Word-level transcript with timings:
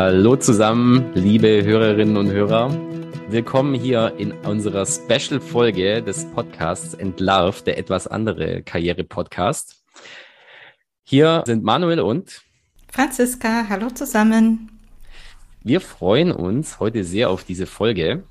Hallo 0.00 0.36
zusammen, 0.36 1.10
liebe 1.14 1.64
Hörerinnen 1.64 2.16
und 2.16 2.30
Hörer. 2.30 2.70
Willkommen 3.30 3.74
hier 3.74 4.14
in 4.16 4.30
unserer 4.30 4.86
Special-Folge 4.86 6.04
des 6.04 6.24
Podcasts 6.26 6.94
Entlarv, 6.94 7.62
der 7.62 7.78
etwas 7.78 8.06
andere 8.06 8.62
Karriere-Podcast. 8.62 9.82
Hier 11.02 11.42
sind 11.46 11.64
Manuel 11.64 11.98
und 11.98 12.42
Franziska. 12.92 13.66
Hallo 13.68 13.88
zusammen. 13.90 14.70
Wir 15.64 15.80
freuen 15.80 16.30
uns 16.30 16.78
heute 16.78 17.02
sehr 17.02 17.28
auf 17.28 17.42
diese 17.42 17.66
Folge, 17.66 18.22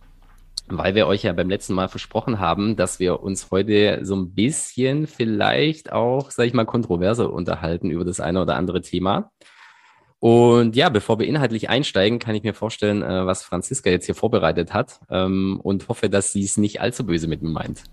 weil 0.70 0.96
wir 0.96 1.06
euch 1.06 1.24
ja 1.24 1.34
beim 1.34 1.50
letzten 1.50 1.74
Mal 1.74 1.90
versprochen 1.90 2.40
haben, 2.40 2.78
dass 2.78 3.02
wir 3.02 3.22
uns 3.22 3.52
heute 3.52 4.06
so 4.06 4.16
ein 4.16 4.34
bisschen 4.34 5.06
vielleicht 5.06 5.92
auch, 5.92 6.32
sag 6.32 6.46
ich 6.46 6.54
mal, 6.54 6.66
kontroverser 6.66 7.30
unterhalten 7.30 7.92
über 7.92 8.06
das 8.06 8.22
eine 8.22 8.42
oder 8.42 8.56
andere 8.56 8.82
Thema. 8.82 9.32
Und 10.20 10.76
ja, 10.76 10.90
bevor 10.90 11.20
wir 11.20 11.28
inhaltlich 11.28 11.70
einsteigen, 11.70 12.18
kann 12.18 12.34
ich 12.34 12.44
mir 12.44 12.54
vorstellen, 12.54 13.04
äh, 13.04 13.26
was 13.26 13.44
Franziska 13.44 13.90
jetzt 13.90 14.06
hier 14.06 14.16
vorbereitet 14.16 14.74
hat 14.74 15.00
ähm, 15.10 15.60
und 15.62 15.88
hoffe, 15.90 16.10
dass 16.10 16.32
sie 16.32 16.44
es 16.44 16.58
nicht 16.58 16.82
allzu 16.82 17.06
böse 17.06 17.28
mit 17.28 17.44
mir 17.44 17.50
meint. 17.50 17.84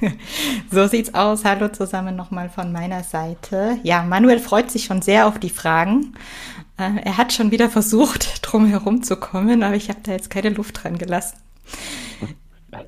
so 0.70 0.86
sieht's 0.86 1.14
aus. 1.14 1.44
Hallo 1.44 1.68
zusammen 1.68 2.16
nochmal 2.16 2.50
von 2.50 2.70
meiner 2.70 3.02
Seite. 3.02 3.78
Ja, 3.82 4.02
Manuel 4.02 4.40
freut 4.40 4.70
sich 4.70 4.84
schon 4.84 5.00
sehr 5.00 5.26
auf 5.26 5.38
die 5.38 5.50
Fragen. 5.50 6.14
Äh, 6.76 7.00
er 7.02 7.16
hat 7.16 7.32
schon 7.32 7.50
wieder 7.50 7.70
versucht, 7.70 8.40
drum 8.42 8.66
herum 8.66 9.02
zu 9.02 9.16
kommen, 9.16 9.62
aber 9.62 9.74
ich 9.74 9.88
habe 9.88 10.00
da 10.02 10.12
jetzt 10.12 10.30
keine 10.30 10.50
Luft 10.50 10.82
dran 10.82 10.98
gelassen. 10.98 11.38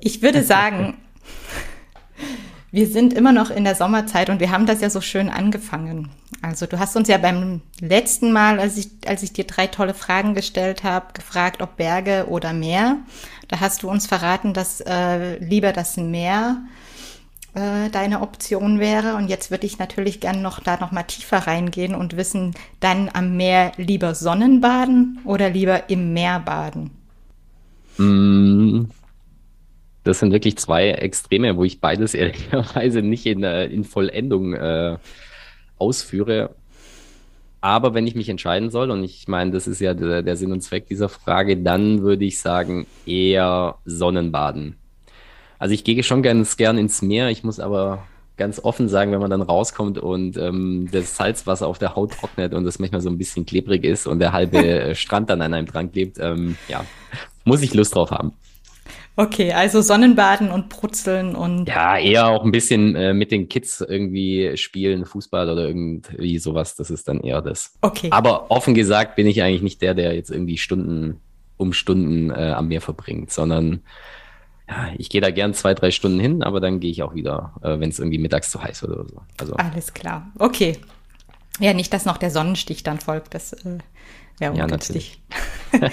Ich 0.01 0.21
würde 0.21 0.43
sagen, 0.43 0.97
wir 2.71 2.87
sind 2.87 3.13
immer 3.13 3.33
noch 3.33 3.49
in 3.49 3.63
der 3.63 3.75
Sommerzeit 3.75 4.29
und 4.29 4.39
wir 4.39 4.51
haben 4.51 4.65
das 4.65 4.81
ja 4.81 4.89
so 4.89 5.01
schön 5.01 5.29
angefangen. 5.29 6.09
Also 6.41 6.65
du 6.65 6.79
hast 6.79 6.95
uns 6.95 7.07
ja 7.07 7.17
beim 7.17 7.61
letzten 7.79 8.31
Mal, 8.31 8.59
als 8.59 8.77
ich, 8.77 8.89
als 9.05 9.23
ich 9.23 9.33
dir 9.33 9.43
drei 9.43 9.67
tolle 9.67 9.93
Fragen 9.93 10.33
gestellt 10.33 10.83
habe, 10.83 11.13
gefragt, 11.13 11.61
ob 11.61 11.77
Berge 11.77 12.27
oder 12.29 12.53
Meer. 12.53 12.97
Da 13.47 13.59
hast 13.59 13.83
du 13.83 13.89
uns 13.89 14.07
verraten, 14.07 14.53
dass 14.53 14.81
äh, 14.81 15.37
lieber 15.37 15.73
das 15.73 15.97
Meer 15.97 16.63
äh, 17.53 17.89
deine 17.89 18.21
Option 18.21 18.79
wäre. 18.79 19.15
Und 19.15 19.27
jetzt 19.27 19.51
würde 19.51 19.67
ich 19.67 19.77
natürlich 19.77 20.21
gern 20.21 20.41
noch 20.41 20.61
da 20.61 20.77
noch 20.77 20.91
mal 20.91 21.03
tiefer 21.03 21.39
reingehen 21.39 21.93
und 21.93 22.15
wissen, 22.15 22.55
dann 22.79 23.09
am 23.11 23.35
Meer 23.35 23.73
lieber 23.75 24.15
Sonnenbaden 24.15 25.19
oder 25.25 25.49
lieber 25.49 25.89
im 25.89 26.13
Meer 26.13 26.39
baden? 26.39 26.91
Mm, 27.97 28.85
das 30.03 30.19
sind 30.19 30.31
wirklich 30.31 30.57
zwei 30.57 30.89
Extreme, 30.89 31.57
wo 31.57 31.63
ich 31.63 31.79
beides 31.79 32.13
ehrlicherweise 32.15 33.01
nicht 33.01 33.25
in, 33.25 33.43
äh, 33.43 33.65
in 33.65 33.83
Vollendung 33.83 34.53
äh, 34.53 34.97
ausführe. 35.77 36.55
Aber 37.63 37.93
wenn 37.93 38.07
ich 38.07 38.15
mich 38.15 38.27
entscheiden 38.27 38.71
soll, 38.71 38.89
und 38.89 39.03
ich 39.03 39.27
meine, 39.27 39.51
das 39.51 39.67
ist 39.67 39.79
ja 39.79 39.93
der, 39.93 40.23
der 40.23 40.35
Sinn 40.35 40.51
und 40.51 40.61
Zweck 40.61 40.87
dieser 40.87 41.09
Frage, 41.09 41.57
dann 41.57 42.01
würde 42.01 42.25
ich 42.25 42.39
sagen, 42.39 42.87
eher 43.05 43.75
Sonnenbaden. 43.85 44.77
Also 45.59 45.75
ich 45.75 45.83
gehe 45.83 46.01
schon 46.01 46.23
ganz 46.23 46.57
gern 46.57 46.79
ins 46.79 47.03
Meer, 47.03 47.29
ich 47.29 47.43
muss 47.43 47.59
aber 47.59 48.03
ganz 48.35 48.59
offen 48.63 48.89
sagen, 48.89 49.11
wenn 49.11 49.19
man 49.19 49.29
dann 49.29 49.43
rauskommt 49.43 49.99
und 49.99 50.35
ähm, 50.37 50.89
das 50.91 51.15
Salzwasser 51.15 51.67
auf 51.67 51.77
der 51.77 51.95
Haut 51.95 52.13
trocknet 52.13 52.55
und 52.55 52.63
das 52.63 52.79
manchmal 52.79 53.01
so 53.01 53.09
ein 53.11 53.19
bisschen 53.19 53.45
klebrig 53.45 53.83
ist 53.83 54.07
und 54.07 54.17
der 54.17 54.33
halbe 54.33 54.95
Strand 54.95 55.29
dann 55.29 55.43
an 55.43 55.53
einem 55.53 55.67
dran 55.67 55.91
klebt, 55.91 56.17
ähm, 56.19 56.57
ja, 56.67 56.83
muss 57.43 57.61
ich 57.61 57.75
Lust 57.75 57.93
drauf 57.93 58.09
haben. 58.09 58.33
Okay, 59.15 59.51
also 59.51 59.81
Sonnenbaden 59.81 60.51
und 60.51 60.69
Brutzeln 60.69 61.35
und. 61.35 61.67
Ja, 61.67 61.97
eher 61.97 62.27
auch 62.27 62.45
ein 62.45 62.51
bisschen 62.51 62.95
äh, 62.95 63.13
mit 63.13 63.31
den 63.31 63.49
Kids 63.49 63.81
irgendwie 63.81 64.55
spielen, 64.55 65.05
Fußball 65.05 65.49
oder 65.49 65.67
irgendwie 65.67 66.37
sowas. 66.39 66.75
Das 66.75 66.89
ist 66.89 67.07
dann 67.07 67.19
eher 67.19 67.41
das. 67.41 67.73
Okay. 67.81 68.07
Aber 68.11 68.49
offen 68.49 68.73
gesagt 68.73 69.15
bin 69.15 69.27
ich 69.27 69.41
eigentlich 69.43 69.61
nicht 69.61 69.81
der, 69.81 69.93
der 69.93 70.15
jetzt 70.15 70.31
irgendwie 70.31 70.57
Stunden 70.57 71.19
um 71.57 71.73
Stunden 71.73 72.31
äh, 72.31 72.53
am 72.55 72.69
Meer 72.69 72.81
verbringt, 72.81 73.31
sondern 73.31 73.81
ja, 74.67 74.89
ich 74.97 75.09
gehe 75.09 75.21
da 75.21 75.29
gern 75.29 75.53
zwei, 75.53 75.73
drei 75.73 75.91
Stunden 75.91 76.19
hin, 76.19 76.43
aber 76.43 76.59
dann 76.59 76.79
gehe 76.79 76.89
ich 76.89 77.03
auch 77.03 77.13
wieder, 77.13 77.53
äh, 77.61 77.79
wenn 77.79 77.89
es 77.89 77.99
irgendwie 77.99 78.17
mittags 78.17 78.49
zu 78.49 78.63
heiß 78.63 78.81
wird 78.83 78.93
oder 78.93 79.07
so. 79.07 79.21
Also. 79.37 79.53
Alles 79.55 79.93
klar. 79.93 80.31
Okay. 80.39 80.77
Ja, 81.59 81.73
nicht, 81.73 81.93
dass 81.93 82.05
noch 82.05 82.17
der 82.17 82.31
Sonnenstich 82.31 82.81
dann 82.83 82.99
folgt. 82.99 83.35
Das 83.35 83.53
äh, 83.53 83.77
ungünstig. 84.49 85.21
Ja, 85.71 85.89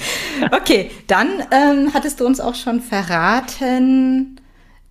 okay, 0.53 0.91
dann 1.07 1.29
ähm, 1.51 1.93
hattest 1.93 2.21
du 2.21 2.27
uns 2.27 2.41
auch 2.41 2.55
schon 2.55 2.81
verraten, 2.81 4.41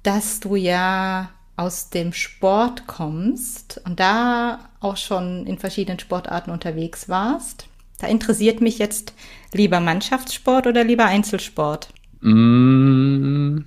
dass 0.03 0.39
du 0.39 0.55
ja 0.55 1.31
aus 1.57 1.89
dem 1.89 2.13
Sport 2.13 2.85
kommst 2.85 3.81
und 3.83 3.99
da 3.99 4.59
auch 4.79 4.95
schon 4.95 5.47
in 5.47 5.57
verschiedenen 5.57 5.99
Sportarten 5.99 6.51
unterwegs 6.51 7.09
warst. 7.09 7.67
Da 7.99 8.07
interessiert 8.07 8.61
mich 8.61 8.77
jetzt 8.77 9.13
lieber 9.53 9.79
Mannschaftssport 9.79 10.67
oder 10.67 10.83
lieber 10.83 11.05
Einzelsport? 11.05 11.89
Mm, 12.21 13.61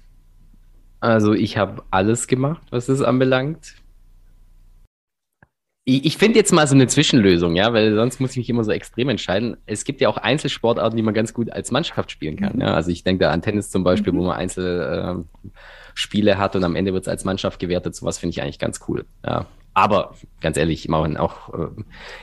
also 1.00 1.32
ich 1.32 1.56
habe 1.56 1.82
alles 1.90 2.28
gemacht, 2.28 2.62
was 2.70 2.88
es 2.88 3.02
anbelangt. 3.02 3.74
Ich, 5.84 6.04
ich 6.04 6.18
finde 6.18 6.38
jetzt 6.38 6.52
mal 6.52 6.66
so 6.66 6.74
eine 6.74 6.86
Zwischenlösung, 6.86 7.56
ja, 7.56 7.72
weil 7.72 7.94
sonst 7.94 8.20
muss 8.20 8.32
ich 8.32 8.36
mich 8.38 8.50
immer 8.50 8.64
so 8.64 8.70
extrem 8.70 9.08
entscheiden. 9.08 9.56
Es 9.66 9.84
gibt 9.84 10.00
ja 10.00 10.08
auch 10.08 10.18
Einzelsportarten, 10.18 10.96
die 10.96 11.02
man 11.02 11.14
ganz 11.14 11.32
gut 11.32 11.50
als 11.50 11.70
Mannschaft 11.70 12.10
spielen 12.10 12.36
kann. 12.36 12.56
Mhm. 12.56 12.62
Ja? 12.62 12.74
Also 12.74 12.90
ich 12.90 13.02
denke 13.02 13.24
da 13.24 13.30
an 13.30 13.42
Tennis 13.42 13.70
zum 13.70 13.82
Beispiel, 13.82 14.12
mhm. 14.12 14.18
wo 14.18 14.24
man 14.24 14.36
Einzelspiele 14.36 16.30
äh, 16.32 16.36
hat 16.36 16.54
und 16.54 16.64
am 16.64 16.76
Ende 16.76 16.92
wird 16.92 17.04
es 17.04 17.08
als 17.08 17.24
Mannschaft 17.24 17.58
gewertet. 17.58 17.94
Sowas 17.94 18.18
finde 18.18 18.32
ich 18.32 18.42
eigentlich 18.42 18.58
ganz 18.58 18.80
cool. 18.88 19.06
Ja. 19.24 19.46
Aber 19.72 20.14
ganz 20.40 20.56
ehrlich, 20.56 20.90
auch 20.92 21.54
äh, 21.54 21.68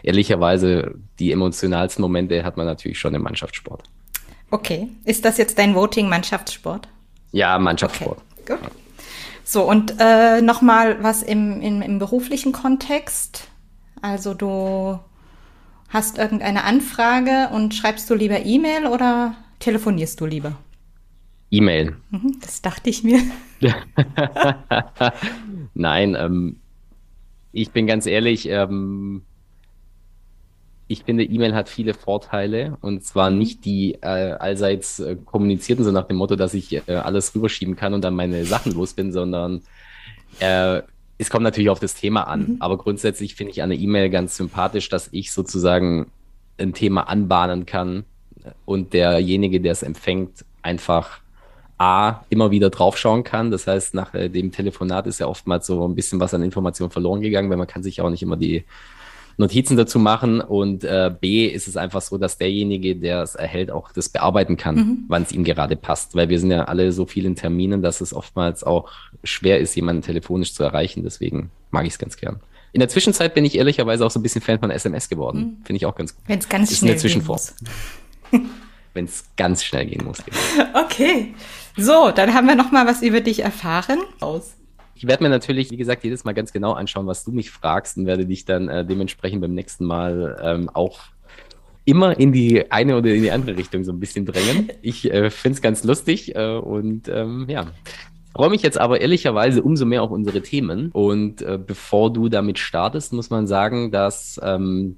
ehrlicherweise 0.04 0.96
die 1.18 1.32
emotionalsten 1.32 2.02
Momente 2.02 2.44
hat 2.44 2.58
man 2.58 2.66
natürlich 2.66 3.00
schon 3.00 3.16
im 3.16 3.24
Mannschaftssport. 3.24 3.84
Okay. 4.52 4.88
Ist 5.06 5.26
das 5.26 5.38
jetzt 5.38 5.58
dein 5.58 5.74
Voting 5.74 6.10
Mannschaftssport? 6.10 6.88
Ja, 7.32 7.58
Mannschaftssport. 7.58 8.20
Okay. 8.42 8.58
Gut. 8.62 8.72
So, 9.50 9.64
und 9.64 9.96
äh, 9.98 10.42
nochmal 10.42 11.02
was 11.02 11.24
im, 11.24 11.62
im, 11.62 11.82
im 11.82 12.00
beruflichen 12.00 12.52
Kontext. 12.52 13.48
Also 14.02 14.34
du 14.34 15.00
hast 15.88 16.18
irgendeine 16.18 16.66
Anfrage 16.66 17.48
und 17.54 17.74
schreibst 17.74 18.10
du 18.10 18.14
lieber 18.14 18.46
E-Mail 18.46 18.88
oder 18.88 19.36
telefonierst 19.60 20.20
du 20.20 20.26
lieber? 20.26 20.58
E-Mail. 21.50 21.96
Mhm, 22.10 22.38
das 22.42 22.62
dachte 22.62 22.90
ich 22.90 23.06
mir. 23.06 23.22
Nein, 25.74 26.18
ähm, 26.20 26.58
ich 27.54 27.72
bin 27.72 27.88
ganz 27.88 28.06
ehrlich, 28.06 28.50
ähm, 28.50 29.22
ich 30.88 31.04
finde, 31.04 31.24
E-Mail 31.24 31.54
hat 31.54 31.70
viele 31.70 31.94
Vorteile 31.94 32.78
und 32.82 33.04
zwar 33.04 33.30
mhm. 33.30 33.38
nicht 33.38 33.66
die 33.66 33.96
äh, 33.96 34.34
allseits 34.34 35.00
äh, 35.00 35.18
kommunizierten, 35.26 35.84
so 35.84 35.92
nach 35.92 36.08
dem 36.08 36.18
Motto, 36.18 36.36
dass 36.36 36.54
ich 36.54 36.74
äh, 36.74 36.82
alles 36.88 37.36
rüberschieben 37.36 37.76
kann 37.76 37.94
und 37.94 38.04
dann 38.04 38.16
meine 38.16 38.46
Sachen 38.46 38.74
los 38.74 38.94
bin, 38.94 39.12
sondern 39.12 39.62
äh, 40.40 40.82
es 41.18 41.30
kommt 41.30 41.44
natürlich 41.44 41.70
auf 41.70 41.80
das 41.80 41.96
Thema 41.96 42.24
an. 42.28 42.40
Mhm. 42.40 42.58
Aber 42.60 42.78
grundsätzlich 42.78 43.36
finde 43.36 43.52
ich 43.52 43.62
eine 43.62 43.76
E-Mail 43.76 44.10
ganz 44.10 44.38
sympathisch, 44.38 44.88
dass 44.90 45.10
ich 45.12 45.32
sozusagen 45.32 46.12
ein 46.58 46.74
Thema 46.74 47.10
anbahnen 47.10 47.66
kann 47.66 48.06
und 48.66 48.94
derjenige, 48.94 49.60
der 49.60 49.74
es 49.74 49.84
empfängt, 49.84 50.46
einfach 50.62 51.20
A, 51.78 52.22
immer 52.30 52.50
wieder 52.50 52.70
draufschauen 52.70 53.24
kann. 53.24 53.52
Das 53.52 53.68
heißt, 53.68 53.94
nach 53.94 54.14
äh, 54.14 54.30
dem 54.30 54.52
Telefonat 54.52 55.06
ist 55.06 55.20
ja 55.20 55.28
oftmals 55.28 55.68
so 55.68 55.86
ein 55.88 55.96
bisschen 55.96 56.20
was 56.20 56.34
an 56.34 56.42
Informationen 56.42 56.92
verloren 56.92 57.22
gegangen, 57.22 57.50
weil 57.50 57.58
man 57.58 57.68
kann 57.68 57.84
sich 57.84 58.02
auch 58.02 58.10
nicht 58.10 58.24
immer 58.24 58.38
die 58.38 58.64
Notizen 59.38 59.78
dazu 59.78 60.00
machen 60.00 60.42
und 60.42 60.84
äh, 60.84 61.12
B 61.20 61.46
ist 61.46 61.68
es 61.68 61.78
einfach 61.78 62.02
so, 62.02 62.18
dass 62.18 62.40
derjenige, 62.40 62.96
der 62.96 63.22
es 63.22 63.36
erhält, 63.36 63.70
auch 63.70 63.92
das 63.92 64.10
bearbeiten 64.10 64.58
kann, 64.58 64.76
mhm. 64.76 65.06
wann 65.08 65.22
es 65.22 65.32
ihm 65.32 65.44
gerade 65.44 65.76
passt, 65.76 66.16
weil 66.16 66.30
wir 66.30 66.40
sind 66.40 66.50
ja 66.50 66.64
alle 66.64 66.92
so 66.92 67.06
vielen 67.06 67.36
Terminen, 67.36 67.84
dass 67.84 68.02
es 68.02 68.14
oftmals 68.14 68.64
auch 68.64 68.90
schwer 69.24 69.60
ist, 69.60 69.76
jemanden 69.76 70.02
telefonisch 70.02 70.54
zu 70.54 70.64
erreichen. 70.64 71.04
Deswegen 71.04 71.52
mag 71.70 71.86
ich 71.86 71.94
es 71.94 72.00
ganz 72.00 72.18
gern. 72.18 72.40
In 72.74 72.80
der 72.80 72.90
Zwischenzeit 72.90 73.36
bin 73.36 73.46
ich 73.46 73.58
ehrlicherweise 73.58 74.06
auch 74.06 74.12
so 74.12 74.20
ein 74.20 74.24
bisschen 74.24 74.42
Fan 74.42 74.60
von 74.60 74.72
SMS 74.72 75.08
geworden. 75.08 75.40
Mhm. 75.40 75.66
Finde 75.66 75.78
ich 75.78 75.86
auch 75.86 75.96
ganz 75.96 76.16
gut. 76.16 76.24
Wenn 76.28 76.40
es 76.40 76.50
ganz 76.50 76.72
ist 76.72 76.80
schnell 76.80 76.98
gehen 76.98 77.24
muss. 77.26 77.56
Wenn 78.94 79.06
es 79.06 79.26
ganz 79.38 79.64
schnell 79.64 79.86
gehen 79.86 80.04
muss. 80.04 80.18
Genau. 80.24 80.38
Okay. 80.86 81.36
So, 81.78 82.10
dann 82.10 82.34
haben 82.34 82.48
wir 82.48 82.56
noch 82.56 82.72
mal 82.72 82.88
was 82.88 83.04
über 83.04 83.22
dich 83.22 83.44
erfahren. 83.44 84.00
Aus. 84.20 84.56
Ich 84.98 85.08
werde 85.08 85.24
mir 85.24 85.30
natürlich, 85.30 85.70
wie 85.70 85.78
gesagt, 85.78 86.04
jedes 86.04 86.24
Mal 86.24 86.34
ganz 86.34 86.52
genau 86.52 86.74
anschauen, 86.74 87.06
was 87.06 87.24
du 87.24 87.32
mich 87.32 87.52
fragst 87.52 87.98
und 87.98 88.08
werde 88.08 88.26
dich 88.26 88.46
dann 88.46 88.68
äh, 88.68 88.84
dementsprechend 88.84 89.42
beim 89.42 89.54
nächsten 89.54 89.86
Mal 89.86 90.40
ähm, 90.42 90.70
auch 90.74 91.00
immer 91.86 92.20
in 92.20 92.32
die 92.34 92.72
eine 92.72 92.98
oder 92.98 93.14
in 93.14 93.22
die 93.22 93.32
andere 93.32 93.56
Richtung 93.58 93.84
so 93.84 93.94
ein 93.94 94.00
bisschen 94.00 94.26
drängen. 94.26 94.72
Ich 94.82 95.06
äh, 95.06 95.30
finde 95.30 95.56
es 95.56 95.62
ganz 95.62 95.84
lustig 95.84 96.36
äh, 96.36 96.58
und 96.58 97.08
ähm, 97.10 97.46
ja. 97.48 97.68
Freue 98.34 98.50
mich 98.50 98.62
jetzt 98.62 98.80
aber 98.80 99.02
ehrlicherweise 99.02 99.64
umso 99.64 99.86
mehr 99.86 100.04
auf 100.04 100.12
unsere 100.12 100.42
Themen. 100.42 100.92
Und 100.92 101.42
äh, 101.42 101.58
bevor 101.58 102.14
du 102.14 102.30
damit 102.30 102.60
startest, 102.60 103.14
muss 103.14 103.30
man 103.30 103.48
sagen, 103.48 103.92
dass 103.92 104.40
ähm, 104.44 104.98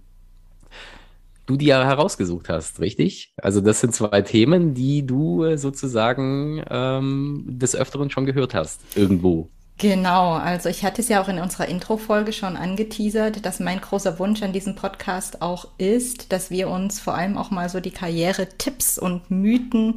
du 1.45 1.55
die 1.55 1.67
ja 1.67 1.83
herausgesucht 1.83 2.49
hast, 2.49 2.79
richtig? 2.79 3.33
Also 3.37 3.61
das 3.61 3.81
sind 3.81 3.93
zwei 3.93 4.21
Themen, 4.21 4.73
die 4.73 5.05
du 5.05 5.43
äh, 5.43 5.57
sozusagen 5.57 6.63
ähm, 6.69 7.45
des 7.47 7.75
Öfteren 7.75 8.09
schon 8.09 8.25
gehört 8.25 8.53
hast, 8.53 8.81
irgendwo. 8.95 9.49
Genau, 9.79 10.33
also 10.33 10.67
ich 10.67 10.83
hatte 10.83 11.01
es 11.01 11.07
ja 11.07 11.21
auch 11.21 11.29
in 11.29 11.39
unserer 11.39 11.69
Intro-Folge 11.69 12.33
schon 12.33 12.57
angeteasert, 12.57 13.45
dass 13.45 13.61
mein 13.61 13.79
großer 13.79 14.19
Wunsch 14.19 14.43
an 14.43 14.51
diesem 14.51 14.75
Podcast 14.75 15.41
auch 15.41 15.69
ist, 15.77 16.33
dass 16.33 16.51
wir 16.51 16.69
uns 16.69 16.99
vor 16.99 17.15
allem 17.15 17.37
auch 17.37 17.49
mal 17.49 17.69
so 17.69 17.79
die 17.79 17.91
Karriere-Tipps 17.91 18.99
und 18.99 19.31
Mythen 19.31 19.95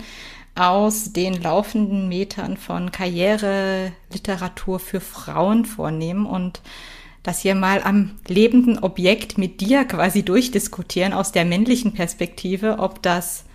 aus 0.54 1.12
den 1.12 1.34
laufenden 1.34 2.08
Metern 2.08 2.56
von 2.56 2.92
Karriereliteratur 2.92 4.78
für 4.78 5.00
Frauen 5.00 5.64
vornehmen 5.64 6.26
und 6.26 6.60
das 7.24 7.40
hier 7.40 7.56
mal 7.56 7.82
am 7.82 8.12
lebenden 8.28 8.78
Objekt 8.78 9.36
mit 9.36 9.60
dir 9.60 9.84
quasi 9.84 10.22
durchdiskutieren 10.22 11.12
aus 11.12 11.32
der 11.32 11.44
männlichen 11.44 11.92
Perspektive, 11.92 12.78
ob 12.78 13.02
das 13.02 13.46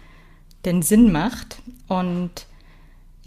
denn 0.65 0.81
Sinn 0.81 1.09
macht. 1.09 1.59
Und 1.87 2.47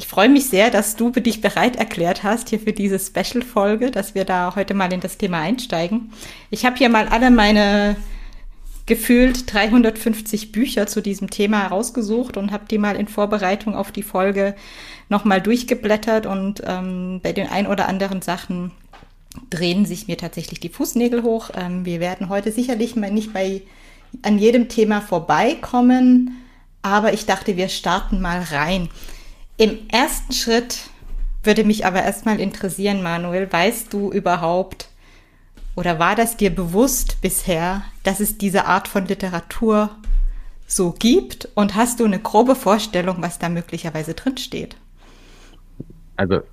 ich 0.01 0.07
freue 0.07 0.31
mich 0.31 0.47
sehr, 0.47 0.71
dass 0.71 0.97
du 0.97 1.11
dich 1.11 1.43
bereit 1.43 1.77
erklärt 1.77 2.23
hast 2.23 2.49
hier 2.49 2.59
für 2.59 2.73
diese 2.73 2.99
Special-Folge, 2.99 3.91
dass 3.91 4.15
wir 4.15 4.25
da 4.25 4.55
heute 4.57 4.73
mal 4.73 4.91
in 4.95 5.01
das 5.01 5.19
Thema 5.19 5.41
einsteigen. 5.41 6.11
Ich 6.49 6.65
habe 6.65 6.77
hier 6.77 6.89
mal 6.89 7.07
alle 7.09 7.31
meine 7.31 7.97
gefühlt 8.87 9.53
350 9.53 10.53
Bücher 10.53 10.87
zu 10.87 11.03
diesem 11.03 11.29
Thema 11.29 11.65
herausgesucht 11.65 12.39
und 12.39 12.51
habe 12.51 12.65
die 12.71 12.79
mal 12.79 12.97
in 12.97 13.09
Vorbereitung 13.09 13.77
auf 13.77 13.93
die 13.93 14.03
Folge 14.03 14.55
nochmal 15.11 15.43
durchgeblättert 15.43 16.25
und 16.25 16.63
ähm, 16.65 17.21
bei 17.23 17.35
den 17.35 17.49
ein 17.49 17.67
oder 17.67 17.87
anderen 17.87 18.23
Sachen 18.23 18.71
drehen 19.51 19.85
sich 19.85 20.09
mir 20.09 20.17
tatsächlich 20.17 20.61
die 20.61 20.71
Fußnägel 20.71 21.23
hoch. 21.23 21.51
Ähm, 21.55 21.85
wir 21.85 22.01
werden 22.01 22.31
heute 22.31 22.53
sicherlich 22.53 22.97
mal 22.97 23.11
nicht 23.11 23.35
bei 23.35 23.61
an 24.23 24.39
jedem 24.39 24.71
Thema 24.71 25.03
vorbeikommen, 25.03 26.39
aber 26.81 27.13
ich 27.13 27.27
dachte, 27.27 27.59
wir 27.59 27.69
starten 27.69 28.23
mal 28.23 28.41
rein. 28.51 28.89
Im 29.61 29.77
ersten 29.91 30.33
Schritt 30.33 30.89
würde 31.43 31.65
mich 31.65 31.85
aber 31.85 32.03
erstmal 32.03 32.41
interessieren, 32.41 33.03
Manuel, 33.03 33.53
weißt 33.53 33.93
du 33.93 34.11
überhaupt 34.11 34.89
oder 35.77 35.99
war 35.99 36.17
das 36.17 36.39
dir 36.39 36.49
bewusst 36.49 37.19
bisher, 37.21 37.85
dass 38.03 38.21
es 38.21 38.39
diese 38.39 38.65
Art 38.65 38.89
von 38.89 39.05
Literatur 39.05 39.91
so 40.67 40.93
gibt 40.99 41.47
und 41.57 41.75
hast 41.75 42.01
du 42.01 42.07
eine 42.07 42.21
grobe 42.21 42.55
Vorstellung, 42.55 43.17
was 43.21 43.39
da 43.39 43.51
möglicherweise 43.51 44.15
drinsteht? 44.15 44.77
Also, 46.17 46.37
sagen 46.37 46.47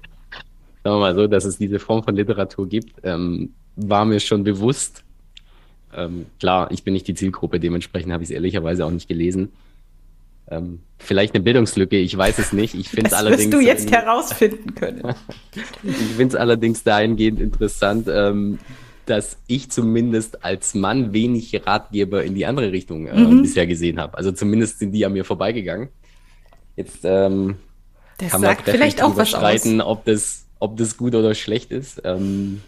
wir 0.83 0.99
mal 0.99 1.15
so, 1.15 1.27
dass 1.27 1.45
es 1.45 1.57
diese 1.57 1.79
Form 1.79 2.03
von 2.03 2.13
Literatur 2.13 2.67
gibt, 2.67 2.91
ähm, 3.03 3.53
war 3.77 4.03
mir 4.03 4.19
schon 4.19 4.43
bewusst. 4.43 5.05
Ähm, 5.93 6.25
klar, 6.41 6.69
ich 6.71 6.83
bin 6.83 6.93
nicht 6.93 7.07
die 7.07 7.15
Zielgruppe, 7.15 7.61
dementsprechend 7.61 8.11
habe 8.11 8.23
ich 8.23 8.31
es 8.31 8.33
ehrlicherweise 8.33 8.85
auch 8.85 8.91
nicht 8.91 9.07
gelesen. 9.07 9.53
Ähm, 10.49 10.79
vielleicht 10.97 11.35
eine 11.35 11.43
Bildungslücke, 11.43 11.97
ich 11.97 12.17
weiß 12.17 12.39
es 12.39 12.53
nicht. 12.53 12.73
Ich 12.73 12.89
finde 12.89 13.07
es 13.07 13.13
allerdings. 13.13 13.49
du 13.49 13.59
jetzt 13.59 13.91
herausfinden 13.91 14.75
können. 14.75 15.13
ich 15.83 15.95
finde 15.95 16.27
es 16.27 16.35
allerdings 16.35 16.83
dahingehend 16.83 17.39
interessant, 17.39 18.07
ähm, 18.09 18.59
dass 19.05 19.37
ich 19.47 19.69
zumindest 19.71 20.43
als 20.43 20.73
Mann 20.73 21.13
wenig 21.13 21.65
Ratgeber 21.65 22.23
in 22.23 22.35
die 22.35 22.45
andere 22.45 22.71
Richtung 22.71 23.07
äh, 23.07 23.17
mhm. 23.17 23.41
bisher 23.41 23.67
gesehen 23.67 23.99
habe. 23.99 24.17
Also 24.17 24.31
zumindest 24.31 24.79
sind 24.79 24.91
die 24.91 25.05
an 25.05 25.13
mir 25.13 25.25
vorbeigegangen. 25.25 25.89
Jetzt 26.75 26.99
ähm, 27.03 27.57
kann 28.17 28.41
man 28.41 28.57
vielleicht 28.63 29.01
auch 29.01 29.15
was 29.15 29.29
streiten, 29.29 29.81
ob 29.81 30.05
das, 30.05 30.45
ob 30.59 30.77
das 30.77 30.97
gut 30.97 31.15
oder 31.15 31.33
schlecht 31.35 31.71
ist. 31.71 32.01
Ähm, 32.03 32.61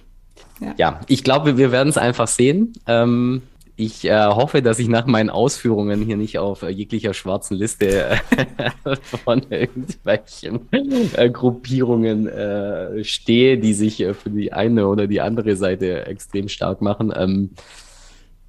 ja. 0.60 0.74
ja. 0.78 1.02
ich 1.08 1.24
glaube, 1.24 1.58
wir 1.58 1.72
werden 1.72 1.90
es 1.90 1.98
einfach 1.98 2.28
sehen. 2.28 2.74
Ähm, 2.88 3.44
ich 3.80 4.04
äh, 4.04 4.26
hoffe, 4.26 4.62
dass 4.62 4.78
ich 4.80 4.90
nach 4.90 5.06
meinen 5.06 5.30
Ausführungen 5.30 6.02
hier 6.02 6.18
nicht 6.18 6.38
auf 6.38 6.64
äh, 6.64 6.70
jeglicher 6.70 7.14
schwarzen 7.14 7.56
Liste 7.56 8.10
äh, 8.10 8.96
von 9.24 9.42
irgendwelchen 9.50 10.68
äh, 11.16 11.30
Gruppierungen 11.30 12.28
äh, 12.28 13.06
stehe, 13.06 13.58
die 13.58 13.74
sich 13.74 14.02
äh, 14.02 14.14
für 14.14 14.32
die 14.32 14.52
eine 14.52 14.86
oder 14.86 15.08
die 15.08 15.22
andere 15.22 15.56
Seite 15.56 16.06
extrem 16.08 16.50
stark 16.50 16.82
machen. 16.82 17.14
Ähm, 17.16 17.52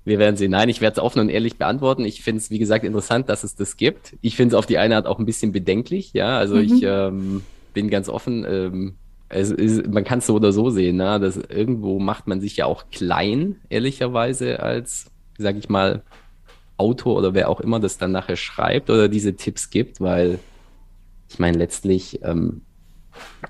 wir 0.05 0.19
werden 0.19 0.37
sehen. 0.37 0.50
Nein, 0.50 0.69
ich 0.69 0.81
werde 0.81 0.94
es 0.94 0.99
offen 0.99 1.21
und 1.21 1.29
ehrlich 1.29 1.59
beantworten. 1.59 2.05
Ich 2.05 2.23
finde 2.23 2.41
es, 2.41 2.50
wie 2.50 2.59
gesagt, 2.59 2.85
interessant, 2.85 3.29
dass 3.29 3.44
es 3.44 3.55
das 3.55 3.77
gibt. 3.77 4.17
Ich 4.23 4.35
finde 4.35 4.56
es 4.56 4.59
auf 4.59 4.67
die 4.67 4.79
eine 4.79 4.97
Art 4.97 5.06
auch 5.06 5.21
ein 5.21 5.27
bisschen 5.27 5.53
bedenklich. 5.53 6.12
Ja, 6.12 6.38
also 6.38 6.56
mhm. 6.56 6.62
ich 6.62 6.82
ähm, 6.82 7.43
bin 7.73 7.88
ganz 7.88 8.09
offen. 8.09 8.44
Ähm, 8.49 8.94
ist, 9.29 9.87
man 9.87 10.03
kann 10.03 10.19
es 10.19 10.27
so 10.27 10.35
oder 10.35 10.50
so 10.50 10.71
sehen, 10.71 10.97
ne? 10.97 11.21
dass 11.21 11.37
irgendwo 11.37 12.00
macht 12.00 12.27
man 12.27 12.41
sich 12.41 12.56
ja 12.56 12.67
auch 12.67 12.87
klein, 12.91 13.61
ehrlicherweise, 13.69 14.61
als 14.61 15.06
sage 15.43 15.59
ich 15.59 15.69
mal, 15.69 16.03
Autor 16.77 17.19
oder 17.19 17.35
wer 17.35 17.49
auch 17.49 17.61
immer 17.61 17.79
das 17.79 17.99
dann 17.99 18.13
nachher 18.13 18.37
schreibt 18.37 18.89
oder 18.91 19.09
diese 19.09 19.37
Tipps 19.37 19.71
gibt, 19.71 20.01
weil 20.01 20.39
ich 21.29 21.39
meine, 21.39 21.59
letztlich 21.59 22.21
ähm, 22.23 22.63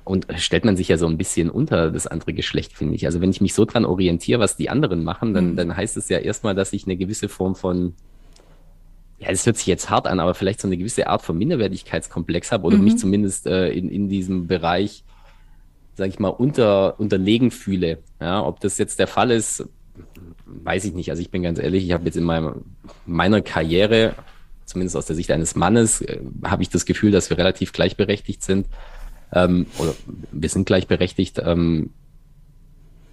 und 0.05 0.27
stellt 0.37 0.65
man 0.65 0.77
sich 0.77 0.89
ja 0.89 0.97
so 0.97 1.07
ein 1.07 1.19
bisschen 1.19 1.51
unter 1.51 1.91
das 1.91 2.07
andere 2.07 2.33
Geschlecht, 2.33 2.73
finde 2.73 2.95
ich. 2.95 3.07
Also 3.07 3.21
wenn 3.21 3.31
ich 3.31 3.41
mich 3.41 3.55
so 3.55 3.65
dran 3.65 3.85
orientiere, 3.85 4.41
was 4.41 4.57
die 4.57 4.71
anderen 4.71 5.05
machen, 5.05 5.35
dann, 5.35 5.53
mhm. 5.53 5.57
dann 5.57 5.77
heißt 5.77 5.97
es 5.97 6.09
ja 6.09 6.19
erstmal, 6.19 6.55
dass 6.55 6.73
ich 6.73 6.87
eine 6.87 6.97
gewisse 6.97 7.29
Form 7.29 7.55
von, 7.55 7.95
ja, 9.19 9.31
das 9.31 9.47
hört 9.47 9.57
sich 9.57 9.67
jetzt 9.67 9.91
hart 9.91 10.07
an, 10.07 10.21
aber 10.21 10.35
vielleicht 10.35 10.61
so 10.61 10.69
eine 10.69 10.77
gewisse 10.77 11.07
Art 11.07 11.23
von 11.23 11.39
Minderwertigkeitskomplex 11.39 12.53
habe 12.53 12.67
oder 12.67 12.79
mhm. 12.79 12.85
mich 12.85 12.99
zumindest 12.99 13.47
äh, 13.47 13.71
in, 13.71 13.89
in 13.89 14.09
diesem 14.09 14.47
Bereich, 14.47 15.05
sage 15.95 16.11
ich 16.11 16.19
mal, 16.19 16.29
unter, 16.29 16.99
unterlegen 16.99 17.51
fühle. 17.51 17.99
Ja, 18.21 18.45
ob 18.45 18.61
das 18.61 18.79
jetzt 18.79 18.99
der 18.99 19.07
Fall 19.07 19.31
ist, 19.31 19.69
weiß 20.50 20.85
ich 20.85 20.94
nicht. 20.94 21.11
Also 21.11 21.23
ich 21.23 21.31
bin 21.31 21.43
ganz 21.43 21.58
ehrlich, 21.58 21.85
ich 21.85 21.93
habe 21.93 22.05
jetzt 22.05 22.17
in 22.17 22.25
meiner, 22.25 22.56
meiner 23.06 23.41
Karriere, 23.43 24.14
zumindest 24.64 24.97
aus 24.97 25.06
der 25.06 25.17
Sicht 25.17 25.31
eines 25.31 25.55
Mannes, 25.55 26.02
äh, 26.02 26.20
habe 26.44 26.62
ich 26.62 26.69
das 26.69 26.87
Gefühl, 26.87 27.11
dass 27.11 27.31
wir 27.31 27.38
relativ 27.38 27.73
gleichberechtigt 27.73 28.43
sind. 28.43 28.67
Ähm, 29.32 29.67
oder 29.79 29.94
wir 30.32 30.49
sind 30.49 30.67
gleichberechtigt. 30.67 31.41
Ähm, 31.44 31.91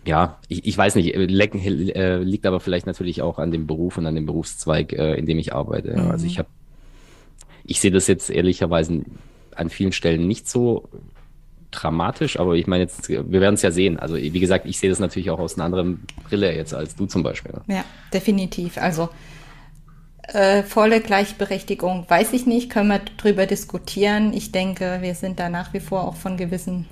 ja, 0.05 0.39
ich, 0.47 0.65
ich 0.65 0.77
weiß 0.77 0.95
nicht, 0.95 1.13
leck, 1.15 1.53
äh, 1.55 2.17
liegt 2.19 2.45
aber 2.45 2.59
vielleicht 2.59 2.87
natürlich 2.87 3.21
auch 3.21 3.39
an 3.39 3.51
dem 3.51 3.67
Beruf 3.67 3.97
und 3.97 4.05
an 4.05 4.15
dem 4.15 4.25
Berufszweig, 4.25 4.93
äh, 4.93 5.15
in 5.15 5.25
dem 5.25 5.37
ich 5.37 5.53
arbeite. 5.53 5.93
Mhm. 5.93 6.11
Also 6.11 6.25
ich 6.25 6.39
habe, 6.39 6.49
ich 7.65 7.79
sehe 7.79 7.91
das 7.91 8.07
jetzt 8.07 8.29
ehrlicherweise 8.29 9.03
an 9.53 9.69
vielen 9.69 9.91
Stellen 9.91 10.27
nicht 10.27 10.47
so 10.47 10.87
dramatisch, 11.71 12.39
aber 12.39 12.55
ich 12.55 12.67
meine 12.67 12.83
jetzt, 12.83 13.09
wir 13.09 13.29
werden 13.31 13.55
es 13.55 13.61
ja 13.61 13.71
sehen. 13.71 13.99
Also 13.99 14.15
wie 14.15 14.39
gesagt, 14.39 14.65
ich 14.65 14.79
sehe 14.79 14.89
das 14.89 14.99
natürlich 14.99 15.29
auch 15.29 15.39
aus 15.39 15.55
einer 15.55 15.65
anderen 15.65 16.05
Brille 16.27 16.55
jetzt 16.55 16.73
als 16.73 16.95
du 16.95 17.05
zum 17.05 17.23
Beispiel. 17.23 17.53
Ja, 17.67 17.83
definitiv. 18.13 18.77
Also 18.77 19.09
äh, 20.23 20.63
volle 20.63 21.01
Gleichberechtigung 21.01 22.05
weiß 22.07 22.33
ich 22.33 22.45
nicht, 22.45 22.69
können 22.69 22.89
wir 22.89 22.99
drüber 22.99 23.45
diskutieren. 23.45 24.33
Ich 24.33 24.51
denke, 24.51 24.99
wir 25.01 25.15
sind 25.15 25.39
da 25.39 25.49
nach 25.49 25.73
wie 25.73 25.79
vor 25.79 26.07
auch 26.07 26.15
von 26.15 26.37
gewissen 26.37 26.85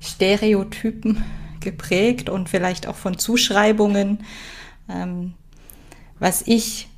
Stereotypen 0.00 1.24
geprägt 1.60 2.28
und 2.28 2.48
vielleicht 2.48 2.86
auch 2.86 2.96
von 2.96 3.18
Zuschreibungen. 3.18 4.24
Ähm, 4.88 5.34
was 6.18 6.42
ich 6.46 6.88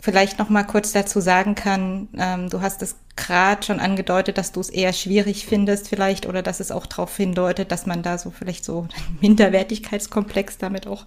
vielleicht 0.00 0.38
noch 0.38 0.48
mal 0.48 0.64
kurz 0.64 0.92
dazu 0.92 1.20
sagen 1.20 1.54
kann, 1.54 2.08
ähm, 2.16 2.48
du 2.48 2.60
hast 2.60 2.82
es 2.82 2.96
gerade 3.16 3.62
schon 3.62 3.80
angedeutet, 3.80 4.38
dass 4.38 4.52
du 4.52 4.60
es 4.60 4.70
eher 4.70 4.92
schwierig 4.92 5.46
findest 5.46 5.88
vielleicht 5.88 6.26
oder 6.26 6.42
dass 6.42 6.60
es 6.60 6.72
auch 6.72 6.86
darauf 6.86 7.16
hindeutet, 7.16 7.70
dass 7.70 7.86
man 7.86 8.02
da 8.02 8.18
so 8.18 8.30
vielleicht 8.30 8.64
so 8.64 8.80
einen 8.80 9.18
Minderwertigkeitskomplex 9.20 10.58
damit 10.58 10.86
auch 10.86 11.06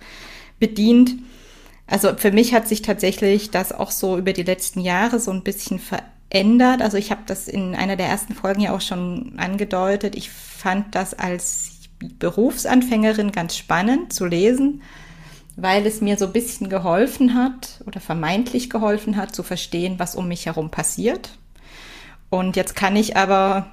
bedient. 0.60 1.16
Also 1.88 2.16
für 2.16 2.32
mich 2.32 2.54
hat 2.54 2.68
sich 2.68 2.82
tatsächlich 2.82 3.52
das 3.52 3.72
auch 3.72 3.92
so 3.92 4.18
über 4.18 4.32
die 4.32 4.44
letzten 4.44 4.80
Jahre 4.80 5.20
so 5.20 5.32
ein 5.32 5.44
bisschen 5.44 5.80
verändert. 5.80 6.82
Also 6.82 6.98
ich 6.98 7.12
habe 7.12 7.22
das 7.26 7.48
in 7.48 7.76
einer 7.76 7.96
der 7.96 8.08
ersten 8.08 8.34
Folgen 8.34 8.62
ja 8.62 8.76
auch 8.76 8.82
schon 8.82 9.34
angedeutet. 9.38 10.16
Ich 10.16 10.30
fand 10.30 10.96
das 10.96 11.14
als 11.14 11.72
Berufsanfängerin 12.20 13.32
ganz 13.32 13.58
spannend 13.58 14.14
zu 14.14 14.26
lesen 14.26 14.82
weil 15.56 15.86
es 15.86 16.02
mir 16.02 16.18
so 16.18 16.26
ein 16.26 16.34
bisschen 16.34 16.70
geholfen 16.70 17.36
hat 17.36 17.82
oder 17.86 18.00
vermeintlich 18.00 18.70
geholfen 18.70 19.18
hat 19.18 19.36
zu 19.36 19.44
verstehen, 19.44 20.00
was 20.00 20.16
um 20.16 20.28
mich 20.28 20.46
herum 20.46 20.72
passiert. 20.72 21.32
Und 22.30 22.56
jetzt 22.56 22.76
kann 22.76 22.96
ich 22.96 23.16
aber 23.16 23.68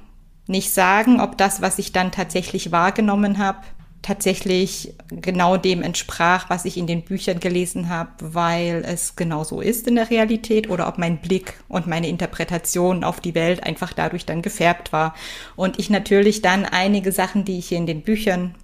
nicht 0.46 0.72
sagen, 0.72 1.20
ob 1.20 1.38
das, 1.38 1.62
was 1.62 1.78
ich 1.78 1.92
dann 1.92 2.12
tatsächlich 2.12 2.72
wahrgenommen 2.72 3.38
habe, 3.38 3.60
tatsächlich 4.02 4.94
genau 5.08 5.56
dem 5.56 5.82
entsprach, 5.82 6.48
was 6.48 6.64
ich 6.64 6.76
in 6.76 6.86
den 6.86 7.02
Büchern 7.02 7.38
gelesen 7.38 7.88
habe, 7.88 8.10
weil 8.20 8.82
es 8.86 9.14
genau 9.14 9.44
so 9.44 9.60
ist 9.60 9.86
in 9.86 9.94
der 9.94 10.10
Realität 10.10 10.70
oder 10.70 10.88
ob 10.88 10.98
mein 10.98 11.18
Blick 11.18 11.54
und 11.68 11.86
meine 11.86 12.08
Interpretation 12.08 13.04
auf 13.04 13.20
die 13.20 13.34
Welt 13.34 13.62
einfach 13.62 13.92
dadurch 13.92 14.24
dann 14.24 14.42
gefärbt 14.42 14.92
war. 14.92 15.14
Und 15.54 15.78
ich 15.78 15.90
natürlich 15.90 16.40
dann 16.42 16.64
einige 16.64 17.12
Sachen, 17.12 17.44
die 17.44 17.58
ich 17.58 17.68
hier 17.68 17.78
in 17.78 17.86
den 17.86 18.02
Büchern 18.02 18.54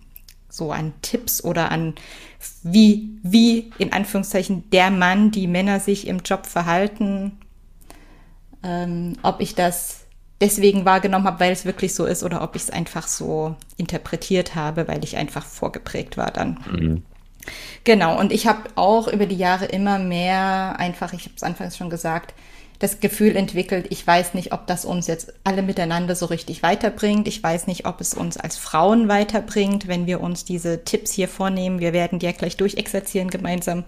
so 0.57 0.73
an 0.73 0.95
Tipps 1.03 1.45
oder 1.45 1.71
an 1.71 1.95
wie, 2.63 3.19
wie 3.23 3.73
in 3.79 3.93
Anführungszeichen 3.93 4.71
der 4.71 4.91
Mann, 4.91 5.31
die 5.31 5.47
Männer 5.47 5.81
sich 5.81 6.07
im 6.07 6.21
Job 6.21 6.47
verhalten, 6.47 7.39
ähm, 8.63 9.17
ob 9.23 9.41
ich 9.41 9.55
das 9.55 10.07
deswegen 10.41 10.85
wahrgenommen 10.85 11.27
habe, 11.27 11.41
weil 11.41 11.53
es 11.53 11.65
wirklich 11.65 11.95
so 11.95 12.05
ist 12.05 12.23
oder 12.23 12.43
ob 12.43 12.57
ich 12.57 12.63
es 12.63 12.71
einfach 12.71 13.07
so 13.09 13.57
interpretiert 13.77 14.55
habe, 14.55 14.89
weil 14.89 15.03
ich 15.05 15.17
einfach 15.17 15.45
vorgeprägt 15.45 16.17
war 16.17 16.31
dann. 16.31 16.59
Mhm. 16.71 17.03
Genau, 17.85 18.19
und 18.19 18.33
ich 18.33 18.47
habe 18.47 18.63
auch 18.75 19.09
über 19.09 19.27
die 19.27 19.37
Jahre 19.37 19.67
immer 19.67 19.99
mehr 19.99 20.77
einfach, 20.79 21.13
ich 21.13 21.25
habe 21.25 21.35
es 21.37 21.43
anfangs 21.43 21.77
schon 21.77 21.91
gesagt, 21.91 22.35
das 22.79 23.01
Gefühl 23.01 23.37
entwickelt, 23.37 23.87
ich 23.91 24.07
weiß 24.07 24.35
nicht, 24.35 24.53
ob 24.53 24.67
das 24.67 24.85
uns 24.85 25.07
jetzt 25.07 25.33
alle 25.45 25.63
miteinander 25.63 26.15
so 26.15 26.27
richtig 26.27 26.63
weiterbringt. 26.63 27.27
Ich 27.27 27.43
weiß 27.43 27.67
nicht, 27.67 27.87
ob 27.87 28.01
es 28.01 28.15
uns 28.15 28.37
als 28.37 28.57
Frauen 28.57 29.09
weiterbringt, 29.09 29.89
wenn 29.89 30.07
wir 30.07 30.21
uns 30.21 30.45
diese 30.45 30.85
Tipps 30.85 31.13
hier 31.13 31.29
vornehmen. 31.29 31.81
Wir 31.81 31.93
werden 31.93 32.19
die 32.19 32.27
ja 32.27 32.33
gleich 32.33 32.57
durchexerzieren 32.57 33.31
gemeinsam. 33.31 33.85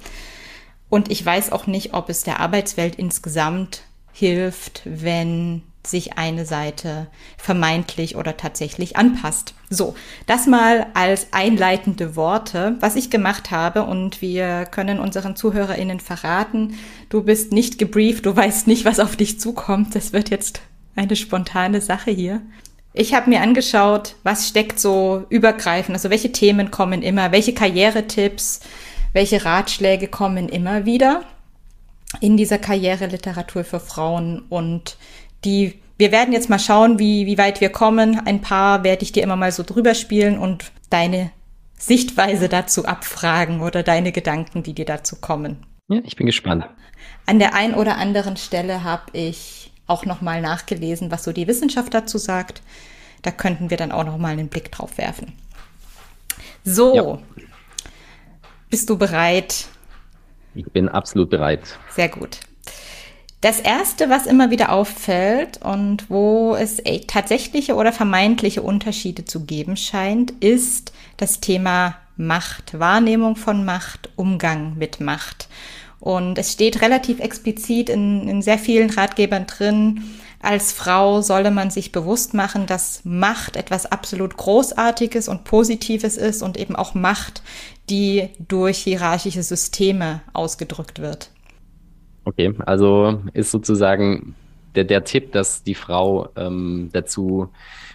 Und 0.89 1.11
ich 1.11 1.25
weiß 1.25 1.53
auch 1.53 1.67
nicht, 1.67 1.93
ob 1.93 2.09
es 2.09 2.23
der 2.23 2.41
Arbeitswelt 2.41 2.95
insgesamt 2.95 3.83
hilft, 4.13 4.83
wenn 4.85 5.63
sich 5.87 6.19
eine 6.19 6.45
Seite 6.45 7.07
vermeintlich 7.37 8.17
oder 8.17 8.37
tatsächlich 8.37 8.97
anpasst. 8.97 9.55
So, 9.71 9.95
das 10.27 10.47
mal 10.47 10.87
als 10.95 11.29
einleitende 11.33 12.17
Worte, 12.17 12.77
was 12.81 12.97
ich 12.97 13.11
gemacht 13.11 13.51
habe 13.51 13.85
und 13.85 14.21
wir 14.21 14.67
können 14.67 14.99
unseren 14.99 15.37
Zuhörerinnen 15.37 16.01
verraten, 16.01 16.79
du 17.09 17.23
bist 17.23 17.53
nicht 17.53 17.79
gebrieft, 17.79 18.27
du 18.27 18.35
weißt 18.35 18.67
nicht, 18.67 18.85
was 18.85 19.01
auf 19.01 19.17
dich 19.17 19.41
zukommt. 19.41 19.95
Das 19.95 20.13
wird 20.13 20.31
jetzt 20.31 20.61
eine 20.97 21.17
spontane 21.17 21.81
Sache 21.81 22.11
hier. 22.11 22.43
Ich 22.93 23.15
habe 23.15 23.31
mir 23.31 23.41
angeschaut, 23.41 24.17
was 24.25 24.49
steckt 24.49 24.81
so 24.81 25.25
übergreifend, 25.29 25.95
also 25.95 26.11
welche 26.11 26.33
Themen 26.33 26.71
kommen 26.71 27.03
immer, 27.03 27.31
welche 27.33 27.55
Karrieretipps, 27.55 28.61
welche 29.13 29.45
Ratschläge 29.45 30.09
kommen 30.09 30.49
immer 30.49 30.85
wieder 30.85 31.23
in 32.21 32.37
dieser 32.37 32.59
Karriereliteratur 32.59 33.65
für 33.65 33.81
Frauen 33.81 34.43
und 34.49 34.97
die, 35.45 35.81
wir 35.97 36.13
werden 36.13 36.33
jetzt 36.33 36.51
mal 36.51 36.59
schauen, 36.59 36.99
wie, 36.99 37.27
wie 37.27 37.39
weit 37.39 37.61
wir 37.61 37.71
kommen. 37.71 38.21
Ein 38.27 38.41
paar 38.41 38.85
werde 38.85 39.03
ich 39.03 39.13
dir 39.13 39.23
immer 39.23 39.37
mal 39.37 39.53
so 39.53 39.63
drüber 39.63 39.95
spielen 39.95 40.39
und 40.39 40.73
deine 40.91 41.31
Sichtweise 41.79 42.49
dazu 42.49 42.87
abfragen 42.87 43.61
oder 43.61 43.83
deine 43.83 44.13
Gedanken, 44.13 44.63
die 44.63 44.75
dir 44.75 44.85
dazu 44.85 45.17
kommen. 45.17 45.65
Ja, 45.89 46.01
ich 46.05 46.17
bin 46.17 46.27
gespannt. 46.27 46.67
An 47.27 47.39
der 47.39 47.55
einen 47.55 47.75
oder 47.75 47.97
anderen 47.97 48.37
Stelle 48.37 48.85
habe 48.85 49.05
ich 49.13 49.71
auch 49.87 50.05
nochmal 50.05 50.41
nachgelesen, 50.41 51.11
was 51.11 51.25
so 51.25 51.33
die 51.33 51.47
Wissenschaft 51.47 51.95
dazu 51.95 52.19
sagt. 52.19 52.63
Da 53.23 53.31
könnten 53.31 53.71
wir 53.71 53.77
dann 53.77 53.93
auch 53.93 54.05
nochmal 54.05 54.33
einen 54.33 54.49
Blick 54.49 54.71
drauf 54.71 54.99
werfen. 54.99 55.33
So, 56.65 56.95
ja. 56.95 57.19
bist 58.69 58.91
du 58.91 58.99
bereit? 58.99 59.67
Ich 60.55 60.67
bin 60.73 60.89
absolut 60.89 61.31
bereit. 61.31 61.79
Sehr 61.91 62.09
gut. 62.09 62.41
Das 63.41 63.61
erste, 63.61 64.11
was 64.11 64.27
immer 64.27 64.51
wieder 64.51 64.73
auffällt 64.73 65.63
und 65.63 66.11
wo 66.11 66.57
es 66.57 66.83
tatsächliche 67.07 67.77
oder 67.77 67.93
vermeintliche 67.93 68.63
Unterschiede 68.63 69.25
zu 69.25 69.45
geben 69.45 69.77
scheint, 69.77 70.33
ist 70.41 70.93
das 71.19 71.39
Thema 71.39 71.95
Macht, 72.17 72.77
Wahrnehmung 72.81 73.37
von 73.37 73.65
Macht, 73.65 74.11
Umgang 74.17 74.77
mit 74.77 75.01
Macht. 75.01 75.49
Und 76.01 76.37
es 76.37 76.53
steht 76.53 76.83
relativ 76.83 77.21
explizit 77.21 77.89
in, 77.91 78.27
in 78.29 78.43
sehr 78.43 78.59
vielen 78.59 78.91
Ratgebern 78.91 79.47
drin, 79.47 80.03
als 80.41 80.73
Frau 80.73 81.21
solle 81.21 81.53
man 81.53 81.71
sich 81.71 81.93
bewusst 81.93 82.35
machen, 82.35 82.67
dass 82.67 83.01
Macht 83.05 83.57
etwas 83.57 83.87
absolut 83.87 84.37
Großartiges 84.37 85.29
und 85.29 85.45
Positives 85.45 86.17
ist 86.17 86.43
und 86.43 86.57
eben 86.57 86.75
auch 86.75 86.95
Macht, 86.95 87.43
die 87.89 88.31
durch 88.39 88.79
hierarchische 88.79 89.43
Systeme 89.43 90.23
ausgedrückt 90.33 91.01
wird. 91.01 91.31
Okay, 92.29 92.53
also 92.67 93.23
ist 93.33 93.51
sozusagen 93.51 94.35
der, 94.75 94.85
der 94.85 95.05
Tipp, 95.05 95.33
dass 95.33 95.63
die 95.63 95.75
Frau 95.75 96.29
ähm, 96.37 96.91
dazu, 96.93 97.49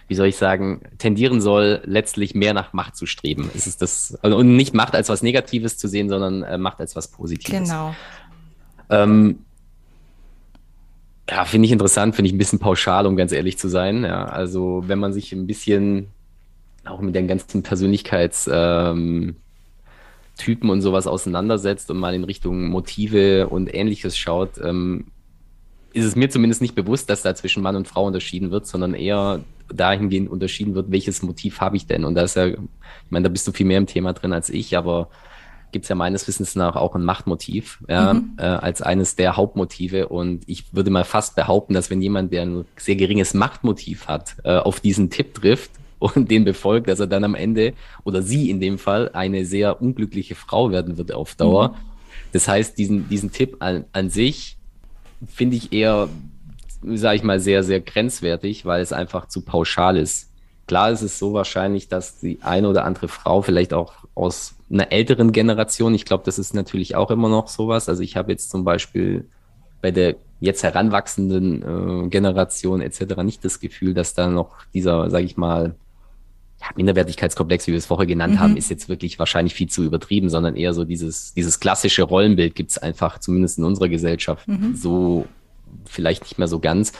wie 0.08 0.16
soll 0.16 0.26
ich 0.26 0.36
sagen, 0.36 0.80
tendieren 0.98 1.40
soll, 1.40 1.80
letztlich 1.84 2.34
mehr 2.34 2.52
nach 2.52 2.72
Macht 2.72 2.96
zu 2.96 3.06
streben. 3.06 3.48
Ist 3.54 3.68
es 3.68 3.76
das, 3.76 4.18
also, 4.22 4.36
und 4.36 4.56
nicht 4.56 4.74
Macht 4.74 4.96
als 4.96 5.08
was 5.08 5.22
Negatives 5.22 5.78
zu 5.78 5.86
sehen, 5.86 6.08
sondern 6.08 6.42
äh, 6.42 6.58
Macht 6.58 6.80
als 6.80 6.96
was 6.96 7.06
Positives. 7.12 7.68
Genau. 7.68 7.94
Ähm, 8.90 9.38
ja, 11.30 11.44
finde 11.44 11.66
ich 11.66 11.72
interessant, 11.72 12.16
finde 12.16 12.26
ich 12.26 12.34
ein 12.34 12.38
bisschen 12.38 12.58
pauschal, 12.58 13.06
um 13.06 13.14
ganz 13.14 13.30
ehrlich 13.30 13.56
zu 13.56 13.68
sein. 13.68 14.02
Ja, 14.02 14.24
also 14.24 14.82
wenn 14.88 14.98
man 14.98 15.12
sich 15.12 15.32
ein 15.32 15.46
bisschen 15.46 16.08
auch 16.84 17.00
mit 17.00 17.14
den 17.14 17.28
ganzen 17.28 17.62
Persönlichkeits, 17.62 18.50
ähm, 18.52 19.36
Typen 20.36 20.70
und 20.70 20.80
sowas 20.82 21.06
auseinandersetzt 21.06 21.90
und 21.90 21.98
mal 21.98 22.14
in 22.14 22.24
Richtung 22.24 22.68
Motive 22.68 23.48
und 23.48 23.72
ähnliches 23.72 24.16
schaut, 24.16 24.58
ähm, 24.62 25.06
ist 25.92 26.04
es 26.04 26.16
mir 26.16 26.28
zumindest 26.28 26.60
nicht 26.60 26.74
bewusst, 26.74 27.08
dass 27.08 27.22
da 27.22 27.34
zwischen 27.34 27.62
Mann 27.62 27.76
und 27.76 27.86
Frau 27.86 28.04
unterschieden 28.04 28.50
wird, 28.50 28.66
sondern 28.66 28.94
eher 28.94 29.40
dahingehend 29.72 30.28
unterschieden 30.28 30.74
wird, 30.74 30.90
welches 30.90 31.22
Motiv 31.22 31.60
habe 31.60 31.76
ich 31.76 31.86
denn? 31.86 32.04
Und 32.04 32.16
da 32.16 32.22
ist 32.22 32.36
ja, 32.36 32.48
ich 32.48 32.58
meine, 33.10 33.24
da 33.24 33.28
bist 33.28 33.46
du 33.46 33.52
viel 33.52 33.66
mehr 33.66 33.78
im 33.78 33.86
Thema 33.86 34.12
drin 34.12 34.32
als 34.32 34.50
ich, 34.50 34.76
aber 34.76 35.08
gibt 35.74 35.84
es 35.84 35.88
ja 35.88 35.96
meines 35.96 36.26
Wissens 36.28 36.54
nach 36.54 36.76
auch 36.76 36.94
ein 36.94 37.04
Machtmotiv 37.04 37.82
ja, 37.88 38.14
mhm. 38.14 38.34
äh, 38.38 38.42
als 38.42 38.82
eines 38.82 39.16
der 39.16 39.36
Hauptmotive. 39.36 40.08
Und 40.08 40.42
ich 40.46 40.72
würde 40.72 40.90
mal 40.90 41.04
fast 41.04 41.36
behaupten, 41.36 41.74
dass 41.74 41.90
wenn 41.90 42.02
jemand, 42.02 42.32
der 42.32 42.42
ein 42.42 42.64
sehr 42.76 42.96
geringes 42.96 43.34
Machtmotiv 43.34 44.06
hat, 44.06 44.36
äh, 44.44 44.56
auf 44.56 44.80
diesen 44.80 45.10
Tipp 45.10 45.34
trifft, 45.34 45.72
und 46.04 46.30
den 46.30 46.44
befolgt, 46.44 46.88
dass 46.88 47.00
er 47.00 47.06
dann 47.06 47.24
am 47.24 47.34
Ende 47.34 47.72
oder 48.04 48.20
sie 48.20 48.50
in 48.50 48.60
dem 48.60 48.78
Fall 48.78 49.10
eine 49.14 49.46
sehr 49.46 49.80
unglückliche 49.80 50.34
Frau 50.34 50.70
werden 50.70 50.98
wird 50.98 51.12
auf 51.12 51.34
Dauer. 51.34 51.70
Mhm. 51.70 51.74
Das 52.32 52.48
heißt, 52.48 52.76
diesen, 52.76 53.08
diesen 53.08 53.32
Tipp 53.32 53.56
an, 53.60 53.84
an 53.92 54.10
sich 54.10 54.58
finde 55.26 55.56
ich 55.56 55.72
eher, 55.72 56.08
sage 56.82 57.16
ich 57.16 57.22
mal, 57.22 57.40
sehr, 57.40 57.62
sehr 57.62 57.80
grenzwertig, 57.80 58.66
weil 58.66 58.82
es 58.82 58.92
einfach 58.92 59.28
zu 59.28 59.42
pauschal 59.42 59.96
ist. 59.96 60.30
Klar 60.66 60.90
ist 60.90 61.02
es 61.02 61.18
so 61.18 61.32
wahrscheinlich, 61.32 61.88
dass 61.88 62.20
die 62.20 62.38
eine 62.42 62.68
oder 62.68 62.84
andere 62.84 63.08
Frau 63.08 63.40
vielleicht 63.40 63.72
auch 63.72 63.94
aus 64.14 64.54
einer 64.70 64.92
älteren 64.92 65.32
Generation, 65.32 65.94
ich 65.94 66.04
glaube, 66.04 66.24
das 66.24 66.38
ist 66.38 66.54
natürlich 66.54 66.96
auch 66.96 67.10
immer 67.10 67.28
noch 67.28 67.48
sowas. 67.48 67.88
Also 67.88 68.02
ich 68.02 68.16
habe 68.16 68.32
jetzt 68.32 68.50
zum 68.50 68.64
Beispiel 68.64 69.26
bei 69.80 69.90
der 69.90 70.16
jetzt 70.40 70.62
heranwachsenden 70.62 72.04
äh, 72.06 72.08
Generation 72.08 72.80
etc. 72.80 73.22
nicht 73.22 73.44
das 73.44 73.60
Gefühl, 73.60 73.94
dass 73.94 74.14
da 74.14 74.28
noch 74.28 74.56
dieser, 74.72 75.10
sage 75.10 75.24
ich 75.24 75.36
mal, 75.36 75.74
ja, 76.64 76.70
Minderwertigkeitskomplex, 76.76 77.66
wie 77.66 77.72
wir 77.72 77.78
es 77.78 77.86
vorher 77.86 78.06
genannt 78.06 78.34
mhm. 78.34 78.40
haben, 78.40 78.56
ist 78.56 78.70
jetzt 78.70 78.88
wirklich 78.88 79.18
wahrscheinlich 79.18 79.54
viel 79.54 79.68
zu 79.68 79.84
übertrieben, 79.84 80.30
sondern 80.30 80.56
eher 80.56 80.72
so 80.72 80.84
dieses, 80.84 81.34
dieses 81.34 81.60
klassische 81.60 82.04
Rollenbild 82.04 82.54
gibt 82.54 82.70
es 82.70 82.78
einfach, 82.78 83.18
zumindest 83.18 83.58
in 83.58 83.64
unserer 83.64 83.88
Gesellschaft, 83.88 84.48
mhm. 84.48 84.74
so 84.74 85.26
vielleicht 85.84 86.22
nicht 86.22 86.38
mehr 86.38 86.48
so 86.48 86.60
ganz. 86.60 86.92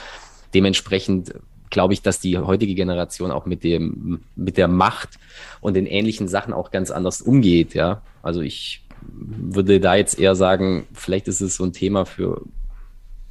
Dementsprechend 0.53 1.33
glaube 1.71 1.93
ich, 1.93 2.03
dass 2.03 2.19
die 2.19 2.37
heutige 2.37 2.75
Generation 2.75 3.31
auch 3.31 3.47
mit 3.47 3.63
dem, 3.63 4.21
mit 4.35 4.57
der 4.57 4.67
Macht 4.67 5.17
und 5.61 5.73
den 5.73 5.87
ähnlichen 5.87 6.27
Sachen 6.27 6.53
auch 6.53 6.69
ganz 6.69 6.91
anders 6.91 7.21
umgeht, 7.21 7.73
ja. 7.73 8.03
Also 8.21 8.41
ich 8.41 8.83
würde 9.01 9.79
da 9.79 9.95
jetzt 9.95 10.19
eher 10.19 10.35
sagen, 10.35 10.85
vielleicht 10.93 11.27
ist 11.27 11.41
es 11.41 11.55
so 11.55 11.63
ein 11.63 11.73
Thema 11.73 12.05
für, 12.05 12.43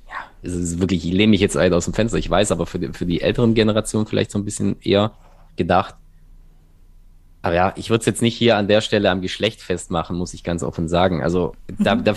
ja, 0.08 0.16
es 0.42 0.52
ist 0.52 0.80
wirklich, 0.80 1.06
ich 1.06 1.12
lehne 1.12 1.30
mich 1.30 1.40
jetzt 1.40 1.54
weit 1.54 1.72
aus 1.72 1.84
dem 1.84 1.94
Fenster, 1.94 2.18
ich 2.18 2.28
weiß, 2.28 2.50
aber 2.50 2.66
für 2.66 2.80
die, 2.80 2.88
für 2.92 3.06
die 3.06 3.20
älteren 3.20 3.54
Generationen 3.54 4.06
vielleicht 4.06 4.32
so 4.32 4.38
ein 4.38 4.44
bisschen 4.44 4.76
eher 4.82 5.12
gedacht, 5.56 5.94
aber 7.44 7.54
ja, 7.54 7.74
ich 7.76 7.90
würde 7.90 8.00
es 8.00 8.06
jetzt 8.06 8.22
nicht 8.22 8.38
hier 8.38 8.56
an 8.56 8.68
der 8.68 8.80
Stelle 8.80 9.10
am 9.10 9.20
Geschlecht 9.20 9.60
festmachen, 9.60 10.16
muss 10.16 10.32
ich 10.32 10.44
ganz 10.44 10.62
offen 10.62 10.88
sagen. 10.88 11.22
Also 11.22 11.52
da, 11.78 11.94
mhm. 11.94 12.04
da 12.04 12.14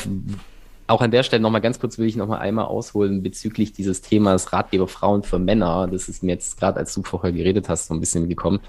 auch 0.87 1.01
an 1.01 1.11
der 1.11 1.23
Stelle 1.23 1.41
nochmal 1.41 1.59
ganz 1.59 1.81
kurz 1.81 1.97
will 1.97 2.07
ich 2.07 2.15
nochmal 2.15 2.39
einmal 2.39 2.63
ausholen 2.63 3.23
bezüglich 3.23 3.73
dieses 3.73 4.01
Themas 4.01 4.53
Ratgeber 4.53 4.87
Frauen 4.87 5.23
für 5.23 5.37
Männer. 5.37 5.89
Das 5.91 6.07
ist 6.07 6.23
mir 6.23 6.31
jetzt 6.31 6.57
gerade, 6.57 6.79
als 6.79 6.93
du 6.93 7.03
vorher 7.03 7.33
geredet 7.33 7.67
hast, 7.67 7.87
so 7.87 7.93
ein 7.93 7.99
bisschen 7.99 8.29
gekommen. 8.29 8.61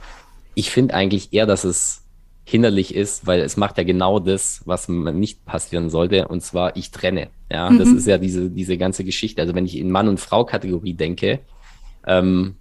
Ich 0.55 0.73
finde 0.73 0.95
eigentlich 0.95 1.33
eher, 1.33 1.47
dass 1.47 1.62
es 1.62 2.03
hinderlich 2.43 2.93
ist, 2.93 3.25
weil 3.25 3.41
es 3.43 3.57
macht 3.57 3.79
ja 3.79 3.85
genau 3.85 4.19
das, 4.19 4.62
was 4.65 4.88
nicht 4.88 5.45
passieren 5.45 5.91
sollte, 5.91 6.27
und 6.27 6.41
zwar 6.41 6.75
ich 6.77 6.91
trenne. 6.91 7.29
Ja, 7.53 7.71
mhm. 7.71 7.79
das 7.79 7.88
ist 7.91 8.09
ja 8.09 8.19
diese, 8.19 8.50
diese 8.50 8.77
ganze 8.79 9.05
Geschichte. 9.05 9.41
Also 9.43 9.55
wenn 9.55 9.65
ich 9.65 9.77
in 9.77 9.93
Mann- 9.93 10.09
und 10.09 10.19
Frau-Kategorie 10.19 10.95
denke, 10.95 11.38
ähm, 12.05 12.57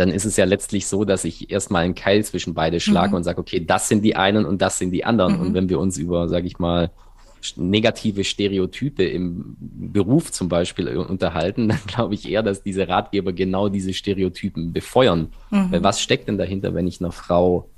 dann 0.00 0.10
ist 0.10 0.24
es 0.24 0.36
ja 0.36 0.44
letztlich 0.44 0.86
so, 0.86 1.04
dass 1.04 1.24
ich 1.24 1.50
erstmal 1.50 1.84
einen 1.84 1.94
Keil 1.94 2.24
zwischen 2.24 2.54
beide 2.54 2.80
schlage 2.80 3.10
mhm. 3.10 3.16
und 3.16 3.24
sage, 3.24 3.38
okay, 3.38 3.64
das 3.64 3.88
sind 3.88 4.02
die 4.02 4.16
einen 4.16 4.44
und 4.44 4.62
das 4.62 4.78
sind 4.78 4.90
die 4.90 5.04
anderen. 5.04 5.34
Mhm. 5.34 5.40
Und 5.40 5.54
wenn 5.54 5.68
wir 5.68 5.78
uns 5.78 5.98
über, 5.98 6.28
sage 6.28 6.46
ich 6.46 6.58
mal, 6.58 6.90
negative 7.56 8.24
Stereotype 8.24 9.04
im 9.04 9.56
Beruf 9.58 10.32
zum 10.32 10.48
Beispiel 10.48 10.88
äh, 10.88 10.96
unterhalten, 10.96 11.68
dann 11.68 11.80
glaube 11.86 12.14
ich 12.14 12.28
eher, 12.28 12.42
dass 12.42 12.62
diese 12.62 12.88
Ratgeber 12.88 13.32
genau 13.32 13.68
diese 13.68 13.92
Stereotypen 13.92 14.72
befeuern. 14.72 15.28
Mhm. 15.50 15.72
Weil 15.72 15.82
was 15.82 16.00
steckt 16.00 16.28
denn 16.28 16.38
dahinter, 16.38 16.74
wenn 16.74 16.86
ich 16.86 17.00
einer 17.00 17.12
Frau 17.12 17.68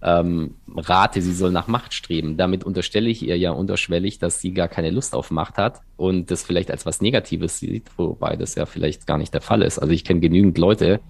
ähm, 0.00 0.54
rate, 0.76 1.20
sie 1.20 1.32
soll 1.32 1.50
nach 1.50 1.66
Macht 1.66 1.92
streben? 1.92 2.36
Damit 2.36 2.64
unterstelle 2.64 3.08
ich 3.08 3.26
ihr 3.26 3.36
ja 3.36 3.50
unterschwellig, 3.50 4.18
dass 4.18 4.40
sie 4.40 4.52
gar 4.52 4.68
keine 4.68 4.90
Lust 4.90 5.14
auf 5.14 5.30
Macht 5.30 5.58
hat 5.58 5.80
und 5.96 6.30
das 6.30 6.44
vielleicht 6.44 6.70
als 6.70 6.86
was 6.86 7.00
Negatives 7.00 7.58
sieht, 7.58 7.86
wobei 7.96 8.36
das 8.36 8.54
ja 8.54 8.66
vielleicht 8.66 9.06
gar 9.06 9.18
nicht 9.18 9.34
der 9.34 9.40
Fall 9.40 9.62
ist. 9.62 9.78
Also 9.78 9.92
ich 9.92 10.04
kenne 10.04 10.20
genügend 10.20 10.58
Leute, 10.58 11.00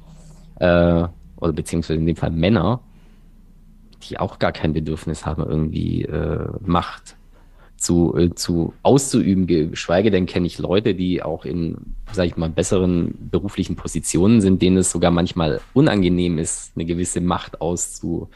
äh, 0.58 1.08
oder 1.36 1.52
beziehungsweise 1.52 2.00
in 2.00 2.06
dem 2.06 2.16
Fall 2.16 2.30
Männer, 2.30 2.80
die 4.02 4.18
auch 4.18 4.38
gar 4.38 4.52
kein 4.52 4.72
Bedürfnis 4.72 5.26
haben, 5.26 5.42
irgendwie 5.42 6.02
äh, 6.02 6.48
Macht 6.60 7.16
zu, 7.76 8.16
äh, 8.16 8.34
zu 8.34 8.74
auszuüben, 8.82 9.46
geschweige 9.46 10.10
denn 10.10 10.26
kenne 10.26 10.46
ich 10.46 10.58
Leute, 10.58 10.94
die 10.94 11.22
auch 11.22 11.44
in, 11.44 11.76
sag 12.12 12.26
ich 12.26 12.36
mal, 12.36 12.50
besseren 12.50 13.14
beruflichen 13.30 13.76
Positionen 13.76 14.40
sind, 14.40 14.60
denen 14.60 14.78
es 14.78 14.90
sogar 14.90 15.10
manchmal 15.10 15.60
unangenehm 15.74 16.38
ist, 16.38 16.72
eine 16.74 16.84
gewisse 16.84 17.20
Macht 17.20 17.60
auszu, 17.60 18.28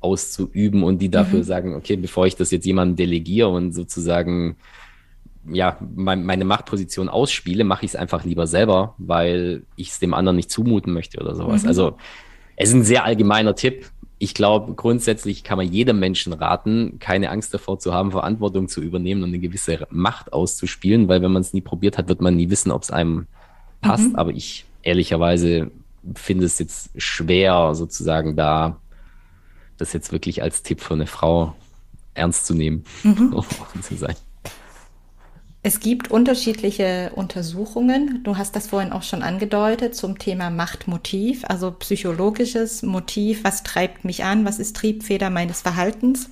auszuüben 0.00 0.82
und 0.82 1.00
die 1.00 1.10
dafür 1.10 1.40
mhm. 1.40 1.44
sagen, 1.44 1.74
okay, 1.74 1.96
bevor 1.96 2.26
ich 2.26 2.36
das 2.36 2.50
jetzt 2.50 2.66
jemandem 2.66 2.96
delegiere 2.96 3.48
und 3.48 3.72
sozusagen 3.72 4.56
ja, 5.48 5.78
meine 5.94 6.44
Machtposition 6.44 7.08
ausspiele, 7.08 7.64
mache 7.64 7.84
ich 7.84 7.92
es 7.92 7.96
einfach 7.96 8.24
lieber 8.24 8.46
selber, 8.46 8.94
weil 8.98 9.62
ich 9.76 9.90
es 9.90 9.98
dem 9.98 10.14
anderen 10.14 10.36
nicht 10.36 10.50
zumuten 10.50 10.92
möchte 10.92 11.18
oder 11.18 11.34
sowas. 11.34 11.62
Mhm. 11.62 11.68
Also 11.68 11.96
es 12.56 12.68
ist 12.68 12.74
ein 12.74 12.84
sehr 12.84 13.04
allgemeiner 13.04 13.54
Tipp. 13.54 13.90
Ich 14.18 14.34
glaube, 14.34 14.74
grundsätzlich 14.74 15.44
kann 15.44 15.56
man 15.56 15.72
jedem 15.72 15.98
Menschen 15.98 16.34
raten, 16.34 16.98
keine 16.98 17.30
Angst 17.30 17.54
davor 17.54 17.78
zu 17.78 17.94
haben, 17.94 18.10
Verantwortung 18.10 18.68
zu 18.68 18.82
übernehmen 18.82 19.22
und 19.22 19.30
eine 19.30 19.38
gewisse 19.38 19.86
Macht 19.90 20.34
auszuspielen, 20.34 21.08
weil 21.08 21.22
wenn 21.22 21.32
man 21.32 21.40
es 21.40 21.54
nie 21.54 21.62
probiert 21.62 21.96
hat, 21.96 22.08
wird 22.08 22.20
man 22.20 22.36
nie 22.36 22.50
wissen, 22.50 22.70
ob 22.70 22.82
es 22.82 22.90
einem 22.90 23.26
passt. 23.80 24.10
Mhm. 24.10 24.16
Aber 24.16 24.30
ich 24.32 24.66
ehrlicherweise 24.82 25.70
finde 26.14 26.44
es 26.44 26.58
jetzt 26.58 26.90
schwer, 27.00 27.74
sozusagen 27.74 28.36
da 28.36 28.78
das 29.78 29.94
jetzt 29.94 30.12
wirklich 30.12 30.42
als 30.42 30.62
Tipp 30.62 30.80
für 30.80 30.94
eine 30.94 31.06
Frau 31.06 31.54
ernst 32.12 32.46
zu 32.46 32.54
nehmen, 32.54 32.84
mhm. 33.02 33.32
um 33.34 33.44
zu 33.82 33.96
sein. 33.96 34.16
Es 35.62 35.80
gibt 35.80 36.10
unterschiedliche 36.10 37.12
Untersuchungen. 37.14 38.22
Du 38.24 38.38
hast 38.38 38.56
das 38.56 38.68
vorhin 38.68 38.92
auch 38.92 39.02
schon 39.02 39.22
angedeutet 39.22 39.94
zum 39.94 40.18
Thema 40.18 40.48
Machtmotiv, 40.48 41.44
also 41.44 41.70
psychologisches 41.72 42.82
Motiv. 42.82 43.44
Was 43.44 43.62
treibt 43.62 44.06
mich 44.06 44.24
an? 44.24 44.46
Was 44.46 44.58
ist 44.58 44.74
Triebfeder 44.76 45.28
meines 45.28 45.60
Verhaltens? 45.60 46.30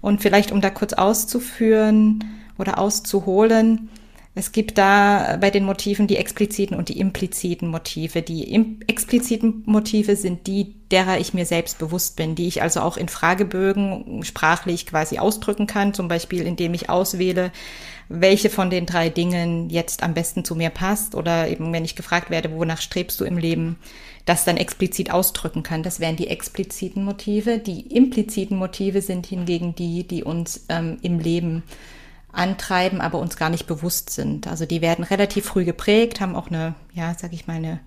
Und 0.00 0.22
vielleicht, 0.22 0.52
um 0.52 0.60
da 0.60 0.70
kurz 0.70 0.92
auszuführen 0.92 2.24
oder 2.56 2.78
auszuholen, 2.78 3.88
es 4.34 4.52
gibt 4.52 4.78
da 4.78 5.36
bei 5.38 5.50
den 5.50 5.64
Motiven 5.64 6.06
die 6.06 6.16
expliziten 6.16 6.74
und 6.74 6.88
die 6.88 6.98
impliziten 6.98 7.68
Motive. 7.68 8.22
Die 8.22 8.54
expliziten 8.86 9.62
Motive 9.66 10.16
sind 10.16 10.46
die, 10.46 10.74
derer 10.90 11.18
ich 11.18 11.34
mir 11.34 11.44
selbst 11.44 11.78
bewusst 11.78 12.16
bin, 12.16 12.34
die 12.34 12.48
ich 12.48 12.62
also 12.62 12.80
auch 12.80 12.96
in 12.96 13.10
Fragebögen 13.10 14.22
sprachlich 14.24 14.86
quasi 14.86 15.18
ausdrücken 15.18 15.66
kann, 15.66 15.92
zum 15.92 16.08
Beispiel 16.08 16.46
indem 16.46 16.72
ich 16.72 16.88
auswähle, 16.88 17.52
welche 18.08 18.48
von 18.48 18.70
den 18.70 18.86
drei 18.86 19.10
Dingen 19.10 19.68
jetzt 19.68 20.02
am 20.02 20.14
besten 20.14 20.46
zu 20.46 20.54
mir 20.54 20.70
passt 20.70 21.14
oder 21.14 21.48
eben, 21.48 21.70
wenn 21.74 21.84
ich 21.84 21.94
gefragt 21.94 22.30
werde, 22.30 22.52
wonach 22.52 22.80
strebst 22.80 23.20
du 23.20 23.26
im 23.26 23.36
Leben, 23.36 23.76
das 24.24 24.44
dann 24.46 24.56
explizit 24.56 25.10
ausdrücken 25.10 25.62
kann. 25.62 25.82
Das 25.82 26.00
wären 26.00 26.16
die 26.16 26.28
expliziten 26.28 27.04
Motive. 27.04 27.58
Die 27.58 27.94
impliziten 27.94 28.56
Motive 28.56 29.02
sind 29.02 29.26
hingegen 29.26 29.74
die, 29.74 30.04
die 30.04 30.24
uns 30.24 30.64
ähm, 30.70 30.96
im 31.02 31.18
Leben 31.18 31.64
antreiben, 32.32 33.00
aber 33.00 33.18
uns 33.18 33.36
gar 33.36 33.50
nicht 33.50 33.66
bewusst 33.66 34.10
sind. 34.10 34.46
Also 34.46 34.66
die 34.66 34.80
werden 34.80 35.04
relativ 35.04 35.44
früh 35.44 35.64
geprägt, 35.64 36.20
haben 36.20 36.34
auch 36.34 36.48
eine, 36.48 36.74
ja, 36.94 37.14
sag 37.14 37.32
ich 37.32 37.46
mal, 37.46 37.56
eine 37.56 37.80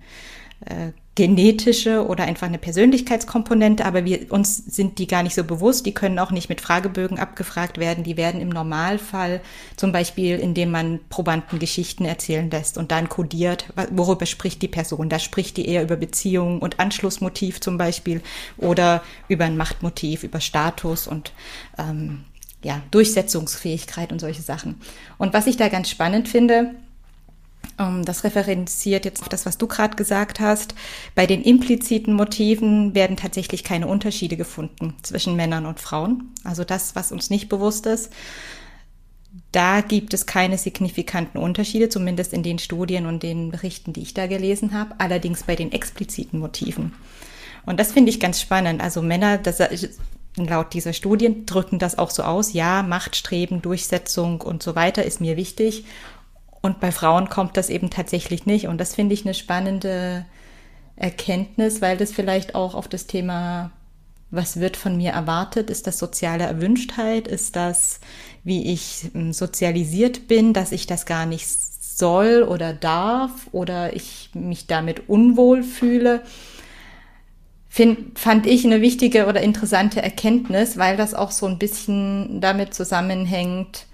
äh, 0.60 0.92
genetische 1.16 2.06
oder 2.06 2.24
einfach 2.24 2.46
eine 2.46 2.58
Persönlichkeitskomponente, 2.58 3.86
aber 3.86 4.04
wir, 4.04 4.30
uns 4.30 4.56
sind 4.56 4.98
die 4.98 5.06
gar 5.06 5.22
nicht 5.22 5.34
so 5.34 5.44
bewusst. 5.44 5.86
Die 5.86 5.94
können 5.94 6.18
auch 6.18 6.30
nicht 6.30 6.50
mit 6.50 6.60
Fragebögen 6.60 7.18
abgefragt 7.18 7.78
werden. 7.78 8.04
Die 8.04 8.18
werden 8.18 8.40
im 8.40 8.50
Normalfall 8.50 9.40
zum 9.76 9.92
Beispiel, 9.92 10.38
indem 10.38 10.70
man 10.70 11.00
Probanden 11.08 11.58
Geschichten 11.58 12.04
erzählen 12.04 12.50
lässt 12.50 12.76
und 12.76 12.92
dann 12.92 13.08
kodiert, 13.08 13.72
worüber 13.90 14.26
spricht 14.26 14.60
die 14.60 14.68
Person. 14.68 15.08
Da 15.08 15.18
spricht 15.18 15.56
die 15.56 15.66
eher 15.66 15.82
über 15.82 15.96
Beziehungen 15.96 16.58
und 16.58 16.78
Anschlussmotiv 16.80 17.60
zum 17.60 17.78
Beispiel 17.78 18.20
oder 18.58 19.02
über 19.28 19.46
ein 19.46 19.56
Machtmotiv, 19.56 20.22
über 20.22 20.40
Status 20.40 21.06
und 21.06 21.32
ähm, 21.78 22.24
ja, 22.62 22.82
Durchsetzungsfähigkeit 22.90 24.12
und 24.12 24.20
solche 24.20 24.42
Sachen. 24.42 24.80
Und 25.18 25.32
was 25.34 25.46
ich 25.46 25.56
da 25.56 25.68
ganz 25.68 25.88
spannend 25.88 26.28
finde, 26.28 26.74
ähm, 27.78 28.04
das 28.04 28.24
referenziert 28.24 29.04
jetzt 29.04 29.22
auf 29.22 29.28
das, 29.28 29.46
was 29.46 29.58
du 29.58 29.66
gerade 29.66 29.96
gesagt 29.96 30.40
hast. 30.40 30.74
Bei 31.14 31.26
den 31.26 31.42
impliziten 31.42 32.14
Motiven 32.14 32.94
werden 32.94 33.16
tatsächlich 33.16 33.64
keine 33.64 33.86
Unterschiede 33.86 34.36
gefunden 34.36 34.94
zwischen 35.02 35.36
Männern 35.36 35.66
und 35.66 35.80
Frauen. 35.80 36.32
Also 36.44 36.64
das, 36.64 36.96
was 36.96 37.12
uns 37.12 37.30
nicht 37.30 37.48
bewusst 37.48 37.86
ist. 37.86 38.12
Da 39.52 39.80
gibt 39.80 40.14
es 40.14 40.26
keine 40.26 40.58
signifikanten 40.58 41.38
Unterschiede, 41.38 41.88
zumindest 41.88 42.32
in 42.32 42.42
den 42.42 42.58
Studien 42.58 43.06
und 43.06 43.22
den 43.22 43.50
Berichten, 43.50 43.92
die 43.92 44.02
ich 44.02 44.14
da 44.14 44.26
gelesen 44.26 44.72
habe. 44.72 44.94
Allerdings 44.98 45.42
bei 45.42 45.56
den 45.56 45.72
expliziten 45.72 46.40
Motiven. 46.40 46.94
Und 47.66 47.80
das 47.80 47.92
finde 47.92 48.10
ich 48.10 48.20
ganz 48.20 48.40
spannend. 48.40 48.80
Also 48.80 49.02
Männer, 49.02 49.38
das, 49.38 49.58
laut 50.36 50.74
dieser 50.74 50.92
Studien 50.92 51.46
drücken 51.46 51.78
das 51.78 51.98
auch 51.98 52.10
so 52.10 52.22
aus. 52.22 52.52
Ja, 52.52 52.82
Machtstreben, 52.82 53.62
Durchsetzung 53.62 54.40
und 54.40 54.62
so 54.62 54.74
weiter 54.74 55.04
ist 55.04 55.20
mir 55.20 55.36
wichtig. 55.36 55.84
Und 56.60 56.80
bei 56.80 56.92
Frauen 56.92 57.28
kommt 57.28 57.56
das 57.56 57.70
eben 57.70 57.90
tatsächlich 57.90 58.44
nicht. 58.44 58.68
Und 58.68 58.78
das 58.78 58.94
finde 58.94 59.14
ich 59.14 59.24
eine 59.24 59.34
spannende 59.34 60.26
Erkenntnis, 60.96 61.80
weil 61.80 61.96
das 61.96 62.12
vielleicht 62.12 62.54
auch 62.54 62.74
auf 62.74 62.88
das 62.88 63.06
Thema, 63.06 63.70
was 64.30 64.58
wird 64.58 64.76
von 64.76 64.96
mir 64.96 65.12
erwartet, 65.12 65.70
ist 65.70 65.86
das 65.86 65.98
soziale 65.98 66.44
Erwünschtheit, 66.44 67.28
ist 67.28 67.54
das, 67.54 68.00
wie 68.44 68.72
ich 68.72 69.10
ähm, 69.14 69.32
sozialisiert 69.32 70.26
bin, 70.26 70.52
dass 70.52 70.72
ich 70.72 70.86
das 70.86 71.06
gar 71.06 71.26
nicht 71.26 71.46
soll 71.48 72.42
oder 72.42 72.72
darf 72.72 73.48
oder 73.52 73.94
ich 73.94 74.30
mich 74.34 74.66
damit 74.66 75.08
unwohl 75.08 75.62
fühle. 75.62 76.22
Find, 77.76 78.18
fand 78.18 78.46
ich 78.46 78.64
eine 78.64 78.80
wichtige 78.80 79.26
oder 79.26 79.42
interessante 79.42 80.00
Erkenntnis, 80.00 80.78
weil 80.78 80.96
das 80.96 81.12
auch 81.12 81.30
so 81.30 81.44
ein 81.44 81.58
bisschen 81.58 82.40
damit 82.40 82.72
zusammenhängt, 82.72 83.84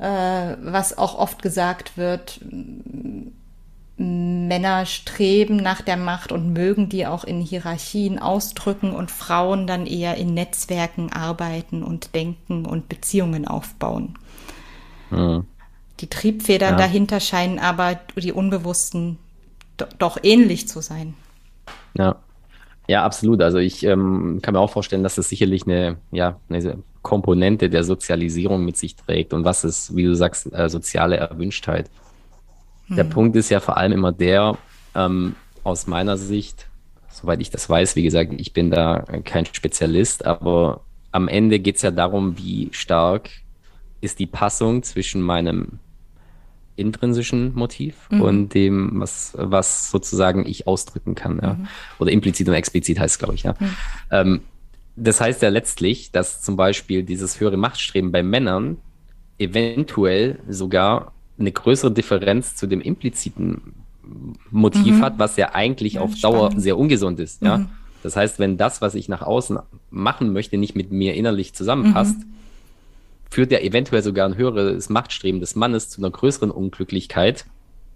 äh, 0.00 0.56
was 0.60 0.98
auch 0.98 1.16
oft 1.16 1.40
gesagt 1.40 1.96
wird, 1.96 2.40
Männer 3.96 4.86
streben 4.86 5.54
nach 5.54 5.82
der 5.82 5.96
Macht 5.96 6.32
und 6.32 6.52
mögen 6.52 6.88
die 6.88 7.06
auch 7.06 7.22
in 7.22 7.40
Hierarchien 7.40 8.18
ausdrücken 8.18 8.90
und 8.90 9.12
Frauen 9.12 9.68
dann 9.68 9.86
eher 9.86 10.16
in 10.16 10.34
Netzwerken 10.34 11.12
arbeiten 11.12 11.84
und 11.84 12.12
denken 12.16 12.66
und 12.66 12.88
Beziehungen 12.88 13.46
aufbauen. 13.46 14.18
Mhm. 15.10 15.46
Die 16.00 16.08
Triebfedern 16.08 16.72
ja. 16.72 16.78
dahinter 16.78 17.20
scheinen 17.20 17.60
aber 17.60 18.00
die 18.16 18.32
Unbewussten 18.32 19.20
doch 19.76 20.18
ähnlich 20.24 20.66
zu 20.66 20.80
sein. 20.80 21.14
Ja. 21.96 22.16
Ja, 22.86 23.04
absolut. 23.04 23.40
Also 23.42 23.58
ich 23.58 23.84
ähm, 23.84 24.40
kann 24.42 24.54
mir 24.54 24.60
auch 24.60 24.70
vorstellen, 24.70 25.02
dass 25.02 25.14
das 25.14 25.28
sicherlich 25.28 25.64
eine, 25.64 25.96
ja, 26.10 26.38
eine 26.48 26.82
Komponente 27.02 27.70
der 27.70 27.84
Sozialisierung 27.84 28.64
mit 28.64 28.76
sich 28.76 28.96
trägt 28.96 29.32
und 29.32 29.44
was 29.44 29.64
ist, 29.64 29.94
wie 29.96 30.04
du 30.04 30.14
sagst, 30.14 30.52
äh, 30.52 30.68
soziale 30.68 31.16
Erwünschtheit. 31.16 31.90
Hm. 32.88 32.96
Der 32.96 33.04
Punkt 33.04 33.36
ist 33.36 33.50
ja 33.50 33.60
vor 33.60 33.76
allem 33.76 33.92
immer 33.92 34.12
der, 34.12 34.58
ähm, 34.94 35.34
aus 35.62 35.86
meiner 35.86 36.16
Sicht, 36.16 36.66
soweit 37.08 37.40
ich 37.40 37.50
das 37.50 37.68
weiß, 37.68 37.96
wie 37.96 38.02
gesagt, 38.02 38.32
ich 38.36 38.52
bin 38.52 38.70
da 38.70 39.04
kein 39.24 39.46
Spezialist, 39.46 40.26
aber 40.26 40.82
am 41.10 41.28
Ende 41.28 41.58
geht 41.60 41.76
es 41.76 41.82
ja 41.82 41.90
darum, 41.90 42.36
wie 42.38 42.68
stark 42.72 43.30
ist 44.00 44.18
die 44.18 44.26
Passung 44.26 44.82
zwischen 44.82 45.22
meinem 45.22 45.78
intrinsischen 46.76 47.54
Motiv 47.54 48.08
mhm. 48.10 48.20
und 48.20 48.54
dem, 48.54 49.00
was, 49.00 49.32
was 49.38 49.90
sozusagen 49.90 50.46
ich 50.46 50.66
ausdrücken 50.66 51.14
kann. 51.14 51.40
Ja. 51.42 51.54
Mhm. 51.54 51.68
Oder 51.98 52.10
implizit 52.10 52.48
und 52.48 52.54
explizit 52.54 52.98
heißt 52.98 53.14
es, 53.14 53.18
glaube 53.18 53.34
ich, 53.34 53.44
ja. 53.44 53.54
Mhm. 53.58 53.76
Ähm, 54.10 54.40
das 54.96 55.20
heißt 55.20 55.42
ja 55.42 55.48
letztlich, 55.48 56.12
dass 56.12 56.42
zum 56.42 56.56
Beispiel 56.56 57.02
dieses 57.02 57.40
höhere 57.40 57.56
Machtstreben 57.56 58.12
bei 58.12 58.22
Männern 58.22 58.78
eventuell 59.38 60.38
sogar 60.48 61.12
eine 61.38 61.50
größere 61.50 61.90
Differenz 61.90 62.54
zu 62.54 62.68
dem 62.68 62.80
impliziten 62.80 63.74
Motiv 64.50 64.96
mhm. 64.96 65.02
hat, 65.02 65.18
was 65.18 65.36
ja 65.36 65.54
eigentlich 65.54 65.94
ja, 65.94 66.00
auf 66.00 66.14
Dauer 66.20 66.46
spannend. 66.46 66.62
sehr 66.62 66.78
ungesund 66.78 67.18
ist. 67.18 67.42
Ja? 67.42 67.58
Mhm. 67.58 67.68
Das 68.02 68.16
heißt, 68.16 68.38
wenn 68.38 68.56
das, 68.56 68.82
was 68.82 68.94
ich 68.94 69.08
nach 69.08 69.22
außen 69.22 69.58
machen 69.90 70.32
möchte, 70.32 70.58
nicht 70.58 70.76
mit 70.76 70.92
mir 70.92 71.14
innerlich 71.14 71.54
zusammenpasst, 71.54 72.18
mhm 72.18 72.34
führt 73.34 73.50
ja 73.50 73.58
eventuell 73.58 74.00
sogar 74.00 74.28
ein 74.28 74.36
höheres 74.36 74.88
Machtstreben 74.88 75.40
des 75.40 75.56
Mannes 75.56 75.88
zu 75.88 76.00
einer 76.00 76.10
größeren 76.10 76.52
Unglücklichkeit, 76.52 77.46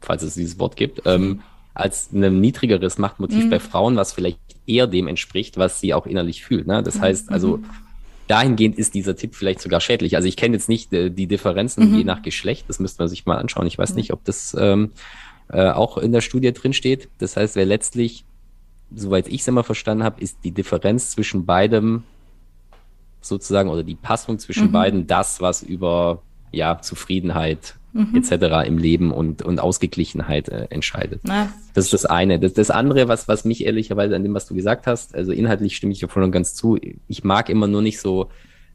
falls 0.01 0.25
es 0.25 0.35
dieses 0.35 0.59
Wort 0.59 0.75
gibt, 0.75 1.03
ähm, 1.05 1.43
als 1.75 2.11
ein 2.13 2.41
niedrigeres 2.41 2.99
Machtmotiv 2.99 3.45
mhm. 3.45 3.51
bei 3.51 3.61
Frauen, 3.61 3.95
was 3.95 4.13
vielleicht 4.13 4.41
eher 4.67 4.89
dem 4.89 5.07
entspricht, 5.07 5.57
was 5.57 5.79
sie 5.79 5.95
auch 5.95 6.07
innerlich 6.07 6.43
fühlt. 6.43 6.67
Ne? 6.67 6.83
Das 6.83 6.97
mhm. 6.97 7.03
heißt 7.03 7.31
also, 7.31 7.61
dahingehend 8.27 8.77
ist 8.79 8.95
dieser 8.95 9.15
Tipp 9.15 9.37
vielleicht 9.37 9.61
sogar 9.61 9.81
schädlich. 9.81 10.17
Also 10.17 10.27
ich 10.27 10.37
kenne 10.37 10.57
jetzt 10.57 10.69
nicht 10.69 10.93
äh, 10.93 11.09
die 11.09 11.29
Differenzen 11.29 11.89
mhm. 11.89 11.99
je 11.99 12.05
nach 12.05 12.23
Geschlecht, 12.23 12.65
das 12.67 12.81
müsste 12.81 13.01
man 13.01 13.09
sich 13.09 13.25
mal 13.25 13.39
anschauen. 13.39 13.69
Ich 13.69 13.79
weiß 13.79 13.95
nicht, 13.95 14.13
ob 14.13 14.25
das 14.25 14.57
ähm, 14.59 14.91
äh, 15.51 15.71
auch 15.71 15.99
in 15.99 16.11
der 16.11 16.21
Studie 16.21 16.53
drin 16.53 16.73
steht. 16.73 17.09
Das 17.19 17.37
heißt, 17.37 17.55
wer 17.55 17.65
letztlich, 17.65 18.25
soweit 18.93 19.29
ich 19.29 19.43
es 19.43 19.47
immer 19.47 19.63
verstanden 19.63 20.03
habe, 20.03 20.21
ist 20.21 20.39
die 20.43 20.51
Differenz 20.51 21.13
zwischen 21.13 21.47
beidem 21.47 22.03
sozusagen 23.21 23.69
oder 23.69 23.83
die 23.83 23.95
Passung 23.95 24.39
zwischen 24.39 24.69
mhm. 24.69 24.73
beiden 24.73 25.07
das, 25.07 25.41
was 25.41 25.63
über 25.63 26.23
ja, 26.53 26.81
Zufriedenheit 26.81 27.75
mhm. 27.93 28.15
etc. 28.15 28.67
im 28.67 28.79
Leben 28.79 29.13
und, 29.13 29.43
und 29.43 29.61
Ausgeglichenheit 29.61 30.49
äh, 30.49 30.67
entscheidet. 30.71 31.21
Na. 31.25 31.53
Das 31.75 31.87
ist 31.87 31.95
das 31.95 32.05
eine. 32.07 32.39
Das, 32.39 32.55
das 32.55 32.71
andere, 32.71 33.09
was, 33.09 33.29
was 33.29 33.45
mich 33.45 33.65
ehrlicherweise 33.65 34.17
an 34.17 34.23
dem, 34.23 34.35
was 34.35 34.47
du 34.47 34.55
gesagt 34.55 34.87
hast, 34.87 35.15
also 35.15 35.33
inhaltlich 35.33 35.77
stimme 35.77 35.93
ich 35.93 36.01
dir 36.01 36.09
voll 36.09 36.23
und 36.23 36.33
ganz 36.33 36.55
zu. 36.55 36.79
Ich 37.07 37.25
mag 37.25 37.49
immer 37.49 37.67
nur 37.67 37.83
nicht 37.83 38.01
so 38.01 38.31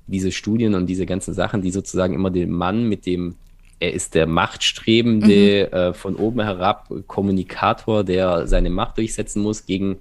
diese 0.07 0.31
Studien 0.31 0.75
und 0.75 0.87
diese 0.87 1.05
ganzen 1.05 1.33
Sachen, 1.33 1.61
die 1.61 1.71
sozusagen 1.71 2.13
immer 2.13 2.29
den 2.29 2.51
Mann 2.51 2.87
mit 2.87 3.05
dem 3.05 3.35
er 3.79 3.93
ist 3.93 4.15
der 4.15 4.27
Machtstrebende, 4.27 5.67
mhm. 5.69 5.77
äh, 5.77 5.93
von 5.93 6.15
oben 6.15 6.41
herab 6.41 6.89
Kommunikator, 7.05 8.05
der 8.05 8.47
seine 8.47 8.69
Macht 8.69 8.97
durchsetzen 8.97 9.41
muss, 9.41 9.65
gegen 9.65 9.97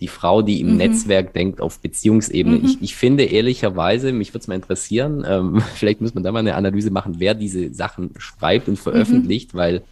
die 0.00 0.08
Frau, 0.08 0.42
die 0.42 0.60
im 0.60 0.72
mhm. 0.72 0.76
Netzwerk 0.78 1.34
denkt 1.34 1.60
auf 1.60 1.80
Beziehungsebene. 1.80 2.58
Mhm. 2.58 2.64
Ich, 2.64 2.82
ich 2.82 2.96
finde 2.96 3.24
ehrlicherweise, 3.24 4.12
mich 4.12 4.30
würde 4.30 4.40
es 4.40 4.48
mal 4.48 4.54
interessieren, 4.54 5.24
ähm, 5.26 5.62
vielleicht 5.74 6.00
muss 6.00 6.14
man 6.14 6.22
da 6.22 6.32
mal 6.32 6.40
eine 6.40 6.54
Analyse 6.54 6.90
machen, 6.90 7.16
wer 7.18 7.34
diese 7.34 7.72
Sachen 7.74 8.12
schreibt 8.18 8.68
und 8.68 8.78
veröffentlicht, 8.78 9.54
mhm. 9.54 9.58
weil 9.58 9.82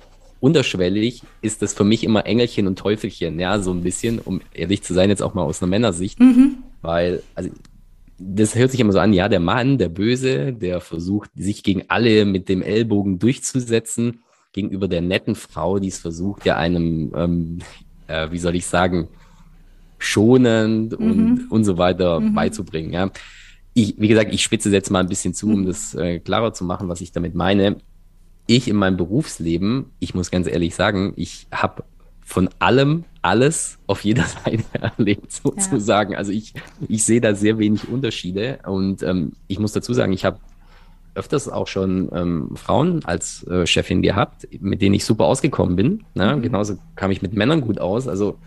unterschwellig 0.41 1.23
ist 1.43 1.63
das 1.63 1.75
für 1.75 1.85
mich 1.85 2.05
immer 2.05 2.27
Engelchen 2.27 2.67
und 2.67 2.79
Teufelchen, 2.79 3.39
ja, 3.41 3.59
so 3.59 3.73
ein 3.73 3.83
bisschen, 3.83 4.19
um 4.19 4.41
ehrlich 4.55 4.83
zu 4.83 4.95
sein, 4.95 5.11
jetzt 5.11 5.23
auch 5.23 5.35
mal 5.35 5.43
aus 5.43 5.63
einer 5.63 5.71
Männersicht, 5.71 6.21
mhm. 6.21 6.59
weil, 6.81 7.23
also 7.35 7.51
das 8.19 8.55
hört 8.55 8.71
sich 8.71 8.81
immer 8.81 8.93
so 8.93 8.99
an, 8.99 9.13
ja, 9.13 9.29
der 9.29 9.41
Mann, 9.41 9.79
der 9.79 9.89
Böse, 9.89 10.53
der 10.53 10.81
versucht, 10.81 11.31
sich 11.37 11.63
gegen 11.63 11.85
alle 11.89 12.25
mit 12.25 12.49
dem 12.49 12.63
Ellbogen 12.63 13.19
durchzusetzen, 13.19 14.21
gegenüber 14.53 14.89
der 14.89 15.03
netten 15.03 15.35
Frau, 15.35 15.79
die 15.79 15.89
es 15.89 15.99
versucht, 15.99 16.45
ja 16.45 16.57
einem, 16.57 17.13
ähm, 17.15 17.59
äh, 18.09 18.31
wie 18.31 18.39
soll 18.39 18.57
ich 18.57 18.67
sagen, 18.67 19.09
schonend 19.99 20.99
mhm. 20.99 21.11
und, 21.11 21.51
und 21.51 21.65
so 21.65 21.79
weiter 21.79 22.21
mhm. 22.21 22.35
beizubringen. 22.35 22.93
Ja. 22.93 23.11
Ich, 23.75 23.95
wie 23.99 24.09
gesagt, 24.09 24.33
ich 24.33 24.43
spitze 24.43 24.71
jetzt 24.71 24.91
mal 24.91 25.01
ein 25.01 25.09
bisschen 25.09 25.35
zu, 25.35 25.49
um 25.49 25.63
mhm. 25.63 25.67
das 25.67 25.95
äh, 25.95 26.19
klarer 26.19 26.53
zu 26.53 26.65
machen, 26.65 26.89
was 26.89 27.01
ich 27.01 27.13
damit 27.13 27.35
meine. 27.35 27.77
Ich 28.47 28.67
in 28.69 28.77
meinem 28.77 28.97
Berufsleben, 28.97 29.87
ich 29.99 30.15
muss 30.15 30.31
ganz 30.31 30.47
ehrlich 30.47 30.75
sagen, 30.75 31.13
ich 31.17 31.47
habe 31.53 31.85
von 32.25 32.51
allem 32.59 33.05
alles 33.23 33.79
auf 33.87 34.05
jeder 34.05 34.25
Seite 34.45 34.65
erlebt, 34.73 35.33
sozusagen. 35.33 36.13
Ja. 36.13 36.19
Also 36.19 36.33
ich, 36.33 36.55
ich 36.89 37.05
sehe 37.05 37.21
da 37.21 37.35
sehr 37.35 37.59
wenig 37.59 37.89
Unterschiede. 37.89 38.59
Und 38.67 39.03
ähm, 39.03 39.33
ich 39.47 39.59
muss 39.59 39.73
dazu 39.73 39.93
sagen, 39.95 40.13
ich 40.13 40.25
habe 40.25 40.39
öfters 41.15 41.49
auch 41.49 41.67
schon 41.67 42.11
ähm, 42.13 42.51
Frauen 42.55 43.05
als 43.05 43.47
äh, 43.49 43.67
Chefin 43.67 44.03
gehabt, 44.03 44.47
mit 44.61 44.83
denen 44.83 44.95
ich 44.95 45.05
super 45.05 45.25
ausgekommen 45.25 45.75
bin. 45.75 46.05
Ne? 46.15 46.37
Mhm. 46.37 46.43
Genauso 46.43 46.77
kam 46.97 47.11
ich 47.11 47.23
mit 47.23 47.35
Männern 47.35 47.61
gut 47.61 47.81
aus. 47.81 48.09
Also 48.09 48.39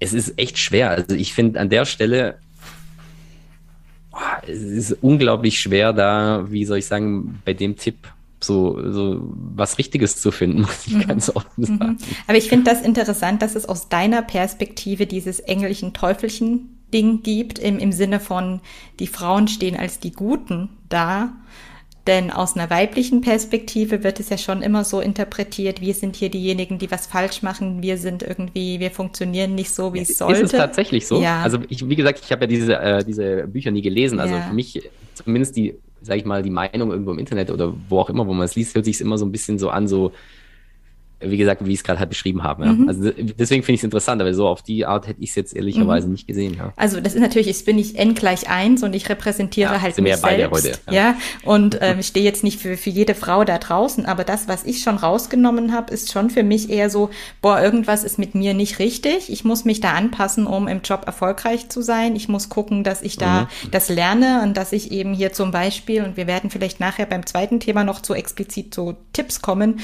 es 0.00 0.12
ist 0.12 0.38
echt 0.38 0.58
schwer. 0.58 0.90
Also 0.90 1.14
ich 1.14 1.32
finde 1.32 1.60
an 1.60 1.68
der 1.68 1.84
Stelle, 1.84 2.38
oh, 4.12 4.18
es 4.46 4.62
ist 4.62 4.96
unglaublich 5.02 5.60
schwer, 5.60 5.92
da, 5.92 6.46
wie 6.50 6.64
soll 6.64 6.78
ich 6.78 6.86
sagen, 6.86 7.40
bei 7.44 7.52
dem 7.52 7.76
Tipp 7.76 8.08
so, 8.42 8.90
so 8.90 9.20
was 9.54 9.78
Richtiges 9.78 10.16
zu 10.16 10.32
finden, 10.32 10.62
muss 10.62 10.86
ich 10.86 10.94
mhm. 10.94 11.06
ganz 11.06 11.30
offen 11.30 11.50
mhm. 11.56 11.78
sagen. 11.78 11.98
Aber 12.26 12.38
ich 12.38 12.48
finde 12.48 12.70
das 12.70 12.82
interessant, 12.82 13.42
dass 13.42 13.54
es 13.54 13.66
aus 13.66 13.88
deiner 13.88 14.22
Perspektive 14.22 15.06
dieses 15.06 15.38
engelchen 15.40 15.92
Teufelchen 15.92 16.76
Ding 16.92 17.22
gibt, 17.22 17.58
im, 17.60 17.78
im 17.78 17.92
Sinne 17.92 18.18
von, 18.18 18.60
die 18.98 19.06
Frauen 19.06 19.46
stehen 19.46 19.76
als 19.76 20.00
die 20.00 20.10
Guten 20.10 20.70
da 20.88 21.32
denn 22.10 22.32
aus 22.32 22.56
einer 22.56 22.68
weiblichen 22.70 23.20
Perspektive 23.20 24.02
wird 24.02 24.18
es 24.18 24.30
ja 24.30 24.36
schon 24.36 24.62
immer 24.62 24.82
so 24.82 25.00
interpretiert, 25.00 25.80
wir 25.80 25.94
sind 25.94 26.16
hier 26.16 26.28
diejenigen, 26.28 26.76
die 26.76 26.90
was 26.90 27.06
falsch 27.06 27.42
machen, 27.42 27.82
wir 27.82 27.98
sind 27.98 28.24
irgendwie, 28.24 28.80
wir 28.80 28.90
funktionieren 28.90 29.54
nicht 29.54 29.70
so, 29.70 29.94
wie 29.94 30.00
es 30.00 30.18
sollte. 30.18 30.40
Ist 30.40 30.52
es 30.52 30.58
tatsächlich 30.58 31.06
so? 31.06 31.22
Ja. 31.22 31.40
Also 31.40 31.58
ich, 31.68 31.88
wie 31.88 31.94
gesagt, 31.94 32.20
ich 32.24 32.32
habe 32.32 32.42
ja 32.42 32.46
diese, 32.48 32.76
äh, 32.76 33.04
diese 33.04 33.46
Bücher 33.46 33.70
nie 33.70 33.80
gelesen. 33.80 34.18
Also 34.18 34.34
ja. 34.34 34.40
für 34.40 34.54
mich 34.54 34.90
zumindest 35.14 35.56
die, 35.56 35.76
sag 36.02 36.16
ich 36.16 36.24
mal, 36.24 36.42
die 36.42 36.50
Meinung 36.50 36.90
irgendwo 36.90 37.12
im 37.12 37.20
Internet 37.20 37.52
oder 37.52 37.72
wo 37.88 38.00
auch 38.00 38.10
immer, 38.10 38.26
wo 38.26 38.32
man 38.32 38.44
es 38.44 38.56
liest, 38.56 38.74
hört 38.74 38.86
sich 38.86 39.00
immer 39.00 39.16
so 39.16 39.24
ein 39.24 39.30
bisschen 39.30 39.60
so 39.60 39.70
an, 39.70 39.86
so 39.86 40.10
wie 41.20 41.36
gesagt, 41.36 41.64
wie 41.64 41.72
ich 41.72 41.78
es 41.78 41.84
gerade 41.84 42.00
halt 42.00 42.08
beschrieben 42.08 42.42
habe. 42.42 42.64
Ja. 42.64 42.72
Mhm. 42.72 42.88
Also 42.88 43.10
deswegen 43.10 43.62
finde 43.62 43.74
ich 43.74 43.80
es 43.80 43.84
interessant, 43.84 44.22
aber 44.22 44.32
so 44.32 44.48
auf 44.48 44.62
die 44.62 44.86
Art 44.86 45.06
hätte 45.06 45.22
ich 45.22 45.30
es 45.30 45.36
jetzt 45.36 45.54
ehrlicherweise 45.54 46.06
mhm. 46.06 46.12
nicht 46.12 46.26
gesehen. 46.26 46.54
Ja. 46.54 46.72
Also 46.76 47.00
das 47.00 47.14
ist 47.14 47.20
natürlich, 47.20 47.48
ich 47.48 47.64
bin 47.64 47.78
ich 47.78 47.98
n 47.98 48.14
gleich 48.14 48.48
eins 48.48 48.82
und 48.82 48.94
ich 48.94 49.08
repräsentiere 49.08 49.74
ja, 49.74 49.80
halt 49.82 49.98
mich 49.98 50.16
selbst. 50.16 50.50
Heute, 50.50 50.78
ja. 50.88 50.92
ja. 50.92 51.14
und 51.44 51.78
ähm, 51.80 52.00
ich 52.00 52.06
stehe 52.06 52.24
jetzt 52.24 52.42
nicht 52.42 52.60
für, 52.60 52.76
für 52.76 52.90
jede 52.90 53.14
Frau 53.14 53.44
da 53.44 53.58
draußen, 53.58 54.06
aber 54.06 54.24
das, 54.24 54.48
was 54.48 54.64
ich 54.64 54.82
schon 54.82 54.96
rausgenommen 54.96 55.72
habe, 55.72 55.92
ist 55.92 56.10
schon 56.10 56.30
für 56.30 56.42
mich 56.42 56.70
eher 56.70 56.88
so, 56.88 57.10
boah, 57.42 57.60
irgendwas 57.60 58.02
ist 58.02 58.18
mit 58.18 58.34
mir 58.34 58.54
nicht 58.54 58.78
richtig. 58.78 59.30
Ich 59.30 59.44
muss 59.44 59.64
mich 59.64 59.80
da 59.80 59.92
anpassen, 59.92 60.46
um 60.46 60.68
im 60.68 60.80
Job 60.82 61.02
erfolgreich 61.06 61.68
zu 61.68 61.82
sein. 61.82 62.16
Ich 62.16 62.28
muss 62.28 62.48
gucken, 62.48 62.82
dass 62.82 63.02
ich 63.02 63.18
da 63.18 63.42
mhm. 63.42 63.70
das 63.72 63.90
lerne 63.90 64.42
und 64.42 64.56
dass 64.56 64.72
ich 64.72 64.90
eben 64.90 65.12
hier 65.12 65.32
zum 65.32 65.50
Beispiel, 65.50 66.02
und 66.02 66.16
wir 66.16 66.26
werden 66.26 66.48
vielleicht 66.48 66.80
nachher 66.80 67.06
beim 67.06 67.26
zweiten 67.26 67.60
Thema 67.60 67.84
noch 67.84 68.00
zu 68.00 68.14
explizit 68.14 68.72
zu 68.72 68.96
Tipps 69.12 69.42
kommen, 69.42 69.80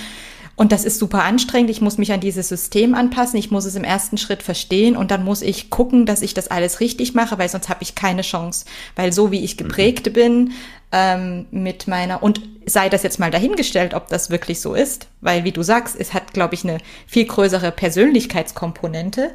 und 0.57 0.73
das 0.73 0.87
ist 0.87 0.99
super 0.99 1.23
anstrengend. 1.23 1.69
Ich 1.69 1.83
muss 1.83 1.99
mich 1.99 2.13
an 2.13 2.21
dieses 2.21 2.49
System 2.49 2.95
anpassen. 2.95 3.39
Ich 3.39 3.51
muss 3.51 3.67
es 3.67 3.75
im 3.75 3.85
ersten 3.85 4.17
Schritt 4.17 4.43
verstehen 4.43 4.97
und 4.97 5.11
dann 5.11 5.23
muss 5.23 5.43
ich 5.43 5.69
gucken, 5.69 6.07
dass 6.07 6.23
ich 6.23 6.33
das 6.33 6.49
alles 6.49 6.81
richtig 6.81 7.15
mache, 7.15 7.39
weil 7.39 7.51
sonst 7.51 7.69
habe 7.69 7.83
ich 7.83 7.95
keine 7.95 8.23
Chance. 8.23 8.65
Weil 8.97 9.13
so 9.13 9.31
wie 9.31 9.45
ich 9.45 9.59
geprägt 9.59 10.07
mhm. 10.07 10.13
bin 10.13 10.53
ähm, 10.93 11.47
mit 11.51 11.89
meiner 11.89 12.23
und 12.23 12.41
sei 12.65 12.89
das 12.89 13.03
jetzt 13.03 13.21
mal 13.21 13.31
dahingestellt, 13.31 13.95
ob 13.95 14.09
das 14.09 14.31
wirklich 14.31 14.61
so 14.61 14.75
ist, 14.75 15.09
weil 15.21 15.45
wie 15.45 15.53
du 15.53 15.63
sagst, 15.63 15.95
es 15.99 16.15
hat, 16.15 16.33
glaube 16.33 16.55
ich, 16.55 16.65
eine 16.65 16.79
viel 17.07 17.27
größere 17.27 17.71
Persönlichkeitskomponente. 17.71 19.35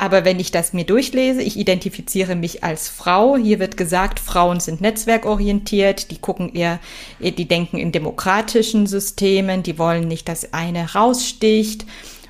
Aber 0.00 0.24
wenn 0.24 0.40
ich 0.40 0.50
das 0.50 0.72
mir 0.72 0.84
durchlese, 0.84 1.42
ich 1.42 1.58
identifiziere 1.58 2.34
mich 2.34 2.64
als 2.64 2.88
Frau. 2.88 3.36
Hier 3.36 3.58
wird 3.58 3.76
gesagt, 3.76 4.18
Frauen 4.18 4.58
sind 4.58 4.80
netzwerkorientiert, 4.80 6.10
die 6.10 6.16
gucken 6.16 6.54
eher, 6.54 6.80
die 7.18 7.46
denken 7.46 7.76
in 7.76 7.92
demokratischen 7.92 8.86
Systemen, 8.86 9.62
die 9.62 9.78
wollen 9.78 10.08
nicht, 10.08 10.26
dass 10.30 10.54
eine 10.54 10.94
raussticht. 10.94 11.84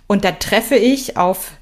Und 0.08 0.24
dann 0.24 0.40
treffe 0.40 0.74
ich 0.74 1.16
auf 1.16 1.52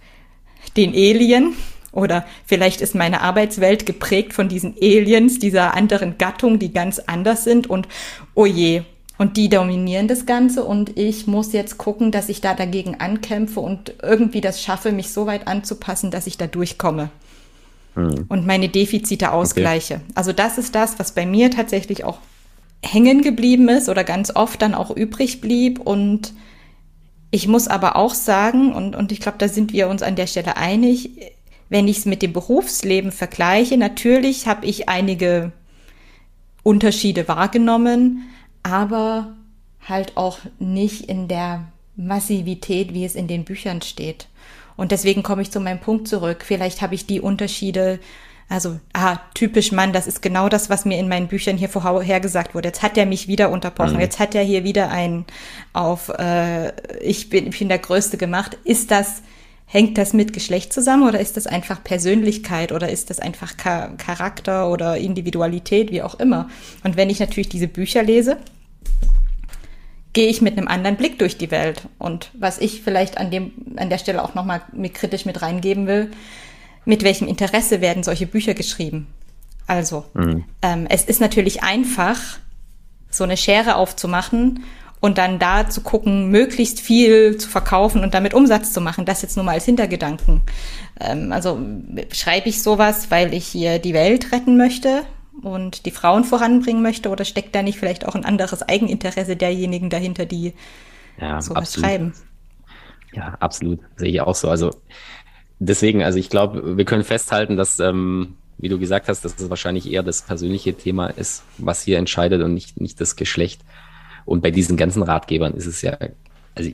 den 0.78 0.94
Alien, 0.94 1.52
oder 1.92 2.24
vielleicht 2.46 2.80
ist 2.80 2.94
meine 2.94 3.20
Arbeitswelt 3.20 3.84
geprägt 3.84 4.32
von 4.32 4.48
diesen 4.48 4.76
Aliens, 4.80 5.38
dieser 5.38 5.74
anderen 5.74 6.16
Gattung, 6.16 6.58
die 6.58 6.72
ganz 6.72 7.00
anders 7.00 7.44
sind 7.44 7.66
und 7.68 7.86
oh 8.34 8.46
je, 8.46 8.82
und 9.18 9.36
die 9.36 9.48
dominieren 9.48 10.06
das 10.06 10.26
Ganze 10.26 10.64
und 10.64 10.96
ich 10.96 11.26
muss 11.26 11.52
jetzt 11.52 11.76
gucken, 11.76 12.12
dass 12.12 12.28
ich 12.28 12.40
da 12.40 12.54
dagegen 12.54 13.00
ankämpfe 13.00 13.60
und 13.60 13.94
irgendwie 14.00 14.40
das 14.40 14.62
schaffe, 14.62 14.92
mich 14.92 15.10
so 15.10 15.26
weit 15.26 15.48
anzupassen, 15.48 16.12
dass 16.12 16.28
ich 16.28 16.38
da 16.38 16.46
durchkomme 16.46 17.10
hm. 17.94 18.26
und 18.28 18.46
meine 18.46 18.68
Defizite 18.68 19.32
ausgleiche. 19.32 19.94
Okay. 19.94 20.12
Also 20.14 20.32
das 20.32 20.56
ist 20.56 20.74
das, 20.76 21.00
was 21.00 21.12
bei 21.12 21.26
mir 21.26 21.50
tatsächlich 21.50 22.04
auch 22.04 22.18
hängen 22.80 23.22
geblieben 23.22 23.68
ist 23.68 23.88
oder 23.88 24.04
ganz 24.04 24.34
oft 24.34 24.62
dann 24.62 24.74
auch 24.74 24.94
übrig 24.94 25.40
blieb 25.40 25.80
und 25.80 26.32
ich 27.30 27.48
muss 27.48 27.68
aber 27.68 27.96
auch 27.96 28.14
sagen, 28.14 28.72
und, 28.72 28.96
und 28.96 29.12
ich 29.12 29.20
glaube, 29.20 29.36
da 29.38 29.48
sind 29.48 29.72
wir 29.72 29.88
uns 29.88 30.02
an 30.02 30.16
der 30.16 30.26
Stelle 30.26 30.56
einig, 30.56 31.10
wenn 31.68 31.88
ich 31.88 31.98
es 31.98 32.06
mit 32.06 32.22
dem 32.22 32.32
Berufsleben 32.32 33.12
vergleiche, 33.12 33.76
natürlich 33.76 34.46
habe 34.46 34.64
ich 34.64 34.88
einige 34.88 35.52
Unterschiede 36.62 37.28
wahrgenommen, 37.28 38.22
aber 38.68 39.28
halt 39.88 40.16
auch 40.16 40.38
nicht 40.58 41.08
in 41.08 41.28
der 41.28 41.64
Massivität, 41.96 42.94
wie 42.94 43.04
es 43.04 43.14
in 43.14 43.26
den 43.26 43.44
Büchern 43.44 43.82
steht. 43.82 44.28
Und 44.76 44.92
deswegen 44.92 45.22
komme 45.22 45.42
ich 45.42 45.50
zu 45.50 45.60
meinem 45.60 45.80
Punkt 45.80 46.06
zurück. 46.06 46.44
Vielleicht 46.46 46.82
habe 46.82 46.94
ich 46.94 47.06
die 47.06 47.20
Unterschiede, 47.20 47.98
also, 48.48 48.78
ah, 48.92 49.18
typisch 49.34 49.72
Mann, 49.72 49.92
das 49.92 50.06
ist 50.06 50.22
genau 50.22 50.48
das, 50.48 50.70
was 50.70 50.84
mir 50.84 50.98
in 50.98 51.08
meinen 51.08 51.28
Büchern 51.28 51.56
hier 51.56 51.68
vorher 51.68 52.20
gesagt 52.20 52.54
wurde. 52.54 52.68
Jetzt 52.68 52.82
hat 52.82 52.96
er 52.96 53.04
mich 53.04 53.26
wieder 53.26 53.50
unterbrochen. 53.50 53.94
Mhm. 53.94 54.00
Jetzt 54.00 54.20
hat 54.20 54.34
er 54.34 54.42
hier 54.42 54.62
wieder 54.64 54.90
einen 54.90 55.24
auf, 55.72 56.10
äh, 56.10 56.72
ich 57.00 57.28
bin, 57.28 57.48
ich 57.48 57.58
bin 57.58 57.68
der 57.68 57.78
Größte 57.78 58.16
gemacht. 58.16 58.56
Ist 58.64 58.90
das, 58.90 59.22
hängt 59.66 59.98
das 59.98 60.12
mit 60.12 60.32
Geschlecht 60.32 60.72
zusammen 60.72 61.08
oder 61.08 61.18
ist 61.18 61.36
das 61.36 61.46
einfach 61.46 61.82
Persönlichkeit 61.82 62.70
oder 62.70 62.88
ist 62.88 63.10
das 63.10 63.18
einfach 63.18 63.56
Charakter 63.56 64.70
oder 64.70 64.96
Individualität, 64.96 65.90
wie 65.90 66.02
auch 66.02 66.18
immer? 66.20 66.48
Und 66.84 66.96
wenn 66.96 67.10
ich 67.10 67.18
natürlich 67.18 67.48
diese 67.48 67.68
Bücher 67.68 68.02
lese, 68.02 68.38
gehe 70.12 70.28
ich 70.28 70.40
mit 70.40 70.56
einem 70.56 70.68
anderen 70.68 70.96
Blick 70.96 71.18
durch 71.18 71.38
die 71.38 71.50
Welt. 71.50 71.82
Und 71.98 72.30
was 72.34 72.58
ich 72.58 72.82
vielleicht 72.82 73.18
an 73.18 73.30
dem, 73.30 73.52
an 73.76 73.90
der 73.90 73.98
Stelle 73.98 74.22
auch 74.22 74.34
nochmal 74.34 74.62
mit 74.72 74.94
kritisch 74.94 75.24
mit 75.24 75.42
reingeben 75.42 75.86
will, 75.86 76.10
mit 76.84 77.04
welchem 77.04 77.28
Interesse 77.28 77.80
werden 77.80 78.02
solche 78.02 78.26
Bücher 78.26 78.54
geschrieben? 78.54 79.06
Also, 79.66 80.06
mhm. 80.14 80.44
ähm, 80.62 80.86
es 80.88 81.04
ist 81.04 81.20
natürlich 81.20 81.62
einfach, 81.62 82.18
so 83.10 83.24
eine 83.24 83.36
Schere 83.36 83.76
aufzumachen 83.76 84.64
und 85.00 85.18
dann 85.18 85.38
da 85.38 85.68
zu 85.68 85.82
gucken, 85.82 86.30
möglichst 86.30 86.80
viel 86.80 87.36
zu 87.36 87.48
verkaufen 87.48 88.02
und 88.02 88.14
damit 88.14 88.34
Umsatz 88.34 88.72
zu 88.72 88.80
machen. 88.80 89.04
Das 89.04 89.22
jetzt 89.22 89.36
nur 89.36 89.44
mal 89.44 89.52
als 89.52 89.64
Hintergedanken. 89.64 90.40
Ähm, 91.00 91.32
also 91.32 91.58
schreibe 92.12 92.48
ich 92.48 92.62
sowas, 92.62 93.10
weil 93.10 93.32
ich 93.34 93.46
hier 93.46 93.78
die 93.78 93.94
Welt 93.94 94.32
retten 94.32 94.56
möchte, 94.56 95.04
und 95.42 95.86
die 95.86 95.90
Frauen 95.90 96.24
voranbringen 96.24 96.82
möchte 96.82 97.10
oder 97.10 97.24
steckt 97.24 97.54
da 97.54 97.62
nicht 97.62 97.78
vielleicht 97.78 98.06
auch 98.06 98.14
ein 98.14 98.24
anderes 98.24 98.62
Eigeninteresse 98.62 99.36
derjenigen 99.36 99.90
dahinter, 99.90 100.26
die 100.26 100.54
ja, 101.20 101.40
sowas 101.40 101.62
absolut. 101.62 101.88
schreiben? 101.88 102.12
Ja, 103.12 103.36
absolut. 103.40 103.80
Sehe 103.96 104.10
ich 104.10 104.20
auch 104.20 104.34
so. 104.34 104.48
Also 104.48 104.70
deswegen, 105.58 106.02
also 106.02 106.18
ich 106.18 106.30
glaube, 106.30 106.76
wir 106.76 106.84
können 106.84 107.04
festhalten, 107.04 107.56
dass, 107.56 107.80
ähm, 107.80 108.36
wie 108.58 108.68
du 108.68 108.78
gesagt 108.78 109.08
hast, 109.08 109.24
dass 109.24 109.38
es 109.38 109.50
wahrscheinlich 109.50 109.90
eher 109.90 110.02
das 110.02 110.22
persönliche 110.22 110.74
Thema 110.74 111.08
ist, 111.08 111.44
was 111.58 111.82
hier 111.82 111.98
entscheidet 111.98 112.42
und 112.42 112.54
nicht, 112.54 112.80
nicht 112.80 113.00
das 113.00 113.16
Geschlecht. 113.16 113.62
Und 114.24 114.42
bei 114.42 114.50
diesen 114.50 114.76
ganzen 114.76 115.02
Ratgebern 115.02 115.54
ist 115.54 115.66
es 115.66 115.82
ja, 115.82 115.96
also 116.54 116.70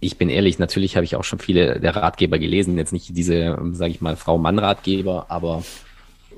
ich 0.00 0.16
bin 0.16 0.30
ehrlich, 0.30 0.58
natürlich 0.58 0.96
habe 0.96 1.04
ich 1.04 1.14
auch 1.14 1.24
schon 1.24 1.38
viele 1.38 1.78
der 1.78 1.94
Ratgeber 1.94 2.38
gelesen, 2.38 2.78
jetzt 2.78 2.92
nicht 2.92 3.16
diese, 3.16 3.58
sage 3.72 3.90
ich 3.90 4.00
mal, 4.00 4.16
Frau-Mann-Ratgeber, 4.16 5.26
aber 5.28 5.62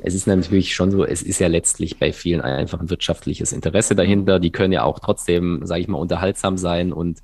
es 0.05 0.15
ist 0.15 0.27
natürlich 0.27 0.75
schon 0.75 0.91
so, 0.91 1.05
es 1.05 1.23
ist 1.23 1.39
ja 1.39 1.49
letztlich 1.49 1.99
bei 1.99 2.13
vielen 2.13 2.41
einfach 2.41 2.81
ein 2.81 2.91
wirtschaftliches 2.91 3.53
Interesse 3.53 3.95
dahinter. 3.95 4.41
Die 4.41 4.51
können 4.51 4.73
ja 4.73 4.83
auch 4.83 4.99
trotzdem, 4.99 5.61
sage 5.65 5.81
ich 5.81 5.89
mal, 5.89 5.99
unterhaltsam 5.99 6.59
sein 6.59 6.93
und 6.93 7.23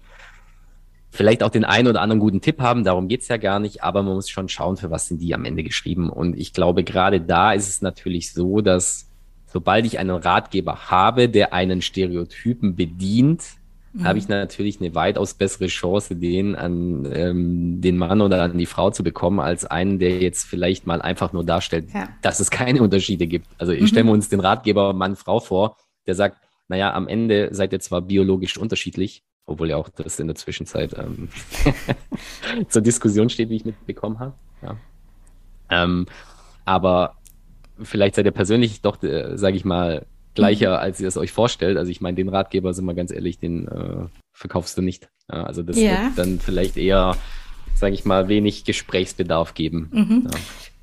vielleicht 1.10 1.42
auch 1.42 1.50
den 1.50 1.64
einen 1.64 1.88
oder 1.88 2.00
anderen 2.00 2.20
guten 2.20 2.40
Tipp 2.40 2.60
haben, 2.60 2.84
darum 2.84 3.08
geht's 3.08 3.28
ja 3.28 3.36
gar 3.36 3.58
nicht, 3.58 3.82
aber 3.82 4.02
man 4.02 4.14
muss 4.14 4.28
schon 4.28 4.48
schauen, 4.48 4.76
für 4.76 4.90
was 4.90 5.08
sind 5.08 5.20
die 5.20 5.34
am 5.34 5.44
Ende 5.44 5.64
geschrieben. 5.64 6.10
Und 6.10 6.38
ich 6.38 6.52
glaube, 6.52 6.84
gerade 6.84 7.20
da 7.20 7.52
ist 7.52 7.68
es 7.68 7.82
natürlich 7.82 8.32
so, 8.32 8.60
dass 8.60 9.08
sobald 9.46 9.86
ich 9.86 9.98
einen 9.98 10.10
Ratgeber 10.10 10.90
habe, 10.90 11.28
der 11.28 11.52
einen 11.52 11.82
Stereotypen 11.82 12.76
bedient, 12.76 13.42
mhm. 13.98 14.04
habe 14.04 14.18
ich 14.18 14.28
natürlich 14.28 14.80
eine 14.80 14.94
weitaus 14.94 15.34
bessere 15.34 15.66
Chance, 15.66 16.16
den 16.16 16.54
an 16.54 17.06
ähm, 17.12 17.80
den 17.80 17.96
Mann 17.96 18.20
oder 18.20 18.42
an 18.42 18.56
die 18.56 18.66
Frau 18.66 18.90
zu 18.90 19.02
bekommen, 19.02 19.40
als 19.40 19.64
einen, 19.64 19.98
der 19.98 20.18
jetzt 20.18 20.44
vielleicht 20.44 20.86
mal 20.86 21.02
einfach 21.02 21.32
nur 21.32 21.44
darstellt, 21.44 21.88
ja. 21.92 22.08
dass 22.22 22.40
es 22.40 22.50
keine 22.50 22.82
Unterschiede 22.82 23.26
gibt. 23.26 23.46
Also 23.58 23.72
ich 23.72 23.82
mhm. 23.82 23.86
stelle 23.86 24.10
uns 24.10 24.28
den 24.28 24.40
Ratgeber 24.40 24.92
Mann-Frau 24.92 25.40
vor, 25.40 25.76
der 26.06 26.14
sagt, 26.14 26.38
naja, 26.68 26.92
am 26.94 27.08
Ende 27.08 27.48
seid 27.52 27.72
ihr 27.72 27.80
zwar 27.80 28.02
biologisch 28.02 28.56
unterschiedlich, 28.58 29.22
obwohl 29.46 29.70
ja 29.70 29.76
auch 29.76 29.88
das 29.88 30.20
in 30.20 30.26
der 30.26 30.36
Zwischenzeit 30.36 30.94
ähm, 30.98 31.28
zur 32.68 32.82
Diskussion 32.82 33.30
steht, 33.30 33.48
wie 33.48 33.56
ich 33.56 33.64
mitbekommen 33.64 34.18
habe. 34.18 34.34
Ja. 34.62 34.76
Ähm, 35.70 36.06
aber 36.64 37.16
vielleicht 37.82 38.14
seid 38.14 38.26
ihr 38.26 38.32
persönlich 38.32 38.82
doch, 38.82 39.02
äh, 39.02 39.36
sage 39.36 39.56
ich 39.56 39.64
mal, 39.64 40.06
gleicher, 40.38 40.70
mhm. 40.70 40.82
als 40.82 41.00
ihr 41.00 41.08
es 41.08 41.16
euch 41.16 41.32
vorstellt. 41.32 41.76
Also 41.76 41.90
ich 41.90 42.00
meine, 42.00 42.16
den 42.16 42.28
Ratgeber, 42.28 42.72
sind 42.74 42.84
wir 42.84 42.94
ganz 42.94 43.10
ehrlich, 43.12 43.38
den 43.38 43.68
äh, 43.68 44.06
verkaufst 44.32 44.76
du 44.78 44.82
nicht. 44.82 45.08
Ja, 45.30 45.44
also 45.44 45.62
das 45.62 45.76
ja. 45.76 46.04
wird 46.04 46.18
dann 46.18 46.40
vielleicht 46.40 46.76
eher, 46.76 47.16
sage 47.74 47.94
ich 47.94 48.04
mal, 48.04 48.28
wenig 48.28 48.64
Gesprächsbedarf 48.64 49.54
geben. 49.54 49.90
Mhm. 49.92 50.28
Ja. 50.30 50.38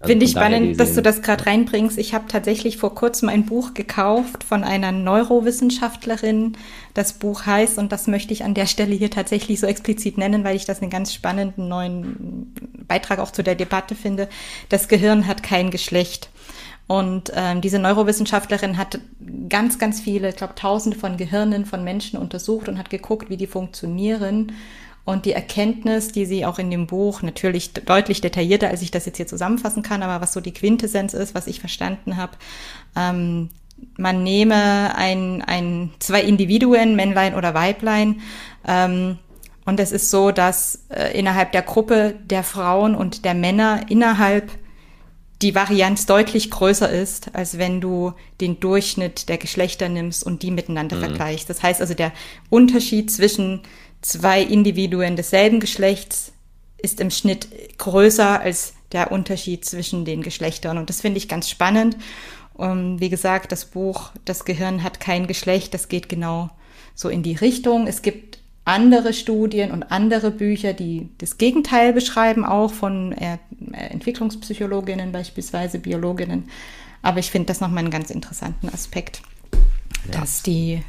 Also 0.05 0.11
Finde 0.11 0.25
ich 0.25 0.31
spannend, 0.31 0.79
dass 0.79 0.93
du 0.93 1.01
das 1.01 1.23
gerade 1.23 1.47
reinbringst. 1.47 1.97
Ich 1.97 2.13
habe 2.13 2.25
tatsächlich 2.27 2.77
vor 2.77 2.93
kurzem 2.93 3.27
ein 3.27 3.45
Buch 3.45 3.73
gekauft 3.73 4.43
von 4.43 4.63
einer 4.63 4.91
Neurowissenschaftlerin. 4.91 6.57
Das 6.93 7.13
Buch 7.13 7.47
heißt, 7.47 7.79
und 7.79 7.91
das 7.91 8.05
möchte 8.05 8.31
ich 8.31 8.43
an 8.43 8.53
der 8.53 8.67
Stelle 8.67 8.93
hier 8.93 9.09
tatsächlich 9.09 9.59
so 9.59 9.65
explizit 9.65 10.19
nennen, 10.19 10.43
weil 10.43 10.55
ich 10.55 10.65
das 10.65 10.81
einen 10.81 10.91
ganz 10.91 11.11
spannenden 11.11 11.67
neuen 11.67 12.53
Beitrag 12.87 13.17
auch 13.17 13.31
zu 13.31 13.41
der 13.41 13.55
Debatte 13.55 13.95
finde. 13.95 14.29
Das 14.69 14.87
Gehirn 14.87 15.25
hat 15.25 15.41
kein 15.41 15.71
Geschlecht. 15.71 16.29
Und 16.87 17.31
ähm, 17.35 17.61
diese 17.61 17.79
Neurowissenschaftlerin 17.79 18.77
hat 18.77 18.99
ganz, 19.49 19.79
ganz 19.79 20.01
viele, 20.01 20.29
ich 20.29 20.35
glaube, 20.35 20.53
tausende 20.53 20.97
von 20.97 21.17
Gehirnen 21.17 21.65
von 21.65 21.83
Menschen 21.83 22.19
untersucht 22.19 22.69
und 22.69 22.77
hat 22.77 22.91
geguckt, 22.91 23.31
wie 23.31 23.37
die 23.37 23.47
funktionieren. 23.47 24.51
Und 25.05 25.25
die 25.25 25.33
Erkenntnis, 25.33 26.09
die 26.09 26.25
sie 26.25 26.45
auch 26.45 26.59
in 26.59 26.71
dem 26.71 26.87
Buch 26.87 27.21
natürlich 27.21 27.73
deutlich 27.73 28.21
detaillierter, 28.21 28.69
als 28.69 28.81
ich 28.81 28.91
das 28.91 29.05
jetzt 29.05 29.17
hier 29.17 29.27
zusammenfassen 29.27 29.83
kann, 29.83 30.03
aber 30.03 30.19
was 30.19 30.33
so 30.33 30.41
die 30.41 30.53
Quintessenz 30.53 31.13
ist, 31.13 31.35
was 31.35 31.47
ich 31.47 31.59
verstanden 31.59 32.17
habe, 32.17 32.33
ähm, 32.95 33.49
man 33.97 34.23
nehme 34.23 34.95
ein, 34.95 35.41
ein, 35.43 35.91
zwei 35.99 36.21
Individuen, 36.21 36.95
Männlein 36.95 37.35
oder 37.35 37.53
Weiblein, 37.53 38.21
ähm, 38.67 39.19
und 39.65 39.79
es 39.79 39.91
ist 39.91 40.11
so, 40.11 40.31
dass 40.31 40.85
äh, 40.89 41.17
innerhalb 41.17 41.51
der 41.51 41.63
Gruppe 41.63 42.15
der 42.23 42.43
Frauen 42.43 42.95
und 42.95 43.25
der 43.25 43.33
Männer 43.33 43.81
innerhalb 43.89 44.51
die 45.41 45.55
Varianz 45.55 46.05
deutlich 46.05 46.49
größer 46.49 46.89
ist, 46.89 47.35
als 47.35 47.57
wenn 47.57 47.81
du 47.81 48.13
den 48.39 48.59
Durchschnitt 48.59 49.27
der 49.27 49.37
Geschlechter 49.37 49.89
nimmst 49.89 50.23
und 50.23 50.43
die 50.43 50.51
miteinander 50.51 50.95
mhm. 50.95 51.01
vergleichst. 51.01 51.49
Das 51.49 51.61
heißt 51.61 51.81
also, 51.81 51.93
der 51.93 52.13
Unterschied 52.49 53.11
zwischen 53.11 53.61
zwei 54.07 54.41
Individuen 54.41 55.15
desselben 55.15 55.59
Geschlechts 55.59 56.31
ist 56.77 56.99
im 56.99 57.09
Schnitt 57.09 57.47
größer 57.77 58.39
als 58.39 58.73
der 58.91 59.11
Unterschied 59.11 59.65
zwischen 59.65 60.05
den 60.05 60.21
Geschlechtern. 60.21 60.77
Und 60.77 60.89
das 60.89 61.01
finde 61.01 61.17
ich 61.17 61.27
ganz 61.27 61.49
spannend. 61.49 61.97
Und 62.53 62.99
wie 62.99 63.09
gesagt, 63.09 63.51
das 63.51 63.65
Buch 63.65 64.11
Das 64.23 64.45
Gehirn 64.45 64.83
hat 64.83 64.99
kein 64.99 65.27
Geschlecht, 65.27 65.73
das 65.73 65.89
geht 65.89 66.07
genau 66.07 66.49
so 66.93 67.09
in 67.09 67.21
die 67.21 67.35
Richtung. 67.35 67.87
Es 67.87 68.01
gibt 68.01 68.39
andere 68.63 69.13
Studien 69.13 69.71
und 69.71 69.83
andere 69.83 70.31
Bücher, 70.31 70.73
die 70.73 71.09
das 71.19 71.37
Gegenteil 71.37 71.93
beschreiben, 71.93 72.45
auch 72.45 72.73
von 72.73 73.11
äh, 73.11 73.37
Entwicklungspsychologinnen 73.73 75.11
beispielsweise, 75.11 75.79
Biologinnen. 75.79 76.49
Aber 77.01 77.19
ich 77.19 77.29
finde 77.29 77.47
das 77.47 77.61
nochmal 77.61 77.79
einen 77.79 77.91
ganz 77.91 78.09
interessanten 78.09 78.69
Aspekt, 78.69 79.21
ja. 80.11 80.19
dass 80.19 80.41
die, 80.41 80.81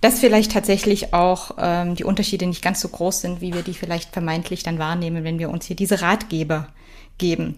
dass 0.00 0.20
vielleicht 0.20 0.52
tatsächlich 0.52 1.12
auch 1.12 1.52
ähm, 1.58 1.94
die 1.94 2.04
Unterschiede 2.04 2.46
nicht 2.46 2.62
ganz 2.62 2.80
so 2.80 2.88
groß 2.88 3.20
sind, 3.20 3.40
wie 3.40 3.54
wir 3.54 3.62
die 3.62 3.74
vielleicht 3.74 4.12
vermeintlich 4.12 4.62
dann 4.62 4.78
wahrnehmen, 4.78 5.24
wenn 5.24 5.38
wir 5.38 5.50
uns 5.50 5.66
hier 5.66 5.76
diese 5.76 6.00
Ratgeber 6.02 6.68
geben. 7.18 7.56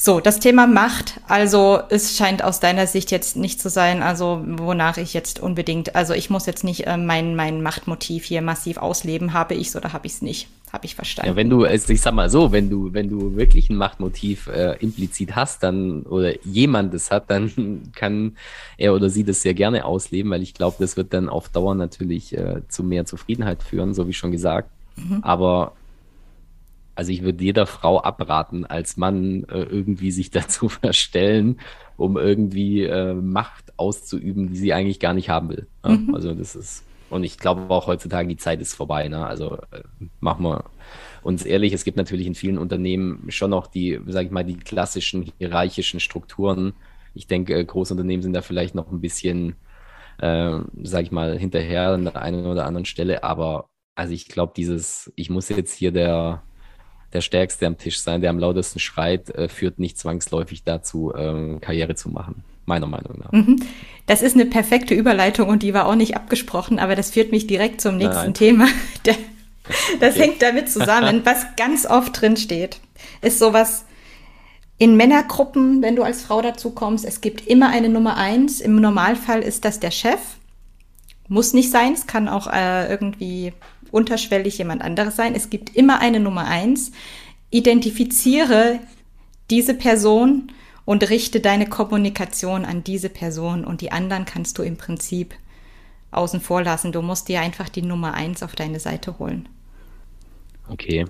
So, 0.00 0.20
das 0.20 0.38
Thema 0.38 0.68
Macht, 0.68 1.20
also 1.26 1.80
es 1.88 2.16
scheint 2.16 2.44
aus 2.44 2.60
deiner 2.60 2.86
Sicht 2.86 3.10
jetzt 3.10 3.36
nicht 3.36 3.60
zu 3.60 3.68
sein, 3.68 4.00
also 4.00 4.44
wonach 4.46 4.96
ich 4.96 5.12
jetzt 5.12 5.40
unbedingt, 5.40 5.96
also 5.96 6.14
ich 6.14 6.30
muss 6.30 6.46
jetzt 6.46 6.62
nicht 6.62 6.86
äh, 6.86 6.96
mein, 6.96 7.34
mein 7.34 7.64
Machtmotiv 7.64 8.22
hier 8.22 8.40
massiv 8.40 8.76
ausleben, 8.76 9.32
habe 9.32 9.54
ich 9.54 9.66
es 9.66 9.76
oder 9.76 9.92
habe 9.92 10.06
ich 10.06 10.12
es 10.12 10.22
nicht, 10.22 10.46
habe 10.72 10.86
ich 10.86 10.94
verstanden. 10.94 11.30
Ja, 11.30 11.36
wenn 11.36 11.50
du, 11.50 11.64
ich 11.64 12.00
sag 12.00 12.14
mal 12.14 12.30
so, 12.30 12.52
wenn 12.52 12.70
du, 12.70 12.94
wenn 12.94 13.08
du 13.08 13.34
wirklich 13.34 13.70
ein 13.70 13.76
Machtmotiv 13.76 14.46
äh, 14.46 14.76
implizit 14.78 15.34
hast, 15.34 15.64
dann 15.64 16.02
oder 16.02 16.32
jemand 16.46 16.94
es 16.94 17.10
hat, 17.10 17.28
dann 17.28 17.90
kann 17.96 18.36
er 18.76 18.94
oder 18.94 19.10
sie 19.10 19.24
das 19.24 19.42
sehr 19.42 19.54
gerne 19.54 19.84
ausleben, 19.84 20.30
weil 20.30 20.42
ich 20.42 20.54
glaube, 20.54 20.76
das 20.78 20.96
wird 20.96 21.12
dann 21.12 21.28
auf 21.28 21.48
Dauer 21.48 21.74
natürlich 21.74 22.38
äh, 22.38 22.60
zu 22.68 22.84
mehr 22.84 23.04
Zufriedenheit 23.04 23.64
führen, 23.64 23.94
so 23.94 24.06
wie 24.06 24.14
schon 24.14 24.30
gesagt. 24.30 24.70
Mhm. 24.94 25.18
Aber 25.22 25.72
also 26.98 27.12
ich 27.12 27.22
würde 27.22 27.44
jeder 27.44 27.66
Frau 27.66 28.02
abraten, 28.02 28.66
als 28.66 28.96
Mann 28.96 29.44
äh, 29.44 29.62
irgendwie 29.62 30.10
sich 30.10 30.30
dazu 30.32 30.68
verstellen, 30.68 31.60
um 31.96 32.16
irgendwie 32.16 32.82
äh, 32.82 33.14
Macht 33.14 33.72
auszuüben, 33.78 34.48
die 34.48 34.56
sie 34.56 34.72
eigentlich 34.72 34.98
gar 34.98 35.14
nicht 35.14 35.28
haben 35.28 35.48
will. 35.48 35.68
Ja? 35.84 35.92
Mhm. 35.92 36.12
Also 36.12 36.34
das 36.34 36.56
ist, 36.56 36.84
und 37.08 37.22
ich 37.22 37.38
glaube 37.38 37.72
auch 37.72 37.86
heutzutage, 37.86 38.26
die 38.26 38.36
Zeit 38.36 38.60
ist 38.60 38.74
vorbei. 38.74 39.06
Ne? 39.06 39.24
Also 39.24 39.58
äh, 39.70 39.84
machen 40.18 40.42
wir 40.42 40.64
uns 41.22 41.44
ehrlich, 41.44 41.72
es 41.72 41.84
gibt 41.84 41.96
natürlich 41.96 42.26
in 42.26 42.34
vielen 42.34 42.58
Unternehmen 42.58 43.26
schon 43.28 43.50
noch 43.50 43.68
die, 43.68 44.00
sage 44.08 44.26
ich 44.26 44.32
mal, 44.32 44.44
die 44.44 44.58
klassischen 44.58 45.30
hierarchischen 45.38 46.00
Strukturen. 46.00 46.72
Ich 47.14 47.28
denke, 47.28 47.54
äh, 47.54 47.64
Großunternehmen 47.64 48.24
sind 48.24 48.32
da 48.32 48.42
vielleicht 48.42 48.74
noch 48.74 48.90
ein 48.90 49.00
bisschen, 49.00 49.54
äh, 50.18 50.58
sage 50.82 51.04
ich 51.04 51.12
mal, 51.12 51.38
hinterher 51.38 51.90
an 51.90 52.06
der 52.06 52.20
einen 52.20 52.44
oder 52.44 52.66
anderen 52.66 52.86
Stelle. 52.86 53.22
Aber 53.22 53.68
also 53.94 54.12
ich 54.12 54.26
glaube, 54.26 54.52
dieses, 54.56 55.12
ich 55.14 55.30
muss 55.30 55.48
jetzt 55.48 55.74
hier 55.74 55.92
der 55.92 56.42
der 57.12 57.20
Stärkste 57.20 57.66
am 57.66 57.78
Tisch 57.78 58.00
sein, 58.00 58.20
der 58.20 58.30
am 58.30 58.38
lautesten 58.38 58.78
schreit, 58.78 59.30
äh, 59.30 59.48
führt 59.48 59.78
nicht 59.78 59.98
zwangsläufig 59.98 60.64
dazu, 60.64 61.12
ähm, 61.16 61.60
Karriere 61.60 61.94
zu 61.94 62.10
machen. 62.10 62.44
Meiner 62.66 62.86
Meinung 62.86 63.18
nach. 63.18 63.32
Mhm. 63.32 63.62
Das 64.06 64.20
ist 64.20 64.34
eine 64.34 64.44
perfekte 64.44 64.94
Überleitung 64.94 65.48
und 65.48 65.62
die 65.62 65.72
war 65.72 65.86
auch 65.86 65.94
nicht 65.94 66.16
abgesprochen, 66.16 66.78
aber 66.78 66.94
das 66.96 67.10
führt 67.10 67.32
mich 67.32 67.46
direkt 67.46 67.80
zum 67.80 67.96
nächsten 67.96 68.24
Nein. 68.24 68.34
Thema. 68.34 68.66
das 70.00 70.14
okay. 70.14 70.22
hängt 70.22 70.42
damit 70.42 70.70
zusammen, 70.70 71.22
was 71.24 71.46
ganz 71.56 71.86
oft 71.86 72.20
drin 72.20 72.36
steht, 72.36 72.80
ist 73.22 73.38
sowas, 73.38 73.86
in 74.78 74.96
Männergruppen, 74.96 75.82
wenn 75.82 75.96
du 75.96 76.04
als 76.04 76.22
Frau 76.22 76.40
dazu 76.40 76.70
kommst, 76.70 77.04
es 77.04 77.20
gibt 77.20 77.46
immer 77.46 77.68
eine 77.70 77.88
Nummer 77.88 78.16
eins. 78.16 78.60
Im 78.60 78.76
Normalfall 78.76 79.40
ist 79.40 79.64
das 79.64 79.80
der 79.80 79.90
Chef. 79.90 80.20
Muss 81.26 81.52
nicht 81.52 81.70
sein, 81.70 81.92
es 81.92 82.06
kann 82.06 82.28
auch 82.28 82.46
äh, 82.46 82.88
irgendwie 82.88 83.52
unterschwellig 83.92 84.58
jemand 84.58 84.82
anderes 84.82 85.16
sein. 85.16 85.34
Es 85.34 85.50
gibt 85.50 85.74
immer 85.76 86.00
eine 86.00 86.20
Nummer 86.20 86.46
eins. 86.46 86.92
Identifiziere 87.50 88.80
diese 89.50 89.74
Person 89.74 90.52
und 90.84 91.08
richte 91.10 91.40
deine 91.40 91.68
Kommunikation 91.68 92.64
an 92.64 92.84
diese 92.84 93.08
Person 93.08 93.64
und 93.64 93.80
die 93.80 93.92
anderen 93.92 94.24
kannst 94.24 94.58
du 94.58 94.62
im 94.62 94.76
Prinzip 94.76 95.34
außen 96.10 96.40
vor 96.40 96.62
lassen. 96.62 96.92
Du 96.92 97.02
musst 97.02 97.28
dir 97.28 97.40
einfach 97.40 97.68
die 97.68 97.82
Nummer 97.82 98.14
eins 98.14 98.42
auf 98.42 98.54
deine 98.54 98.80
Seite 98.80 99.18
holen. 99.18 99.48
Okay. 100.68 101.06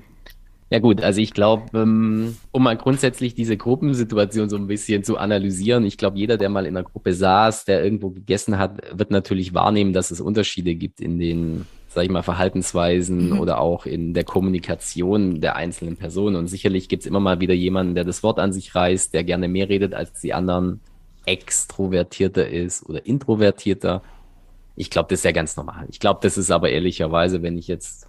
Ja 0.70 0.80
gut, 0.80 1.00
also 1.00 1.20
ich 1.20 1.32
glaube, 1.32 1.78
ähm, 1.78 2.36
um 2.52 2.62
mal 2.62 2.76
grundsätzlich 2.76 3.34
diese 3.34 3.56
Gruppensituation 3.56 4.50
so 4.50 4.56
ein 4.56 4.66
bisschen 4.66 5.02
zu 5.02 5.16
analysieren, 5.16 5.86
ich 5.86 5.96
glaube, 5.96 6.18
jeder, 6.18 6.36
der 6.36 6.50
mal 6.50 6.66
in 6.66 6.76
einer 6.76 6.84
Gruppe 6.84 7.14
saß, 7.14 7.64
der 7.64 7.82
irgendwo 7.82 8.10
gegessen 8.10 8.58
hat, 8.58 8.82
wird 8.92 9.10
natürlich 9.10 9.54
wahrnehmen, 9.54 9.94
dass 9.94 10.10
es 10.10 10.20
Unterschiede 10.20 10.74
gibt 10.74 11.00
in 11.00 11.18
den 11.18 11.66
sag 11.88 12.04
ich 12.04 12.10
mal, 12.10 12.22
Verhaltensweisen 12.22 13.30
mhm. 13.30 13.40
oder 13.40 13.60
auch 13.60 13.86
in 13.86 14.12
der 14.12 14.24
Kommunikation 14.24 15.40
der 15.40 15.56
einzelnen 15.56 15.96
Personen. 15.96 16.36
Und 16.36 16.46
sicherlich 16.46 16.88
gibt 16.88 17.02
es 17.02 17.06
immer 17.06 17.20
mal 17.20 17.40
wieder 17.40 17.54
jemanden, 17.54 17.94
der 17.94 18.04
das 18.04 18.22
Wort 18.22 18.38
an 18.38 18.52
sich 18.52 18.74
reißt, 18.74 19.14
der 19.14 19.24
gerne 19.24 19.48
mehr 19.48 19.68
redet 19.68 19.94
als 19.94 20.20
die 20.20 20.34
anderen, 20.34 20.80
extrovertierter 21.24 22.48
ist 22.48 22.88
oder 22.88 23.04
introvertierter. 23.04 24.02
Ich 24.76 24.90
glaube, 24.90 25.08
das 25.10 25.20
ist 25.20 25.24
ja 25.24 25.32
ganz 25.32 25.56
normal. 25.56 25.86
Ich 25.90 26.00
glaube, 26.00 26.20
das 26.22 26.38
ist 26.38 26.50
aber 26.50 26.70
ehrlicherweise, 26.70 27.42
wenn 27.42 27.58
ich 27.58 27.68
jetzt 27.68 28.08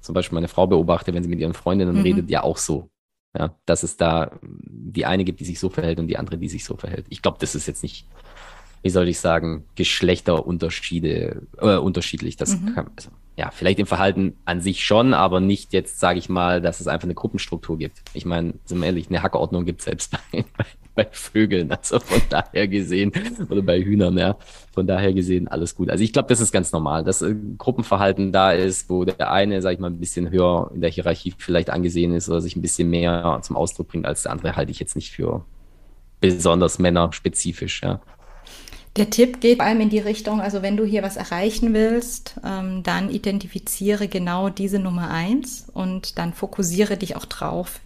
zum 0.00 0.14
Beispiel 0.14 0.34
meine 0.34 0.48
Frau 0.48 0.66
beobachte, 0.66 1.14
wenn 1.14 1.22
sie 1.22 1.28
mit 1.28 1.40
ihren 1.40 1.54
Freundinnen 1.54 1.96
mhm. 1.96 2.02
redet, 2.02 2.30
ja 2.30 2.42
auch 2.42 2.58
so. 2.58 2.90
Ja, 3.36 3.56
dass 3.66 3.82
es 3.82 3.96
da 3.96 4.38
die 4.42 5.06
eine 5.06 5.24
gibt, 5.24 5.40
die 5.40 5.44
sich 5.44 5.58
so 5.58 5.68
verhält 5.68 5.98
und 5.98 6.06
die 6.06 6.18
andere, 6.18 6.38
die 6.38 6.48
sich 6.48 6.64
so 6.64 6.76
verhält. 6.76 7.06
Ich 7.08 7.20
glaube, 7.20 7.38
das 7.40 7.56
ist 7.56 7.66
jetzt 7.66 7.82
nicht 7.82 8.06
wie 8.84 8.90
soll 8.90 9.08
ich 9.08 9.18
sagen, 9.18 9.64
Geschlechterunterschiede, 9.76 11.40
äh, 11.58 11.76
unterschiedlich. 11.76 12.36
Das 12.36 12.60
mhm. 12.60 12.74
kann, 12.74 12.90
also 12.94 13.08
ja, 13.34 13.50
vielleicht 13.50 13.78
im 13.78 13.86
Verhalten 13.86 14.36
an 14.44 14.60
sich 14.60 14.84
schon, 14.84 15.14
aber 15.14 15.40
nicht 15.40 15.72
jetzt, 15.72 15.98
sage 15.98 16.18
ich 16.18 16.28
mal, 16.28 16.60
dass 16.60 16.80
es 16.80 16.86
einfach 16.86 17.06
eine 17.06 17.14
Gruppenstruktur 17.14 17.78
gibt. 17.78 18.02
Ich 18.12 18.26
meine, 18.26 18.52
sind 18.66 18.78
wir 18.80 18.86
ehrlich, 18.86 19.08
eine 19.08 19.22
Hackordnung 19.22 19.64
gibt 19.64 19.80
es 19.80 19.86
selbst 19.86 20.12
bei, 20.12 20.44
bei, 20.58 20.64
bei, 20.94 21.08
Vögeln, 21.10 21.72
also 21.72 21.98
von 21.98 22.20
daher 22.28 22.68
gesehen, 22.68 23.10
oder 23.48 23.62
bei 23.62 23.82
Hühnern, 23.82 24.18
ja, 24.18 24.36
von 24.72 24.86
daher 24.86 25.14
gesehen 25.14 25.48
alles 25.48 25.74
gut. 25.74 25.88
Also 25.88 26.04
ich 26.04 26.12
glaube, 26.12 26.28
das 26.28 26.40
ist 26.40 26.52
ganz 26.52 26.70
normal, 26.70 27.04
dass 27.04 27.22
äh, 27.22 27.34
Gruppenverhalten 27.56 28.32
da 28.32 28.52
ist, 28.52 28.90
wo 28.90 29.06
der 29.06 29.32
eine, 29.32 29.62
sage 29.62 29.76
ich 29.76 29.80
mal, 29.80 29.90
ein 29.90 29.98
bisschen 29.98 30.30
höher 30.30 30.70
in 30.74 30.82
der 30.82 30.90
Hierarchie 30.90 31.32
vielleicht 31.38 31.70
angesehen 31.70 32.14
ist 32.14 32.28
oder 32.28 32.42
sich 32.42 32.54
ein 32.54 32.62
bisschen 32.62 32.90
mehr 32.90 33.38
zum 33.40 33.56
Ausdruck 33.56 33.88
bringt 33.88 34.04
als 34.04 34.24
der 34.24 34.32
andere, 34.32 34.56
halte 34.56 34.72
ich 34.72 34.78
jetzt 34.78 34.94
nicht 34.94 35.10
für 35.10 35.46
besonders 36.20 36.78
männerspezifisch, 36.78 37.82
ja. 37.82 38.00
Der 38.96 39.10
Tipp 39.10 39.40
geht 39.40 39.58
vor 39.58 39.66
allem 39.66 39.80
in 39.80 39.90
die 39.90 39.98
Richtung, 39.98 40.40
also 40.40 40.62
wenn 40.62 40.76
du 40.76 40.84
hier 40.84 41.02
was 41.02 41.16
erreichen 41.16 41.74
willst, 41.74 42.36
ähm, 42.44 42.84
dann 42.84 43.10
identifiziere 43.10 44.06
genau 44.06 44.50
diese 44.50 44.78
Nummer 44.78 45.10
eins 45.10 45.68
und 45.72 46.16
dann 46.16 46.32
fokussiere 46.32 46.96
dich 46.96 47.16
auch 47.16 47.24
drauf, 47.24 47.80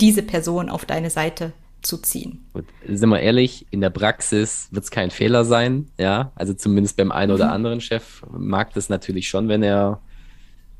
diese 0.00 0.22
Person 0.22 0.70
auf 0.70 0.86
deine 0.86 1.10
Seite 1.10 1.52
zu 1.82 1.98
ziehen. 1.98 2.46
Gut. 2.54 2.64
Sind 2.88 3.10
wir 3.10 3.20
ehrlich, 3.20 3.66
in 3.70 3.82
der 3.82 3.90
Praxis 3.90 4.68
wird 4.70 4.84
es 4.84 4.90
kein 4.90 5.10
Fehler 5.10 5.44
sein, 5.44 5.90
ja. 5.98 6.32
Also 6.34 6.54
zumindest 6.54 6.96
beim 6.96 7.12
einen 7.12 7.32
oder 7.32 7.46
mhm. 7.46 7.52
anderen 7.52 7.80
Chef 7.82 8.22
mag 8.30 8.72
das 8.72 8.88
natürlich 8.88 9.28
schon, 9.28 9.48
wenn 9.48 9.62
er, 9.62 10.00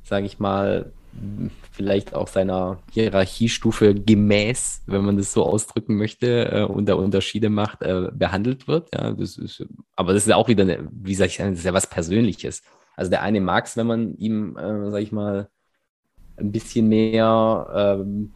sage 0.05 0.25
ich 0.25 0.39
mal, 0.39 0.93
vielleicht 1.73 2.15
auch 2.15 2.29
seiner 2.29 2.79
Hierarchiestufe 2.93 3.95
gemäß, 3.95 4.83
wenn 4.87 5.05
man 5.05 5.17
das 5.17 5.33
so 5.33 5.45
ausdrücken 5.45 5.97
möchte, 5.97 6.51
äh, 6.51 6.83
da 6.83 6.95
Unterschiede 6.95 7.51
macht, 7.51 7.83
äh, 7.83 8.11
behandelt 8.13 8.69
wird. 8.69 8.89
Ja, 8.95 9.13
das 9.13 9.37
ist, 9.37 9.65
aber 9.97 10.13
das 10.13 10.27
ist 10.27 10.33
auch 10.33 10.49
wieder, 10.49 10.63
eine, 10.63 10.89
wie 10.91 11.15
soll 11.15 11.27
ich 11.27 11.39
das 11.39 11.59
ist 11.59 11.65
ja 11.65 11.75
was 11.75 11.89
Persönliches. 11.89 12.63
Also 12.97 13.11
der 13.11 13.23
eine 13.23 13.41
mag 13.41 13.67
es, 13.67 13.77
wenn 13.77 13.87
man 13.87 14.17
ihm, 14.19 14.57
äh, 14.57 14.91
sag 14.91 15.03
ich 15.03 15.13
mal, 15.13 15.49
ein 16.37 16.53
bisschen 16.53 16.89
mehr 16.89 17.99
ähm, 18.01 18.33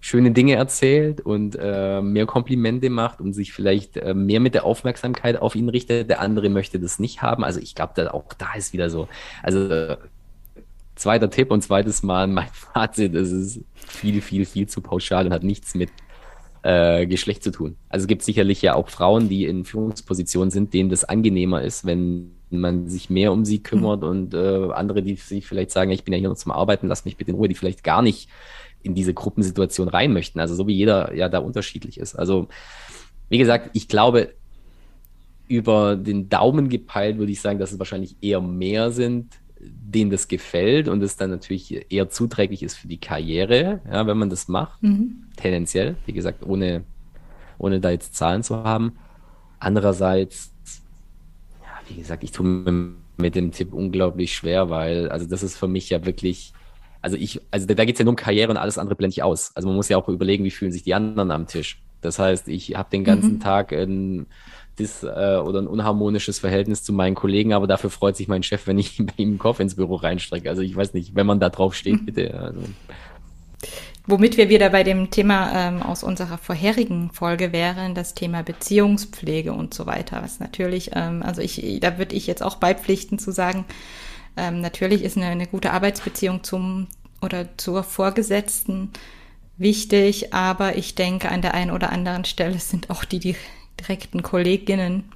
schöne 0.00 0.30
Dinge 0.30 0.54
erzählt 0.54 1.20
und 1.20 1.56
äh, 1.60 2.00
mehr 2.00 2.26
Komplimente 2.26 2.88
macht 2.88 3.20
und 3.20 3.34
sich 3.34 3.52
vielleicht 3.52 3.96
äh, 3.96 4.14
mehr 4.14 4.40
mit 4.40 4.54
der 4.54 4.64
Aufmerksamkeit 4.64 5.36
auf 5.36 5.54
ihn 5.54 5.68
richtet. 5.68 6.08
Der 6.08 6.20
andere 6.20 6.48
möchte 6.48 6.80
das 6.80 6.98
nicht 6.98 7.22
haben. 7.22 7.44
Also 7.44 7.60
ich 7.60 7.74
glaube, 7.74 8.12
auch 8.12 8.32
da 8.32 8.54
ist 8.54 8.72
wieder 8.72 8.90
so. 8.90 9.08
Also 9.42 9.96
zweiter 11.00 11.30
Tipp 11.30 11.50
und 11.50 11.62
zweites 11.62 12.02
Mal 12.02 12.26
mein 12.26 12.48
Fazit, 12.52 13.14
es 13.14 13.32
ist 13.32 13.60
viel, 13.74 14.20
viel, 14.20 14.44
viel 14.44 14.68
zu 14.68 14.80
pauschal 14.80 15.26
und 15.26 15.32
hat 15.32 15.42
nichts 15.42 15.74
mit 15.74 15.90
äh, 16.62 17.06
Geschlecht 17.06 17.42
zu 17.42 17.50
tun. 17.50 17.76
Also 17.88 18.04
es 18.04 18.06
gibt 18.06 18.22
sicherlich 18.22 18.60
ja 18.62 18.74
auch 18.74 18.88
Frauen, 18.88 19.28
die 19.28 19.46
in 19.46 19.64
Führungspositionen 19.64 20.50
sind, 20.50 20.74
denen 20.74 20.90
das 20.90 21.04
angenehmer 21.04 21.62
ist, 21.62 21.86
wenn 21.86 22.32
man 22.50 22.88
sich 22.88 23.10
mehr 23.10 23.32
um 23.32 23.44
sie 23.44 23.62
kümmert 23.62 24.02
mhm. 24.02 24.08
und 24.08 24.34
äh, 24.34 24.72
andere, 24.72 25.02
die 25.02 25.14
sich 25.14 25.46
vielleicht 25.46 25.70
sagen, 25.70 25.90
ich 25.90 26.04
bin 26.04 26.12
ja 26.12 26.18
hier 26.18 26.28
nur 26.28 26.36
zum 26.36 26.52
Arbeiten, 26.52 26.88
lass 26.88 27.04
mich 27.04 27.16
bitte 27.16 27.30
in 27.30 27.36
Ruhe, 27.36 27.48
die 27.48 27.54
vielleicht 27.54 27.82
gar 27.82 28.02
nicht 28.02 28.28
in 28.82 28.94
diese 28.94 29.14
Gruppensituation 29.14 29.88
rein 29.88 30.12
möchten. 30.12 30.40
Also 30.40 30.54
so 30.54 30.66
wie 30.66 30.74
jeder 30.74 31.14
ja 31.14 31.28
da 31.28 31.38
unterschiedlich 31.38 31.98
ist. 31.98 32.14
Also 32.14 32.48
wie 33.28 33.38
gesagt, 33.38 33.70
ich 33.72 33.88
glaube, 33.88 34.34
über 35.48 35.96
den 35.96 36.28
Daumen 36.28 36.68
gepeilt 36.68 37.18
würde 37.18 37.32
ich 37.32 37.40
sagen, 37.40 37.58
dass 37.58 37.72
es 37.72 37.78
wahrscheinlich 37.78 38.16
eher 38.20 38.40
mehr 38.40 38.90
sind, 38.90 39.39
denen 39.60 40.10
das 40.10 40.28
gefällt 40.28 40.88
und 40.88 41.02
es 41.02 41.16
dann 41.16 41.30
natürlich 41.30 41.92
eher 41.92 42.08
zuträglich 42.08 42.62
ist 42.62 42.76
für 42.76 42.88
die 42.88 42.98
Karriere, 42.98 43.80
ja, 43.90 44.06
wenn 44.06 44.18
man 44.18 44.30
das 44.30 44.48
macht, 44.48 44.82
mhm. 44.82 45.24
tendenziell, 45.36 45.96
wie 46.06 46.12
gesagt, 46.12 46.44
ohne, 46.44 46.84
ohne 47.58 47.80
da 47.80 47.90
jetzt 47.90 48.14
Zahlen 48.14 48.42
zu 48.42 48.56
haben. 48.64 48.96
Andererseits, 49.58 50.52
ja, 51.62 51.88
wie 51.88 52.00
gesagt, 52.00 52.24
ich 52.24 52.32
tue 52.32 52.46
mir 52.46 52.94
mit 53.18 53.34
dem 53.34 53.52
Tipp 53.52 53.74
unglaublich 53.74 54.34
schwer, 54.34 54.70
weil, 54.70 55.10
also 55.10 55.26
das 55.26 55.42
ist 55.42 55.56
für 55.56 55.68
mich 55.68 55.90
ja 55.90 56.04
wirklich, 56.06 56.54
also 57.02 57.16
ich, 57.16 57.40
also 57.50 57.66
da, 57.66 57.74
da 57.74 57.84
geht 57.84 57.96
es 57.96 57.98
ja 57.98 58.04
nur 58.04 58.12
um 58.12 58.16
Karriere 58.16 58.50
und 58.50 58.56
alles 58.56 58.78
andere 58.78 58.96
blende 58.96 59.12
ich 59.12 59.22
aus. 59.22 59.54
Also 59.54 59.68
man 59.68 59.76
muss 59.76 59.90
ja 59.90 59.98
auch 59.98 60.08
überlegen, 60.08 60.44
wie 60.44 60.50
fühlen 60.50 60.72
sich 60.72 60.84
die 60.84 60.94
anderen 60.94 61.30
am 61.30 61.46
Tisch. 61.46 61.82
Das 62.00 62.18
heißt, 62.18 62.48
ich 62.48 62.76
habe 62.76 62.88
den 62.90 63.04
ganzen 63.04 63.34
mhm. 63.34 63.40
Tag 63.40 63.72
ein 63.72 64.26
dis, 64.80 65.02
äh, 65.02 65.36
oder 65.36 65.60
ein 65.60 65.66
unharmonisches 65.66 66.38
Verhältnis 66.38 66.82
zu 66.82 66.92
meinen 66.92 67.14
Kollegen, 67.14 67.52
aber 67.52 67.66
dafür 67.66 67.90
freut 67.90 68.16
sich 68.16 68.26
mein 68.26 68.42
Chef, 68.42 68.66
wenn 68.66 68.78
ich 68.78 68.96
bei 68.98 69.12
ihm 69.16 69.30
einen 69.30 69.38
Kopf 69.38 69.60
ins 69.60 69.76
Büro 69.76 69.96
reinstrecke. 69.96 70.48
Also 70.48 70.62
ich 70.62 70.74
weiß 70.74 70.94
nicht, 70.94 71.14
wenn 71.14 71.26
man 71.26 71.40
da 71.40 71.50
drauf 71.50 71.74
steht, 71.74 72.04
bitte. 72.06 72.34
Also. 72.34 72.60
Womit 74.06 74.36
wir 74.36 74.48
wieder 74.48 74.70
bei 74.70 74.82
dem 74.82 75.10
Thema 75.10 75.52
ähm, 75.54 75.82
aus 75.82 76.02
unserer 76.02 76.38
vorherigen 76.38 77.10
Folge 77.12 77.52
wären, 77.52 77.94
das 77.94 78.14
Thema 78.14 78.42
Beziehungspflege 78.42 79.52
und 79.52 79.74
so 79.74 79.86
weiter. 79.86 80.20
Was 80.22 80.40
natürlich, 80.40 80.90
ähm, 80.94 81.22
also 81.22 81.42
ich, 81.42 81.78
da 81.80 81.98
würde 81.98 82.16
ich 82.16 82.26
jetzt 82.26 82.42
auch 82.42 82.56
beipflichten 82.56 83.18
zu 83.18 83.30
sagen, 83.30 83.66
ähm, 84.36 84.60
natürlich 84.60 85.04
ist 85.04 85.16
eine, 85.16 85.26
eine 85.26 85.46
gute 85.46 85.72
Arbeitsbeziehung 85.72 86.42
zum 86.42 86.88
oder 87.20 87.46
zur 87.58 87.82
Vorgesetzten 87.82 88.90
wichtig, 89.58 90.32
aber 90.32 90.76
ich 90.76 90.94
denke, 90.94 91.28
an 91.28 91.42
der 91.42 91.52
einen 91.52 91.70
oder 91.70 91.92
anderen 91.92 92.24
Stelle 92.24 92.58
sind 92.58 92.88
auch 92.88 93.04
die, 93.04 93.18
die 93.18 93.36
direkten 93.80 94.22
Kolleginnen 94.22 95.10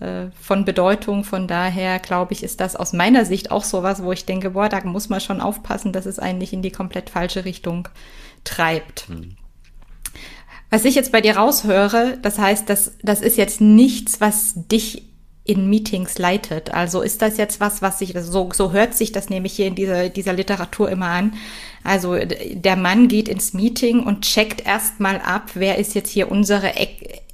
äh, 0.00 0.26
von 0.40 0.64
Bedeutung. 0.64 1.24
Von 1.24 1.48
daher 1.48 1.98
glaube 1.98 2.32
ich, 2.32 2.42
ist 2.42 2.60
das 2.60 2.76
aus 2.76 2.92
meiner 2.92 3.24
Sicht 3.24 3.50
auch 3.50 3.64
sowas, 3.64 4.02
wo 4.02 4.12
ich 4.12 4.26
denke, 4.26 4.50
boah, 4.50 4.68
da 4.68 4.82
muss 4.84 5.08
man 5.08 5.20
schon 5.20 5.40
aufpassen, 5.40 5.92
dass 5.92 6.06
es 6.06 6.18
eigentlich 6.18 6.52
in 6.52 6.62
die 6.62 6.72
komplett 6.72 7.10
falsche 7.10 7.44
Richtung 7.44 7.88
treibt. 8.44 9.08
Mhm. 9.08 9.36
Was 10.70 10.84
ich 10.84 10.96
jetzt 10.96 11.12
bei 11.12 11.20
dir 11.20 11.36
raushöre, 11.36 12.18
das 12.20 12.38
heißt, 12.38 12.68
das, 12.68 12.96
das 13.02 13.20
ist 13.20 13.36
jetzt 13.36 13.60
nichts, 13.60 14.20
was 14.20 14.54
dich 14.56 15.04
in 15.44 15.68
Meetings 15.68 16.18
leitet. 16.18 16.72
Also 16.72 17.02
ist 17.02 17.20
das 17.20 17.36
jetzt 17.36 17.60
was, 17.60 17.82
was 17.82 17.98
sich, 17.98 18.14
so, 18.18 18.48
so 18.52 18.72
hört 18.72 18.94
sich 18.94 19.12
das 19.12 19.28
nämlich 19.28 19.52
hier 19.52 19.66
in 19.66 19.74
dieser, 19.74 20.08
dieser 20.08 20.32
Literatur 20.32 20.90
immer 20.90 21.08
an. 21.08 21.34
Also 21.84 22.16
der 22.16 22.76
Mann 22.76 23.08
geht 23.08 23.28
ins 23.28 23.52
Meeting 23.52 24.02
und 24.02 24.22
checkt 24.22 24.66
erstmal 24.66 25.20
ab, 25.20 25.50
wer 25.54 25.78
ist 25.78 25.94
jetzt 25.94 26.10
hier 26.10 26.30
unsere 26.30 26.74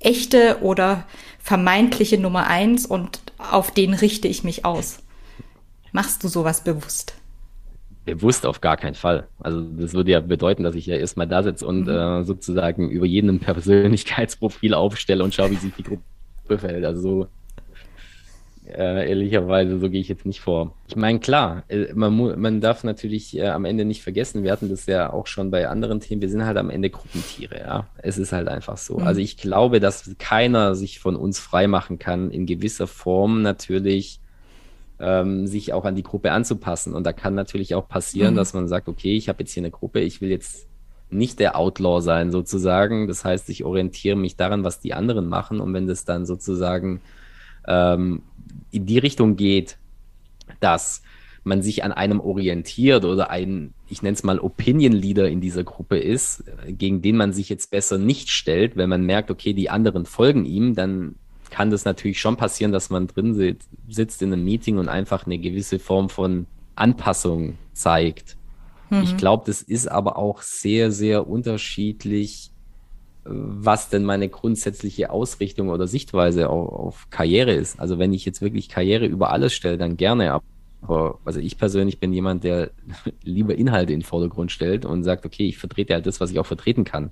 echte 0.00 0.58
oder 0.62 1.04
vermeintliche 1.38 2.18
Nummer 2.18 2.46
eins 2.46 2.86
und 2.86 3.20
auf 3.38 3.70
den 3.70 3.94
richte 3.94 4.28
ich 4.28 4.44
mich 4.44 4.64
aus. 4.64 5.02
Machst 5.92 6.22
du 6.24 6.28
sowas 6.28 6.64
bewusst? 6.64 7.14
Bewusst 8.04 8.46
auf 8.46 8.60
gar 8.60 8.76
keinen 8.76 8.94
Fall. 8.94 9.28
Also 9.40 9.60
das 9.60 9.92
würde 9.92 10.12
ja 10.12 10.20
bedeuten, 10.20 10.62
dass 10.62 10.74
ich 10.74 10.86
ja 10.86 10.96
erstmal 10.96 11.26
da 11.26 11.42
sitze 11.42 11.66
und 11.66 11.82
mhm. 11.82 11.88
äh, 11.88 12.24
sozusagen 12.24 12.90
über 12.90 13.06
jeden 13.06 13.40
Persönlichkeitsprofil 13.40 14.74
aufstelle 14.74 15.22
und 15.22 15.34
schaue, 15.34 15.50
wie 15.50 15.56
sich 15.56 15.74
die 15.74 15.82
Gruppe 15.82 16.58
verhält. 16.58 16.84
Also 16.84 17.00
so 17.00 17.26
äh, 18.76 19.09
ehrlicherweise, 19.09 19.78
so 19.78 19.90
gehe 19.90 20.00
ich 20.00 20.09
jetzt 20.09 20.26
nicht 20.26 20.40
vor. 20.40 20.74
Ich 20.88 20.96
meine, 20.96 21.20
klar, 21.20 21.64
äh, 21.68 21.92
man, 21.94 22.40
man 22.40 22.61
darf 22.61 22.85
natürlich 22.85 23.37
äh, 23.37 23.48
am 23.48 23.64
Ende 23.64 23.85
nicht 23.85 24.02
vergessen, 24.02 24.42
wir 24.42 24.52
hatten 24.52 24.68
das 24.68 24.87
ja 24.87 25.12
auch 25.12 25.26
schon 25.26 25.50
bei 25.50 25.68
anderen 25.68 26.00
Themen, 26.00 26.22
wir 26.22 26.28
sind 26.28 26.44
halt 26.44 26.56
am 26.56 26.70
Ende 26.70 26.90
Gruppentiere, 26.90 27.59
ja. 27.59 27.87
Es 27.98 28.18
ist 28.18 28.33
halt 28.33 28.48
einfach 28.48 28.76
so. 28.76 28.98
Mhm. 28.98 29.06
Also 29.06 29.20
ich 29.20 29.37
glaube, 29.37 29.80
dass 29.80 30.11
keiner 30.18 30.74
sich 30.74 31.00
von 31.00 31.16
uns 31.16 31.38
freimachen 31.38 31.98
kann, 31.98 32.30
in 32.30 32.46
gewisser 32.46 32.87
Form 32.87 33.42
natürlich 33.42 34.20
ähm, 35.00 35.46
sich 35.46 35.72
auch 35.72 35.85
an 35.85 35.94
die 35.96 36.02
Gruppe 36.02 36.33
anzupassen. 36.33 36.94
Und 36.94 37.04
da 37.04 37.12
kann 37.12 37.35
natürlich 37.35 37.74
auch 37.74 37.88
passieren, 37.88 38.35
mhm. 38.35 38.38
dass 38.38 38.54
man 38.54 38.68
sagt, 38.68 38.88
okay, 38.88 39.16
ich 39.16 39.28
habe 39.28 39.40
jetzt 39.40 39.52
hier 39.52 39.62
eine 39.62 39.70
Gruppe, 39.70 40.00
ich 40.00 40.20
will 40.20 40.30
jetzt 40.30 40.66
nicht 41.09 41.40
der 41.40 41.56
Outlaw 41.56 42.00
sein, 42.00 42.30
sozusagen. 42.30 43.09
Das 43.09 43.24
heißt, 43.24 43.48
ich 43.50 43.64
orientiere 43.64 44.16
mich 44.16 44.37
daran, 44.37 44.62
was 44.62 44.80
die 44.80 44.94
anderen 44.94 45.28
machen. 45.28 45.61
Und 45.61 45.74
wenn 45.74 45.87
das 45.87 46.04
dann 46.04 46.26
sozusagen 46.26 47.00
ähm, 47.66 48.23
in 48.70 48.87
die 48.87 48.99
Richtung 48.99 49.37
geht, 49.37 49.79
dass 50.61 51.03
man 51.42 51.62
sich 51.62 51.85
an 51.85 51.92
einem 51.92 52.20
orientiert 52.20 53.05
oder 53.05 53.31
ein, 53.31 53.73
ich 53.88 54.03
nenne 54.03 54.14
es 54.14 54.23
mal 54.23 54.38
Opinion 54.38 54.92
Leader 54.92 55.29
in 55.29 55.40
dieser 55.40 55.64
Gruppe 55.64 55.99
ist, 55.99 56.44
gegen 56.66 57.03
den 57.03 57.16
man 57.16 57.33
sich 57.33 57.49
jetzt 57.49 57.70
besser 57.70 57.99
nicht 57.99 58.29
stellt, 58.29 58.77
wenn 58.77 58.90
man 58.90 59.05
merkt, 59.05 59.31
okay, 59.31 59.55
die 59.55 59.70
anderen 59.70 60.05
folgen 60.05 60.44
ihm, 60.44 60.75
dann 60.75 61.16
kann 61.49 61.70
das 61.70 61.85
natürlich 61.85 62.20
schon 62.20 62.37
passieren, 62.37 62.73
dass 62.73 62.90
man 62.90 63.07
drin 63.07 63.57
sitzt 63.88 64.23
in 64.23 64.33
einem 64.33 64.44
Meeting 64.44 64.79
und 64.79 64.88
einfach 64.88 65.27
eine 65.27 65.38
gewisse 65.38 65.79
Form 65.79 66.09
von 66.09 66.46
Anpassung 66.77 67.59
zeigt. 67.73 68.37
Mhm. 68.90 69.03
Ich 69.03 69.16
glaube, 69.16 69.44
das 69.46 69.62
ist 69.62 69.88
aber 69.88 70.16
auch 70.16 70.42
sehr, 70.42 70.92
sehr 70.92 71.27
unterschiedlich 71.27 72.51
was 73.24 73.90
denn 73.90 74.04
meine 74.04 74.28
grundsätzliche 74.28 75.11
Ausrichtung 75.11 75.68
oder 75.68 75.87
Sichtweise 75.87 76.48
auf, 76.48 76.72
auf, 76.72 77.11
Karriere 77.11 77.52
ist. 77.52 77.78
Also 77.78 77.98
wenn 77.98 78.12
ich 78.12 78.24
jetzt 78.24 78.40
wirklich 78.40 78.68
Karriere 78.68 79.06
über 79.06 79.30
alles 79.30 79.52
stelle, 79.52 79.78
dann 79.78 79.96
gerne. 79.96 80.40
Aber 80.83 81.18
also 81.24 81.40
ich 81.40 81.59
persönlich 81.59 82.00
bin 82.00 82.12
jemand, 82.12 82.44
der 82.44 82.70
lieber 83.22 83.54
Inhalte 83.54 83.92
in 83.92 84.00
den 84.00 84.06
Vordergrund 84.06 84.52
stellt 84.52 84.85
und 84.85 85.04
sagt, 85.04 85.26
okay, 85.26 85.46
ich 85.46 85.59
vertrete 85.59 85.94
halt 85.94 86.06
das, 86.06 86.20
was 86.20 86.30
ich 86.30 86.38
auch 86.38 86.46
vertreten 86.46 86.85
kann. 86.85 87.11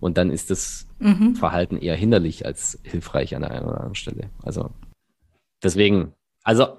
Und 0.00 0.18
dann 0.18 0.30
ist 0.30 0.50
das 0.50 0.88
mhm. 0.98 1.36
Verhalten 1.36 1.76
eher 1.76 1.94
hinderlich 1.94 2.44
als 2.44 2.80
hilfreich 2.82 3.36
an 3.36 3.42
der 3.42 3.52
einen 3.52 3.66
oder 3.66 3.76
anderen 3.76 3.94
Stelle. 3.94 4.30
Also 4.42 4.70
deswegen, 5.62 6.12
also 6.42 6.78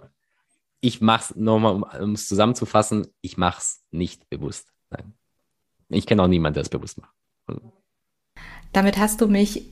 ich 0.81 0.99
mache 0.99 1.31
es 1.31 1.35
nochmal, 1.37 1.75
um 2.01 2.11
es 2.11 2.27
zusammenzufassen, 2.27 3.07
ich 3.21 3.37
mache 3.37 3.59
es 3.59 3.81
nicht 3.91 4.29
bewusst. 4.29 4.73
Nein. 4.89 5.13
Ich 5.87 6.05
kenne 6.05 6.23
auch 6.23 6.27
niemanden, 6.27 6.55
der 6.55 6.63
es 6.63 6.69
bewusst 6.69 6.99
macht. 6.99 7.13
Damit 8.73 8.97
hast 8.97 9.21
du 9.21 9.27
mich 9.27 9.63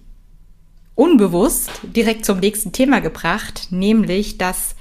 unbewusst 0.95 1.71
direkt 1.83 2.25
zum 2.25 2.39
nächsten 2.39 2.71
Thema 2.71 3.01
gebracht, 3.01 3.67
nämlich 3.71 4.37
dass 4.37 4.75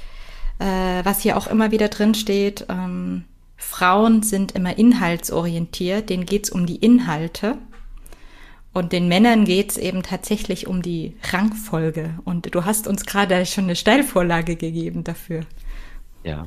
äh, 0.59 1.05
was 1.05 1.21
hier 1.21 1.37
auch 1.37 1.47
immer 1.47 1.71
wieder 1.71 1.89
drin 1.89 2.15
steht, 2.15 2.67
ähm, 2.69 3.25
Frauen 3.57 4.23
sind 4.23 4.53
immer 4.53 4.79
inhaltsorientiert, 4.79 6.11
denen 6.11 6.27
geht's 6.27 6.51
um 6.51 6.67
die 6.67 6.77
Inhalte. 6.77 7.59
Und 8.73 8.93
den 8.93 9.09
Männern 9.09 9.45
geht's 9.45 9.77
eben 9.77 10.03
tatsächlich 10.03 10.67
um 10.67 10.81
die 10.81 11.17
Rangfolge. 11.33 12.15
Und 12.25 12.55
du 12.55 12.65
hast 12.65 12.87
uns 12.87 13.05
gerade 13.05 13.45
schon 13.45 13.65
eine 13.65 13.75
Steilvorlage 13.75 14.57
gegeben 14.57 15.03
dafür. 15.03 15.41
Ja. 16.23 16.47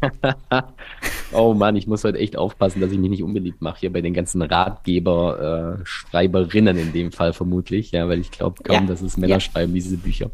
oh 1.32 1.54
Mann, 1.54 1.76
ich 1.76 1.86
muss 1.86 2.04
heute 2.04 2.18
echt 2.18 2.36
aufpassen, 2.36 2.80
dass 2.80 2.92
ich 2.92 2.98
mich 2.98 3.10
nicht 3.10 3.22
unbeliebt 3.22 3.60
mache 3.60 3.80
hier 3.80 3.92
bei 3.92 4.00
den 4.00 4.14
ganzen 4.14 4.42
Ratgeber, 4.42 5.78
äh, 5.80 5.84
Schreiberinnen 5.84 6.78
in 6.78 6.92
dem 6.92 7.12
Fall 7.12 7.32
vermutlich, 7.32 7.92
ja, 7.92 8.08
weil 8.08 8.20
ich 8.20 8.30
glaube 8.30 8.62
kaum, 8.62 8.82
ja. 8.82 8.86
dass 8.86 9.02
es 9.02 9.16
Männer 9.16 9.34
ja. 9.34 9.40
schreiben 9.40 9.74
diese 9.74 9.96
Bücher. 9.96 10.30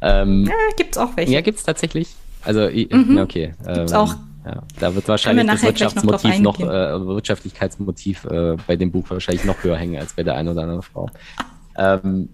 Ähm, 0.00 0.44
ja, 0.46 0.54
gibt's 0.76 0.98
auch 0.98 1.16
welche. 1.16 1.32
Ja, 1.32 1.40
gibt's 1.40 1.64
tatsächlich. 1.64 2.14
Also, 2.42 2.68
mhm. 2.70 3.18
okay. 3.18 3.54
Gibt's 3.64 3.92
ähm, 3.92 3.98
auch. 3.98 4.14
Ja, 4.44 4.62
da 4.78 4.94
wird 4.94 5.06
wahrscheinlich 5.06 5.46
das 5.46 5.62
Wirtschaftsmotiv 5.62 6.38
noch, 6.38 6.58
noch 6.58 6.66
äh, 6.66 7.06
Wirtschaftlichkeitsmotiv 7.06 8.24
äh, 8.24 8.56
bei 8.66 8.76
dem 8.76 8.90
Buch 8.90 9.04
wahrscheinlich 9.10 9.44
noch 9.44 9.62
höher 9.62 9.76
hängen 9.76 10.00
als 10.00 10.14
bei 10.14 10.22
der 10.22 10.34
einen 10.34 10.48
oder 10.48 10.62
anderen 10.62 10.82
Frau. 10.82 11.10
Ähm, 11.76 12.30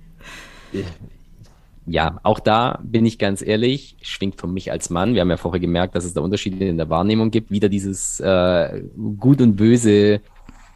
ja, 1.86 2.18
auch 2.24 2.40
da 2.40 2.80
bin 2.82 3.06
ich 3.06 3.18
ganz 3.18 3.42
ehrlich, 3.42 3.96
schwingt 4.02 4.40
für 4.40 4.48
mich 4.48 4.72
als 4.72 4.90
Mann. 4.90 5.14
Wir 5.14 5.20
haben 5.20 5.30
ja 5.30 5.36
vorher 5.36 5.60
gemerkt, 5.60 5.94
dass 5.94 6.04
es 6.04 6.14
da 6.14 6.20
Unterschiede 6.20 6.66
in 6.66 6.76
der 6.76 6.90
Wahrnehmung 6.90 7.30
gibt. 7.30 7.50
Wieder 7.50 7.68
dieses 7.68 8.18
äh, 8.18 8.82
Gut 9.18 9.40
und 9.40 9.56
Böse 9.56 10.20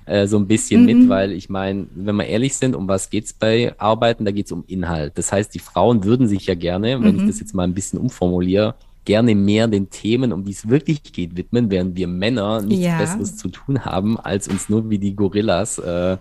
äh, 0.06 0.26
so 0.26 0.38
ein 0.38 0.46
bisschen 0.46 0.82
mhm. 0.82 0.86
mit, 0.86 1.08
weil 1.08 1.32
ich 1.32 1.48
meine, 1.48 1.86
wenn 1.94 2.16
wir 2.16 2.26
ehrlich 2.26 2.56
sind, 2.56 2.76
um 2.76 2.86
was 2.86 3.10
geht's 3.10 3.32
bei 3.32 3.74
Arbeiten? 3.78 4.24
Da 4.24 4.30
geht's 4.30 4.52
um 4.52 4.64
Inhalt. 4.68 5.18
Das 5.18 5.32
heißt, 5.32 5.52
die 5.52 5.58
Frauen 5.58 6.04
würden 6.04 6.28
sich 6.28 6.46
ja 6.46 6.54
gerne, 6.54 7.02
wenn 7.02 7.14
mhm. 7.14 7.20
ich 7.20 7.26
das 7.26 7.40
jetzt 7.40 7.54
mal 7.54 7.64
ein 7.64 7.74
bisschen 7.74 7.98
umformuliere, 7.98 8.76
gerne 9.04 9.34
mehr 9.34 9.66
den 9.66 9.90
Themen, 9.90 10.32
um 10.32 10.44
die 10.44 10.52
es 10.52 10.68
wirklich 10.68 11.02
geht, 11.02 11.36
widmen, 11.36 11.70
während 11.70 11.96
wir 11.96 12.06
Männer 12.06 12.62
nichts 12.62 12.84
ja. 12.84 12.98
Besseres 12.98 13.36
zu 13.36 13.48
tun 13.48 13.84
haben, 13.84 14.16
als 14.18 14.46
uns 14.46 14.68
nur 14.68 14.90
wie 14.90 14.98
die 14.98 15.16
Gorillas 15.16 15.78
äh, 15.78 16.18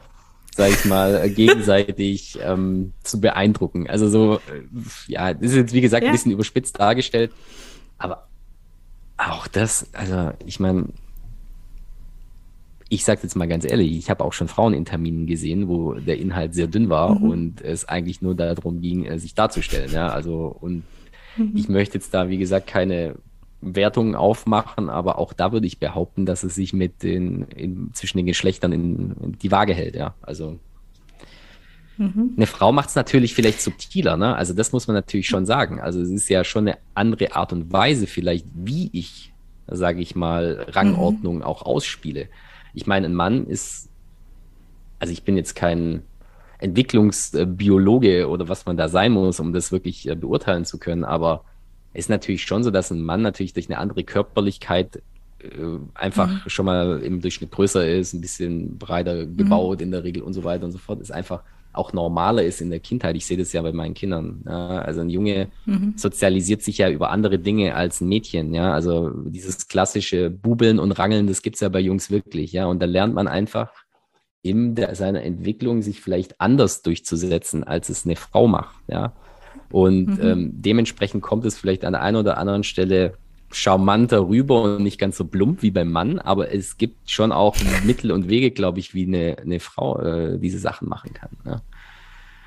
sag 0.55 0.71
ich 0.71 0.85
mal, 0.85 1.29
gegenseitig 1.29 2.39
ähm, 2.41 2.93
zu 3.03 3.21
beeindrucken. 3.21 3.89
Also 3.89 4.09
so, 4.09 4.35
äh, 4.35 4.39
ja, 5.07 5.33
das 5.33 5.51
ist 5.51 5.57
jetzt 5.57 5.73
wie 5.73 5.81
gesagt 5.81 6.03
ja. 6.03 6.09
ein 6.09 6.13
bisschen 6.13 6.31
überspitzt 6.31 6.79
dargestellt, 6.79 7.31
aber 7.97 8.27
auch 9.17 9.47
das, 9.47 9.87
also 9.93 10.31
ich 10.45 10.59
meine, 10.59 10.87
ich 12.89 13.05
sage 13.05 13.21
jetzt 13.23 13.35
mal 13.35 13.47
ganz 13.47 13.65
ehrlich, 13.65 13.91
ich 13.97 14.09
habe 14.09 14.23
auch 14.23 14.33
schon 14.33 14.47
Frauen 14.47 14.73
in 14.73 14.85
Terminen 14.85 15.27
gesehen, 15.27 15.67
wo 15.67 15.93
der 15.93 16.17
Inhalt 16.17 16.55
sehr 16.55 16.67
dünn 16.67 16.89
war 16.89 17.19
mhm. 17.19 17.29
und 17.29 17.61
es 17.61 17.87
eigentlich 17.87 18.21
nur 18.21 18.35
darum 18.35 18.81
ging, 18.81 19.05
äh, 19.05 19.19
sich 19.19 19.35
darzustellen. 19.35 19.91
Ja, 19.91 20.09
also 20.09 20.55
und 20.59 20.83
mhm. 21.37 21.51
ich 21.55 21.69
möchte 21.69 21.97
jetzt 21.99 22.13
da, 22.13 22.29
wie 22.29 22.37
gesagt, 22.37 22.67
keine 22.67 23.15
Wertungen 23.61 24.15
aufmachen, 24.15 24.89
aber 24.89 25.19
auch 25.19 25.33
da 25.33 25.51
würde 25.51 25.67
ich 25.67 25.79
behaupten, 25.79 26.25
dass 26.25 26.43
es 26.43 26.55
sich 26.55 26.73
mit 26.73 27.03
den 27.03 27.43
in, 27.43 27.93
zwischen 27.93 28.17
den 28.17 28.25
Geschlechtern 28.25 28.71
in, 28.71 29.15
in, 29.21 29.37
die 29.39 29.51
Waage 29.51 29.73
hält, 29.73 29.95
ja. 29.95 30.13
Also 30.21 30.59
mhm. 31.97 32.33
eine 32.37 32.47
Frau 32.47 32.71
macht 32.71 32.89
es 32.89 32.95
natürlich 32.95 33.33
vielleicht 33.33 33.61
subtiler, 33.61 34.15
ne? 34.15 34.35
Also 34.35 34.53
das 34.53 34.71
muss 34.71 34.87
man 34.87 34.95
natürlich 34.95 35.27
schon 35.27 35.45
sagen. 35.45 35.81
Also 35.81 36.01
es 36.01 36.09
ist 36.09 36.29
ja 36.29 36.43
schon 36.43 36.67
eine 36.67 36.77
andere 36.93 37.35
Art 37.35 37.51
und 37.51 37.71
Weise, 37.73 38.07
vielleicht, 38.07 38.45
wie 38.53 38.89
ich, 38.93 39.33
sage 39.67 40.01
ich 40.01 40.15
mal, 40.15 40.65
Rangordnung 40.69 41.37
mhm. 41.37 41.43
auch 41.43 41.63
ausspiele. 41.63 42.29
Ich 42.73 42.87
meine, 42.87 43.07
ein 43.07 43.15
Mann 43.15 43.45
ist, 43.45 43.89
also 44.99 45.11
ich 45.11 45.23
bin 45.23 45.35
jetzt 45.35 45.55
kein 45.55 46.03
Entwicklungsbiologe 46.59 48.29
oder 48.29 48.47
was 48.47 48.65
man 48.65 48.77
da 48.77 48.87
sein 48.87 49.11
muss, 49.11 49.39
um 49.39 49.53
das 49.53 49.71
wirklich 49.71 50.07
äh, 50.07 50.15
beurteilen 50.15 50.65
zu 50.65 50.77
können, 50.77 51.03
aber 51.03 51.43
ist 51.93 52.09
natürlich 52.09 52.43
schon 52.43 52.63
so, 52.63 52.71
dass 52.71 52.91
ein 52.91 53.01
Mann 53.01 53.21
natürlich 53.21 53.53
durch 53.53 53.69
eine 53.69 53.79
andere 53.79 54.03
Körperlichkeit 54.03 55.01
äh, 55.41 55.47
einfach 55.95 56.27
mhm. 56.27 56.49
schon 56.49 56.65
mal 56.65 57.01
im 57.01 57.21
Durchschnitt 57.21 57.51
größer 57.51 57.87
ist, 57.87 58.13
ein 58.13 58.21
bisschen 58.21 58.77
breiter 58.77 59.25
mhm. 59.25 59.37
gebaut 59.37 59.79
mhm. 59.79 59.85
in 59.85 59.91
der 59.91 60.03
Regel 60.03 60.23
und 60.23 60.33
so 60.33 60.43
weiter 60.43 60.65
und 60.65 60.71
so 60.71 60.77
fort, 60.77 61.01
ist 61.01 61.11
einfach 61.11 61.43
auch 61.71 61.93
normaler 61.93 62.43
ist 62.43 62.61
in 62.61 62.71
der 62.71 62.79
Kindheit. 62.79 63.15
Ich 63.15 63.25
sehe 63.25 63.37
das 63.37 63.53
ja 63.53 63.61
bei 63.61 63.71
meinen 63.71 63.93
Kindern. 63.93 64.43
Ja, 64.45 64.79
also 64.79 65.01
ein 65.01 65.09
Junge 65.09 65.49
mhm. 65.65 65.93
sozialisiert 65.95 66.63
sich 66.63 66.79
ja 66.79 66.89
über 66.89 67.11
andere 67.11 67.37
Dinge 67.37 67.75
als 67.75 68.01
ein 68.01 68.09
Mädchen. 68.09 68.53
Ja, 68.53 68.73
also 68.73 69.11
dieses 69.25 69.67
klassische 69.67 70.29
Bubeln 70.29 70.79
und 70.79 70.91
Rangeln, 70.93 71.27
das 71.27 71.41
gibt's 71.41 71.59
ja 71.59 71.69
bei 71.69 71.79
Jungs 71.79 72.09
wirklich. 72.09 72.53
Ja, 72.53 72.65
und 72.65 72.81
da 72.81 72.85
lernt 72.85 73.13
man 73.13 73.27
einfach 73.27 73.71
in 74.41 74.73
der, 74.75 74.95
seiner 74.95 75.21
Entwicklung 75.21 75.81
sich 75.81 76.01
vielleicht 76.01 76.41
anders 76.41 76.81
durchzusetzen, 76.81 77.63
als 77.63 77.89
es 77.89 78.05
eine 78.05 78.15
Frau 78.15 78.47
macht. 78.47 78.75
Ja, 78.87 79.13
und 79.71 80.07
mhm. 80.07 80.19
ähm, 80.21 80.51
dementsprechend 80.53 81.21
kommt 81.21 81.45
es 81.45 81.57
vielleicht 81.57 81.85
an 81.85 81.93
der 81.93 82.01
einen 82.01 82.17
oder 82.17 82.37
anderen 82.37 82.63
Stelle 82.63 83.13
charmanter 83.51 84.27
rüber 84.27 84.61
und 84.61 84.83
nicht 84.83 84.99
ganz 84.99 85.17
so 85.17 85.25
plump 85.25 85.61
wie 85.63 85.71
beim 85.71 85.91
Mann, 85.91 86.19
aber 86.19 86.53
es 86.53 86.77
gibt 86.77 87.09
schon 87.09 87.31
auch 87.31 87.55
Mittel 87.83 88.11
und 88.11 88.29
Wege, 88.29 88.51
glaube 88.51 88.79
ich, 88.79 88.93
wie 88.93 89.07
eine, 89.07 89.37
eine 89.41 89.59
Frau 89.59 89.99
äh, 89.99 90.37
diese 90.37 90.59
Sachen 90.59 90.87
machen 90.87 91.13
kann. 91.13 91.31
Ja. 91.45 91.61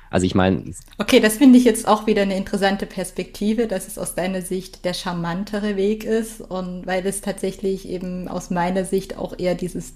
Also 0.09 0.27
ich 0.27 0.35
meine. 0.35 0.63
Okay, 0.99 1.19
das 1.19 1.37
finde 1.37 1.57
ich 1.57 1.65
jetzt 1.65 1.87
auch 1.87 2.05
wieder 2.05 2.21
eine 2.21 2.37
interessante 2.37 2.85
Perspektive, 2.85 3.67
dass 3.67 3.87
es 3.87 3.97
aus 3.97 4.13
deiner 4.13 4.43
Sicht 4.43 4.85
der 4.85 4.93
charmantere 4.93 5.75
Weg 5.75 6.03
ist 6.03 6.39
und 6.39 6.85
weil 6.85 7.05
es 7.07 7.21
tatsächlich 7.21 7.89
eben 7.89 8.27
aus 8.27 8.51
meiner 8.51 8.85
Sicht 8.85 9.17
auch 9.17 9.37
eher 9.37 9.55
dieses 9.55 9.93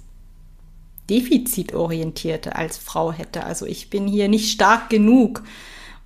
Defizitorientierte 1.08 2.56
als 2.56 2.78
Frau 2.78 3.12
hätte. 3.12 3.44
Also 3.44 3.68
ich 3.68 3.92
bin 3.92 4.08
hier 4.08 4.28
nicht 4.28 4.52
stark 4.52 4.90
genug 4.90 5.44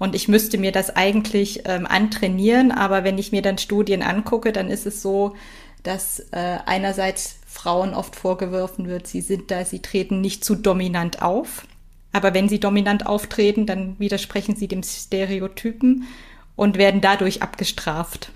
und 0.02 0.16
ich 0.16 0.28
müsste 0.28 0.58
mir 0.58 0.72
das 0.72 0.96
eigentlich 0.96 1.62
ähm, 1.66 1.86
antrainieren, 1.86 2.72
aber 2.72 3.04
wenn 3.04 3.20
ich 3.20 3.32
mir 3.32 3.44
dann 3.44 3.60
Studien 3.60 4.02
angucke, 4.02 4.52
dann 4.52 4.68
ist 4.68 4.88
es 4.88 5.04
so, 5.04 5.36
dass 5.84 6.20
äh, 6.32 6.58
einerseits 6.66 7.36
Frauen 7.46 7.94
oft 7.94 8.16
vorgeworfen 8.16 8.88
wird, 8.88 9.06
sie 9.06 9.22
sind 9.22 9.52
da, 9.52 9.64
sie 9.64 9.80
treten 9.84 10.20
nicht 10.20 10.44
zu 10.44 10.56
dominant 10.56 11.22
auf. 11.22 11.68
Aber 12.14 12.34
wenn 12.34 12.50
sie 12.50 12.60
dominant 12.60 13.06
auftreten, 13.06 13.68
dann 13.68 14.00
widersprechen 14.00 14.56
sie 14.56 14.68
dem 14.68 14.82
Stereotypen 14.82 16.08
und 16.56 16.80
werden 16.80 17.02
dadurch 17.02 17.44
abgestraft. 17.44 18.32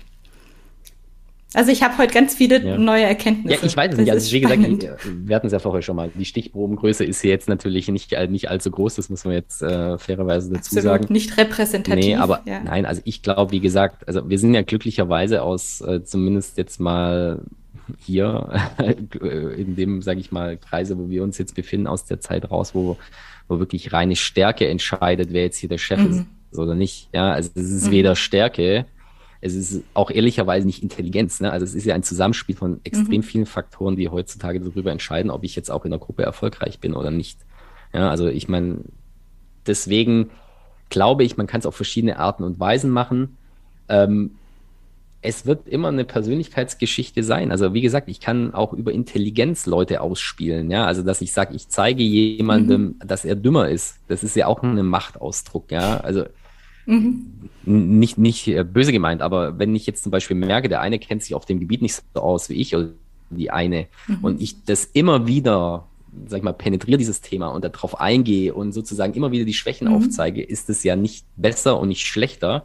Also 1.56 1.72
ich 1.72 1.82
habe 1.82 1.96
heute 1.96 2.12
ganz 2.12 2.34
viele 2.34 2.62
ja. 2.62 2.76
neue 2.76 3.04
Erkenntnisse. 3.04 3.62
Ja, 3.62 3.66
ich 3.66 3.74
weiß 3.74 3.94
es 3.94 3.98
nicht. 3.98 4.10
Also 4.12 4.30
wie 4.30 4.44
spannend. 4.44 4.80
gesagt, 4.80 5.08
wir 5.10 5.34
hatten 5.34 5.46
es 5.46 5.54
ja 5.54 5.58
vorher 5.58 5.80
schon 5.80 5.96
mal. 5.96 6.10
Die 6.14 6.26
Stichprobengröße 6.26 7.02
ist 7.02 7.22
hier 7.22 7.30
jetzt 7.30 7.48
natürlich 7.48 7.88
nicht, 7.88 8.14
nicht 8.28 8.50
allzu 8.50 8.70
groß, 8.70 8.96
das 8.96 9.08
muss 9.08 9.24
man 9.24 9.32
jetzt 9.32 9.62
äh, 9.62 9.96
fairerweise 9.96 10.50
dazu 10.50 10.76
Absolut 10.76 10.84
sagen. 10.84 11.06
Nicht 11.08 11.38
repräsentativ. 11.38 12.04
Nee, 12.04 12.16
aber 12.16 12.42
ja. 12.44 12.60
nein, 12.62 12.84
also 12.84 13.00
ich 13.06 13.22
glaube, 13.22 13.52
wie 13.52 13.60
gesagt, 13.60 14.06
also 14.06 14.28
wir 14.28 14.38
sind 14.38 14.52
ja 14.52 14.60
glücklicherweise 14.60 15.42
aus 15.42 15.80
äh, 15.80 16.04
zumindest 16.04 16.58
jetzt 16.58 16.78
mal 16.78 17.40
hier 18.04 18.50
in 19.56 19.76
dem, 19.76 20.02
sage 20.02 20.20
ich 20.20 20.30
mal, 20.30 20.58
Kreise, 20.58 20.98
wo 20.98 21.08
wir 21.08 21.22
uns 21.22 21.38
jetzt 21.38 21.54
befinden, 21.54 21.86
aus 21.86 22.04
der 22.04 22.20
Zeit 22.20 22.50
raus, 22.50 22.74
wo, 22.74 22.98
wo 23.48 23.58
wirklich 23.58 23.94
reine 23.94 24.16
Stärke 24.16 24.68
entscheidet, 24.68 25.28
wer 25.32 25.44
jetzt 25.44 25.56
hier 25.56 25.70
der 25.70 25.78
Chef 25.78 26.00
mhm. 26.00 26.26
ist 26.50 26.58
oder 26.58 26.74
nicht. 26.74 27.08
Ja, 27.14 27.32
also 27.32 27.48
es 27.54 27.70
ist 27.70 27.86
mhm. 27.86 27.92
weder 27.92 28.14
Stärke 28.14 28.84
es 29.46 29.54
ist 29.72 29.82
auch 29.94 30.10
ehrlicherweise 30.10 30.66
nicht 30.66 30.82
Intelligenz. 30.82 31.40
Ne? 31.40 31.52
Also 31.52 31.64
es 31.64 31.74
ist 31.74 31.84
ja 31.84 31.94
ein 31.94 32.02
Zusammenspiel 32.02 32.56
von 32.56 32.80
extrem 32.84 33.18
mhm. 33.18 33.22
vielen 33.22 33.46
Faktoren, 33.46 33.96
die 33.96 34.08
heutzutage 34.08 34.60
darüber 34.60 34.92
entscheiden, 34.92 35.30
ob 35.30 35.44
ich 35.44 35.54
jetzt 35.56 35.70
auch 35.70 35.84
in 35.84 35.90
der 35.90 36.00
Gruppe 36.00 36.22
erfolgreich 36.22 36.80
bin 36.80 36.94
oder 36.94 37.10
nicht. 37.10 37.38
Ja, 37.92 38.10
also 38.10 38.28
ich 38.28 38.48
meine, 38.48 38.78
deswegen 39.66 40.30
glaube 40.88 41.24
ich, 41.24 41.36
man 41.36 41.46
kann 41.46 41.60
es 41.60 41.66
auf 41.66 41.76
verschiedene 41.76 42.18
Arten 42.18 42.44
und 42.44 42.58
Weisen 42.60 42.90
machen. 42.90 43.36
Ähm, 43.88 44.32
es 45.22 45.44
wird 45.44 45.66
immer 45.66 45.88
eine 45.88 46.04
Persönlichkeitsgeschichte 46.04 47.24
sein. 47.24 47.50
Also 47.50 47.74
wie 47.74 47.80
gesagt, 47.80 48.08
ich 48.08 48.20
kann 48.20 48.54
auch 48.54 48.72
über 48.72 48.92
Intelligenz 48.92 49.66
Leute 49.66 50.00
ausspielen. 50.00 50.70
Ja, 50.70 50.86
also 50.86 51.02
dass 51.02 51.20
ich 51.20 51.32
sage, 51.32 51.54
ich 51.54 51.68
zeige 51.68 52.02
jemandem, 52.02 52.82
mhm. 52.82 52.98
dass 53.04 53.24
er 53.24 53.34
dümmer 53.34 53.68
ist. 53.68 53.98
Das 54.08 54.22
ist 54.22 54.36
ja 54.36 54.46
auch 54.46 54.62
ein 54.62 54.86
Machtausdruck. 54.86 55.72
Ja, 55.72 55.98
also 55.98 56.24
Mhm. 56.86 57.26
Nicht, 57.64 58.16
nicht 58.16 58.46
äh, 58.48 58.64
böse 58.64 58.92
gemeint, 58.92 59.22
aber 59.22 59.58
wenn 59.58 59.74
ich 59.74 59.86
jetzt 59.86 60.02
zum 60.02 60.12
Beispiel 60.12 60.36
merke, 60.36 60.68
der 60.68 60.80
eine 60.80 60.98
kennt 60.98 61.22
sich 61.22 61.34
auf 61.34 61.44
dem 61.44 61.60
Gebiet 61.60 61.82
nicht 61.82 62.00
so 62.14 62.20
aus 62.20 62.48
wie 62.48 62.54
ich 62.54 62.74
oder 62.74 62.90
die 63.30 63.50
eine 63.50 63.86
mhm. 64.06 64.18
und 64.22 64.40
ich 64.40 64.64
das 64.64 64.84
immer 64.84 65.26
wieder, 65.26 65.86
sag 66.26 66.38
ich 66.38 66.44
mal, 66.44 66.52
penetriere 66.52 66.98
dieses 66.98 67.20
Thema 67.20 67.48
und 67.48 67.64
darauf 67.64 68.00
eingehe 68.00 68.54
und 68.54 68.72
sozusagen 68.72 69.14
immer 69.14 69.32
wieder 69.32 69.44
die 69.44 69.54
Schwächen 69.54 69.88
mhm. 69.88 69.94
aufzeige, 69.94 70.42
ist 70.42 70.70
es 70.70 70.84
ja 70.84 70.94
nicht 70.94 71.26
besser 71.36 71.80
und 71.80 71.88
nicht 71.88 72.06
schlechter, 72.06 72.64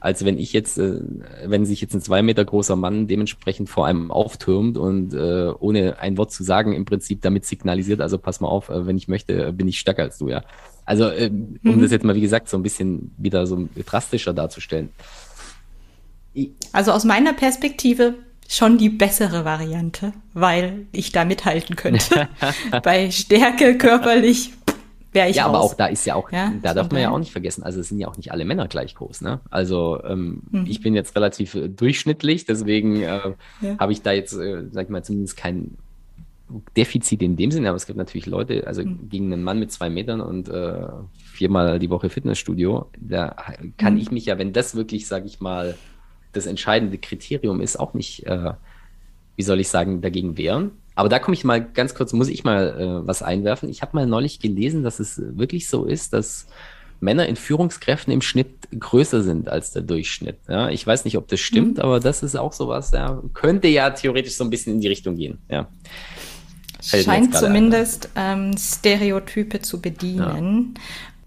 als 0.00 0.24
wenn 0.24 0.38
ich 0.38 0.52
jetzt, 0.52 0.78
äh, 0.78 1.00
wenn 1.44 1.66
sich 1.66 1.80
jetzt 1.80 1.94
ein 1.94 2.00
zwei 2.00 2.22
Meter 2.22 2.44
großer 2.44 2.74
Mann 2.74 3.06
dementsprechend 3.06 3.68
vor 3.68 3.86
einem 3.86 4.10
auftürmt 4.10 4.78
und 4.78 5.14
äh, 5.14 5.52
ohne 5.60 5.98
ein 5.98 6.16
Wort 6.16 6.32
zu 6.32 6.42
sagen 6.42 6.72
im 6.72 6.86
Prinzip 6.86 7.20
damit 7.22 7.44
signalisiert, 7.44 8.00
also 8.00 8.18
pass 8.18 8.40
mal 8.40 8.48
auf, 8.48 8.70
äh, 8.70 8.86
wenn 8.86 8.96
ich 8.96 9.08
möchte, 9.08 9.52
bin 9.52 9.68
ich 9.68 9.78
stärker 9.78 10.02
als 10.02 10.18
du, 10.18 10.28
ja. 10.28 10.42
Also, 10.84 11.04
äh, 11.08 11.30
um 11.30 11.58
mhm. 11.76 11.80
das 11.82 11.90
jetzt 11.90 12.04
mal, 12.04 12.14
wie 12.14 12.20
gesagt, 12.20 12.48
so 12.48 12.56
ein 12.56 12.62
bisschen 12.62 13.14
wieder 13.18 13.46
so 13.46 13.68
drastischer 13.86 14.32
darzustellen. 14.32 14.90
Also 16.72 16.92
aus 16.92 17.04
meiner 17.04 17.32
Perspektive 17.32 18.14
schon 18.48 18.78
die 18.78 18.88
bessere 18.88 19.44
Variante, 19.44 20.12
weil 20.34 20.86
ich 20.92 21.12
da 21.12 21.24
mithalten 21.24 21.76
könnte. 21.76 22.28
Bei 22.82 23.10
Stärke 23.10 23.78
körperlich 23.78 24.52
wäre 25.12 25.28
ich 25.28 25.36
Ja, 25.36 25.46
raus. 25.46 25.54
aber 25.54 25.64
auch 25.64 25.74
da 25.74 25.86
ist 25.86 26.04
ja 26.04 26.14
auch, 26.14 26.30
Ja, 26.32 26.52
da 26.62 26.74
darf 26.74 26.90
man 26.90 27.00
ja 27.00 27.10
auch 27.10 27.18
nicht 27.18 27.32
vergessen, 27.32 27.62
also 27.64 27.80
es 27.80 27.88
sind 27.88 27.98
ja 27.98 28.08
auch 28.08 28.16
nicht 28.16 28.32
alle 28.32 28.44
Männer 28.44 28.68
gleich 28.68 28.94
groß, 28.94 29.22
ne? 29.22 29.40
Also 29.50 30.00
ähm, 30.04 30.42
ich 30.66 30.80
bin 30.82 30.94
jetzt 30.94 31.14
relativ 31.16 31.54
äh, 31.54 31.68
durchschnittlich, 31.68 32.44
deswegen 32.44 32.96
äh, 33.02 33.20
Ja. 33.60 33.78
habe 33.78 33.92
ich 33.92 34.02
da 34.02 34.12
jetzt, 34.12 34.34
äh, 34.34 34.64
sag 34.70 34.84
ich 34.84 34.90
mal, 34.90 35.02
zumindest 35.04 35.36
kein 35.36 35.76
Defizit 36.76 37.22
in 37.22 37.36
dem 37.36 37.50
Sinne, 37.50 37.68
aber 37.68 37.76
es 37.76 37.86
gibt 37.86 37.98
natürlich 37.98 38.26
Leute, 38.26 38.66
also 38.66 38.82
gegen 38.84 39.32
einen 39.32 39.42
Mann 39.42 39.58
mit 39.58 39.72
zwei 39.72 39.90
Metern 39.90 40.20
und 40.20 40.48
äh, 40.48 40.86
viermal 41.14 41.78
die 41.78 41.90
Woche 41.90 42.10
Fitnessstudio, 42.10 42.90
da 42.98 43.36
kann 43.76 43.98
ich 43.98 44.10
mich 44.10 44.26
ja, 44.26 44.38
wenn 44.38 44.52
das 44.52 44.74
wirklich, 44.74 45.06
sag 45.06 45.26
ich 45.26 45.40
mal, 45.40 45.76
das 46.32 46.46
entscheidende 46.46 46.98
Kriterium 46.98 47.60
ist, 47.60 47.78
auch 47.78 47.94
nicht, 47.94 48.26
äh, 48.26 48.52
wie 49.36 49.42
soll 49.42 49.60
ich 49.60 49.68
sagen, 49.68 50.00
dagegen 50.00 50.36
wehren. 50.36 50.72
Aber 50.94 51.08
da 51.08 51.18
komme 51.18 51.34
ich 51.34 51.44
mal 51.44 51.64
ganz 51.64 51.94
kurz, 51.94 52.12
muss 52.12 52.28
ich 52.28 52.44
mal 52.44 52.78
äh, 52.78 53.06
was 53.06 53.22
einwerfen. 53.22 53.68
Ich 53.68 53.82
habe 53.82 53.96
mal 53.96 54.06
neulich 54.06 54.38
gelesen, 54.38 54.82
dass 54.82 55.00
es 55.00 55.20
wirklich 55.36 55.68
so 55.68 55.84
ist, 55.84 56.12
dass 56.12 56.46
Männer 57.00 57.26
in 57.26 57.36
Führungskräften 57.36 58.12
im 58.12 58.20
Schnitt 58.20 58.68
größer 58.78 59.22
sind 59.22 59.48
als 59.48 59.72
der 59.72 59.82
Durchschnitt. 59.82 60.36
Ja, 60.48 60.68
ich 60.68 60.86
weiß 60.86 61.04
nicht, 61.04 61.16
ob 61.16 61.28
das 61.28 61.40
stimmt, 61.40 61.80
aber 61.80 61.98
das 61.98 62.22
ist 62.22 62.36
auch 62.36 62.52
sowas, 62.52 62.90
ja, 62.92 63.22
könnte 63.32 63.68
ja 63.68 63.90
theoretisch 63.90 64.34
so 64.34 64.44
ein 64.44 64.50
bisschen 64.50 64.74
in 64.74 64.80
die 64.80 64.88
Richtung 64.88 65.16
gehen. 65.16 65.38
Ja. 65.48 65.68
Scheint 66.82 67.32
gerade 67.32 67.46
zumindest 67.46 68.08
ähm, 68.16 68.56
Stereotype 68.56 69.60
zu 69.60 69.80
bedienen. 69.80 70.74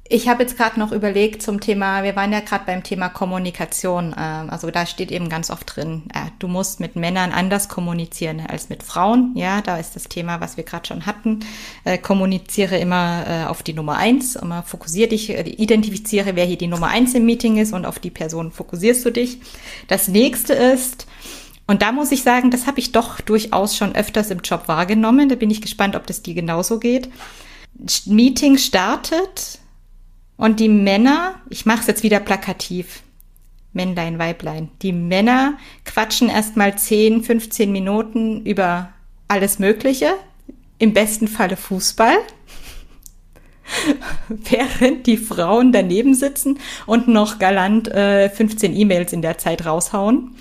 Ich 0.10 0.28
habe 0.28 0.43
jetzt 0.43 0.58
gerade 0.58 0.80
noch 0.80 0.91
überlegt 0.91 1.41
zum 1.41 1.62
Thema, 1.62 2.04
wir 2.04 2.16
waren 2.16 2.34
ja 2.34 2.41
gerade 2.41 2.66
beim 2.66 2.84
Thema 2.84 3.08
Kommunikation. 3.10 4.14
Ähm, 4.16 4.49
also 4.49 4.70
da 4.70 4.86
steht 4.86 5.12
eben 5.12 5.30
ganz 5.30 5.49
oft 5.49 5.76
drin, 5.76 6.04
äh, 6.14 6.30
du 6.39 6.47
musst 6.47 6.80
mit 6.80 6.95
Männern 6.95 7.32
anders 7.32 7.70
kommunizieren 7.70 8.41
als 8.47 8.70
mit 8.70 8.84
Frauen. 8.84 9.32
Ja, 9.36 9.62
da 9.62 9.78
ist 9.78 9.95
das 9.95 10.04
Thema, 10.04 10.41
was 10.41 10.58
wir 10.58 10.66
gerade 10.66 10.86
schon 10.86 11.06
hatten. 11.06 11.39
Äh, 11.86 11.97
kommuniziere 11.97 12.78
immer 12.78 13.24
äh, 13.28 13.45
auf 13.45 13.64
die 13.64 13.74
Nummer 13.74 13.95
eins, 13.95 14.36
immer 14.36 14.62
fokussiere 14.62 15.10
dich, 15.10 15.30
äh, 15.30 15.49
identifiziere, 15.49 16.36
wer 16.36 16.45
hier 16.45 16.58
die 16.58 16.68
Nummer 16.68 16.89
eins 16.89 17.16
im 17.16 17.26
Meeting 17.26 17.58
ist 17.58 17.74
und 17.74 17.86
auf 17.86 17.97
die 17.97 18.12
Person 18.12 18.51
fokussierst 18.51 19.06
du 19.06 19.10
dich. 19.10 19.39
Das 19.88 20.10
nächste 20.10 20.54
ist, 20.54 21.08
und 21.66 21.82
da 21.82 21.91
muss 21.91 22.11
ich 22.11 22.24
sagen, 22.24 22.51
das 22.51 22.68
habe 22.68 22.80
ich 22.80 22.91
doch 22.91 23.22
durchaus 23.22 23.78
schon 23.78 23.95
öfters 23.95 24.32
im 24.32 24.39
Job 24.39 24.68
wahrgenommen. 24.68 25.30
Da 25.30 25.36
bin 25.36 25.49
ich 25.49 25.61
gespannt, 25.61 25.95
ob 25.95 26.05
das 26.07 26.22
dir 26.22 26.34
genauso 26.34 26.80
geht. 26.80 27.09
Meeting 28.05 28.57
startet 28.57 29.59
und 30.38 30.59
die 30.59 30.70
Männer, 30.70 31.36
ich 31.49 31.66
mache 31.66 31.82
es 31.82 31.88
jetzt 31.88 32.03
wieder 32.03 32.20
plakativ, 32.20 33.01
Männlein, 33.72 34.20
Weiblein, 34.20 34.70
die 34.82 34.91
Männer 34.91 35.57
quatschen 35.86 36.30
erstmal 36.30 36.78
10, 36.78 37.24
15 37.24 37.72
Minuten 37.72 38.45
über 38.45 38.89
alles 39.28 39.57
Mögliche, 39.57 40.14
im 40.78 40.93
besten 40.93 41.28
Falle 41.28 41.57
Fußball, 41.57 42.18
während 44.28 45.07
die 45.07 45.18
Frauen 45.18 45.72
daneben 45.72 46.14
sitzen 46.14 46.59
und 46.86 47.07
noch 47.07 47.39
galant 47.39 47.88
äh, 47.88 48.30
15 48.30 48.76
E-Mails 48.76 49.14
in 49.14 49.24
der 49.24 49.39
Zeit 49.39 49.66
raushauen. 49.66 50.36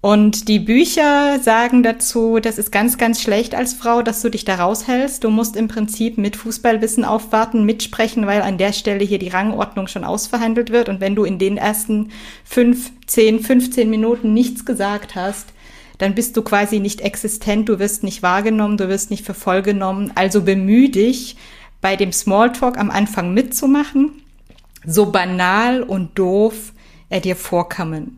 Und 0.00 0.46
die 0.46 0.60
Bücher 0.60 1.40
sagen 1.40 1.82
dazu, 1.82 2.38
das 2.38 2.56
ist 2.58 2.70
ganz, 2.70 2.98
ganz 2.98 3.20
schlecht 3.20 3.56
als 3.56 3.74
Frau, 3.74 4.00
dass 4.00 4.22
du 4.22 4.30
dich 4.30 4.44
da 4.44 4.54
raushältst. 4.54 5.24
Du 5.24 5.30
musst 5.30 5.56
im 5.56 5.66
Prinzip 5.66 6.18
mit 6.18 6.36
Fußballwissen 6.36 7.04
aufwarten, 7.04 7.64
mitsprechen, 7.64 8.24
weil 8.24 8.42
an 8.42 8.58
der 8.58 8.72
Stelle 8.72 9.04
hier 9.04 9.18
die 9.18 9.28
Rangordnung 9.28 9.88
schon 9.88 10.04
ausverhandelt 10.04 10.70
wird. 10.70 10.88
Und 10.88 11.00
wenn 11.00 11.16
du 11.16 11.24
in 11.24 11.40
den 11.40 11.56
ersten 11.56 12.12
fünf, 12.44 12.92
zehn, 13.06 13.40
15 13.40 13.90
Minuten 13.90 14.32
nichts 14.32 14.64
gesagt 14.64 15.16
hast, 15.16 15.48
dann 15.98 16.14
bist 16.14 16.36
du 16.36 16.42
quasi 16.42 16.78
nicht 16.78 17.00
existent, 17.00 17.68
du 17.68 17.80
wirst 17.80 18.04
nicht 18.04 18.22
wahrgenommen, 18.22 18.76
du 18.76 18.88
wirst 18.88 19.10
nicht 19.10 19.26
für 19.26 19.34
voll 19.34 19.62
genommen. 19.62 20.12
Also 20.14 20.42
bemühe 20.42 20.90
dich, 20.90 21.36
bei 21.80 21.96
dem 21.96 22.12
Smalltalk 22.12 22.78
am 22.78 22.92
Anfang 22.92 23.34
mitzumachen, 23.34 24.12
so 24.86 25.10
banal 25.10 25.82
und 25.82 26.16
doof 26.16 26.72
er 27.08 27.20
dir 27.20 27.34
vorkommen 27.34 28.17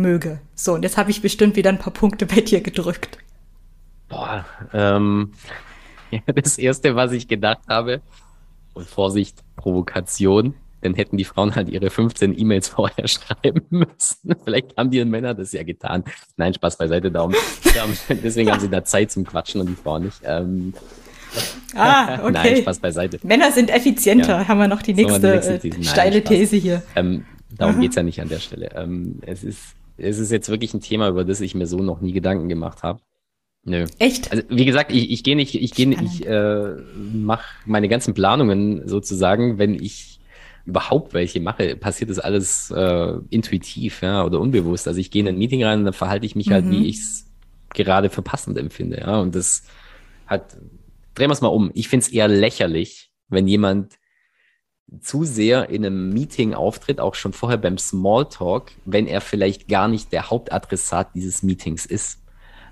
möge. 0.00 0.40
So, 0.54 0.74
und 0.74 0.82
jetzt 0.82 0.96
habe 0.96 1.10
ich 1.10 1.22
bestimmt 1.22 1.56
wieder 1.56 1.70
ein 1.70 1.78
paar 1.78 1.92
Punkte 1.92 2.26
bei 2.26 2.40
dir 2.40 2.60
gedrückt. 2.60 3.18
Boah, 4.08 4.44
ähm, 4.72 5.32
ja, 6.10 6.20
das 6.34 6.58
erste, 6.58 6.96
was 6.96 7.12
ich 7.12 7.28
gedacht 7.28 7.62
habe, 7.68 8.00
und 8.74 8.86
Vorsicht, 8.86 9.38
Provokation, 9.56 10.54
dann 10.82 10.94
hätten 10.94 11.16
die 11.16 11.24
Frauen 11.24 11.54
halt 11.54 11.68
ihre 11.68 11.90
15 11.90 12.38
E-Mails 12.38 12.68
vorher 12.70 13.06
schreiben 13.08 13.62
müssen. 13.70 14.34
Vielleicht 14.44 14.76
haben 14.76 14.90
die 14.90 15.04
Männer 15.04 15.34
das 15.34 15.52
ja 15.52 15.62
getan. 15.62 16.04
Nein, 16.36 16.54
Spaß 16.54 16.78
beiseite, 16.78 17.10
darum 17.10 17.34
deswegen 18.08 18.50
haben 18.50 18.60
sie 18.60 18.70
da 18.70 18.84
Zeit 18.84 19.10
zum 19.10 19.24
Quatschen 19.24 19.60
und 19.60 19.68
die 19.68 19.76
Frauen 19.76 20.04
nicht. 20.04 20.20
Ähm, 20.24 20.74
Ah, 21.74 22.18
okay. 22.24 22.32
Nein, 22.32 22.56
Spaß 22.56 22.80
beiseite. 22.80 23.20
Männer 23.22 23.52
sind 23.52 23.70
effizienter, 23.70 24.40
Ja. 24.40 24.48
haben 24.48 24.58
wir 24.58 24.66
noch 24.66 24.82
die 24.82 24.94
nächste, 24.94 25.20
die 25.20 25.28
nächste 25.28 25.68
äh? 25.68 25.70
Nein, 25.70 25.84
steile 25.84 26.18
Spaß. 26.18 26.28
These 26.28 26.56
hier. 26.56 26.82
Ähm, 26.96 27.24
darum 27.56 27.80
geht's 27.80 27.94
ja 27.94 28.02
nicht 28.02 28.20
an 28.20 28.28
der 28.28 28.40
Stelle. 28.40 28.70
Ähm, 28.74 29.20
es, 29.24 29.44
ist, 29.44 29.76
es 30.00 30.18
ist 30.18 30.30
jetzt 30.30 30.48
wirklich 30.48 30.74
ein 30.74 30.80
Thema, 30.80 31.08
über 31.08 31.24
das 31.24 31.40
ich 31.40 31.54
mir 31.54 31.66
so 31.66 31.78
noch 31.78 32.00
nie 32.00 32.12
Gedanken 32.12 32.48
gemacht 32.48 32.82
habe. 32.82 33.00
Nö. 33.64 33.84
Echt? 33.98 34.32
Also 34.32 34.42
wie 34.48 34.64
gesagt, 34.64 34.90
ich, 34.92 35.10
ich 35.10 35.22
gehe 35.22 35.36
nicht, 35.36 35.54
ich 35.54 35.72
gehe 35.72 35.86
nicht, 35.86 36.02
ich 36.02 36.26
äh, 36.26 36.76
mache 37.12 37.44
meine 37.66 37.88
ganzen 37.88 38.14
Planungen 38.14 38.88
sozusagen, 38.88 39.58
wenn 39.58 39.74
ich 39.74 40.18
überhaupt 40.64 41.14
welche 41.14 41.40
mache, 41.40 41.76
passiert 41.76 42.10
das 42.10 42.18
alles 42.18 42.70
äh, 42.70 43.14
intuitiv, 43.30 44.02
ja, 44.02 44.24
oder 44.24 44.40
unbewusst. 44.40 44.88
Also 44.88 45.00
ich 45.00 45.10
gehe 45.10 45.20
in 45.20 45.28
ein 45.28 45.38
Meeting 45.38 45.62
rein 45.64 45.80
und 45.80 45.84
dann 45.84 45.94
verhalte 45.94 46.26
ich 46.26 46.36
mich 46.36 46.50
halt, 46.50 46.64
Mhm. 46.64 46.70
wie 46.70 46.86
ich 46.88 46.96
es 46.96 47.26
gerade 47.74 48.08
für 48.10 48.22
passend 48.22 48.56
empfinde, 48.58 49.00
ja. 49.00 49.20
Und 49.20 49.34
das 49.34 49.64
hat, 50.26 50.56
drehen 51.14 51.28
wir 51.28 51.32
es 51.32 51.40
mal 51.40 51.48
um. 51.48 51.70
Ich 51.74 51.88
finde 51.88 52.04
es 52.06 52.12
eher 52.12 52.28
lächerlich, 52.28 53.10
wenn 53.28 53.46
jemand 53.46 53.98
zu 55.00 55.24
sehr 55.24 55.70
in 55.70 55.86
einem 55.86 56.10
Meeting 56.10 56.54
auftritt, 56.54 57.00
auch 57.00 57.14
schon 57.14 57.32
vorher 57.32 57.58
beim 57.58 57.78
Smalltalk, 57.78 58.72
wenn 58.84 59.06
er 59.06 59.20
vielleicht 59.20 59.68
gar 59.68 59.86
nicht 59.88 60.12
der 60.12 60.30
Hauptadressat 60.30 61.14
dieses 61.14 61.42
Meetings 61.42 61.86
ist. 61.86 62.18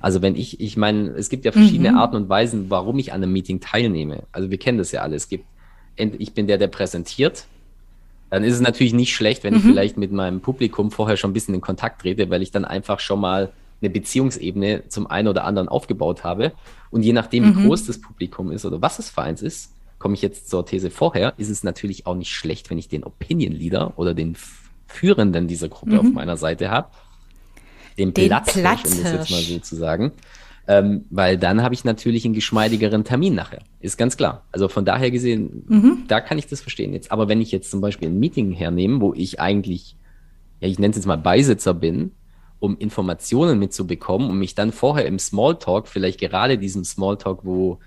Also 0.01 0.23
wenn 0.23 0.37
ich, 0.37 0.61
ich 0.61 0.77
meine, 0.77 1.11
es 1.11 1.29
gibt 1.29 1.45
ja 1.45 1.53
verschiedene 1.53 1.93
Mhm. 1.93 1.99
Arten 1.99 2.17
und 2.17 2.29
Weisen, 2.29 2.71
warum 2.71 2.99
ich 2.99 3.13
an 3.13 3.23
einem 3.23 3.33
Meeting 3.33 3.61
teilnehme. 3.61 4.25
Also 4.33 4.51
wir 4.51 4.59
kennen 4.59 4.79
das 4.79 4.93
ja 4.93 5.03
alle. 5.03 5.17
Es 5.17 5.29
gibt, 5.29 5.45
ich 5.97 6.33
bin 6.33 6.47
der, 6.47 6.59
der 6.59 6.69
präsentiert. 6.69 7.47
Dann 8.31 8.45
ist 8.45 8.55
es 8.55 8.61
natürlich 8.61 8.93
nicht 8.95 9.15
schlecht, 9.15 9.43
wenn 9.43 9.57
ich 9.57 9.63
vielleicht 9.63 9.97
mit 9.97 10.13
meinem 10.13 10.41
Publikum 10.41 10.91
vorher 10.91 11.17
schon 11.17 11.31
ein 11.31 11.35
bisschen 11.35 11.55
in 11.55 11.61
Kontakt 11.61 12.03
trete, 12.03 12.31
weil 12.31 12.43
ich 12.43 12.51
dann 12.51 12.65
einfach 12.65 13.01
schon 13.01 13.21
mal 13.21 13.51
eine 13.81 13.91
Beziehungsebene 13.91 14.89
zum 14.89 15.07
einen 15.07 15.29
oder 15.29 15.45
anderen 15.45 15.69
aufgebaut 15.69 16.25
habe. 16.25 16.53
Und 16.91 17.03
je 17.03 17.13
nachdem, 17.13 17.57
wie 17.57 17.63
groß 17.65 17.87
das 17.87 18.01
Publikum 18.01 18.51
ist 18.53 18.67
oder 18.67 18.83
was 18.83 18.99
es 18.99 19.09
für 19.11 19.23
eins 19.23 19.41
ist, 19.41 19.73
komme 19.99 20.15
ich 20.15 20.23
jetzt 20.23 20.49
zur 20.49 20.65
These 20.65 20.91
vorher, 20.91 21.35
ist 21.39 21.49
es 21.49 21.65
natürlich 21.65 22.07
auch 22.07 22.15
nicht 22.15 22.31
schlecht, 22.31 22.71
wenn 22.71 22.79
ich 22.79 22.89
den 22.89 23.05
Opinion 23.05 23.53
Leader 23.53 23.95
oder 23.97 24.15
den 24.15 24.37
Führenden 24.87 25.49
dieser 25.49 25.69
Gruppe 25.69 25.99
auf 26.01 26.07
meiner 26.13 26.37
Seite 26.37 26.71
habe. 26.71 26.89
Den, 27.99 28.15
Den 28.15 28.29
Platzhirsch, 28.29 28.85
um 28.85 29.03
das 29.03 29.13
jetzt 29.13 29.31
mal 29.31 29.41
so 29.41 29.59
zu 29.59 29.77
sagen. 29.77 30.13
Ähm, 30.69 31.07
weil 31.09 31.39
dann 31.39 31.63
habe 31.63 31.75
ich 31.75 31.85
natürlich 31.85 32.27
einen 32.27 32.35
geschmeidigeren 32.35 33.03
Termin 33.03 33.35
nachher. 33.35 33.61
Ist 33.81 33.97
ganz 33.97 34.17
klar. 34.17 34.45
Also 34.53 34.69
von 34.69 34.85
daher 34.85 35.11
gesehen, 35.11 36.05
da 36.09 36.21
kann 36.21 36.39
ich 36.39 36.47
das 36.47 36.61
verstehen 36.61 36.93
jetzt. 36.93 37.11
Aber 37.11 37.29
wenn 37.29 37.41
ich 37.41 37.51
jetzt 37.51 37.71
zum 37.71 37.81
Beispiel 37.81 38.09
ein 38.09 38.19
Meeting 38.19 38.53
hernehme, 38.53 39.01
wo 39.01 39.15
ich 39.15 39.41
eigentlich, 39.41 39.97
ja, 40.61 40.69
ich 40.69 40.79
nenne 40.79 40.91
es 40.91 40.97
jetzt 40.97 41.07
mal 41.07 41.17
Beisitzer 41.17 41.73
bin, 41.73 42.13
um 42.61 42.77
Informationen 42.77 43.59
mitzubekommen 43.59 44.31
und 44.31 44.39
mich 44.39 44.55
dann 44.55 44.73
vorher 44.73 45.07
im 45.07 45.19
Smalltalk, 45.19 45.89
vielleicht 45.89 46.21
gerade 46.21 46.59
diesem 46.59 46.85
Smalltalk, 46.85 47.45
wo 47.45 47.79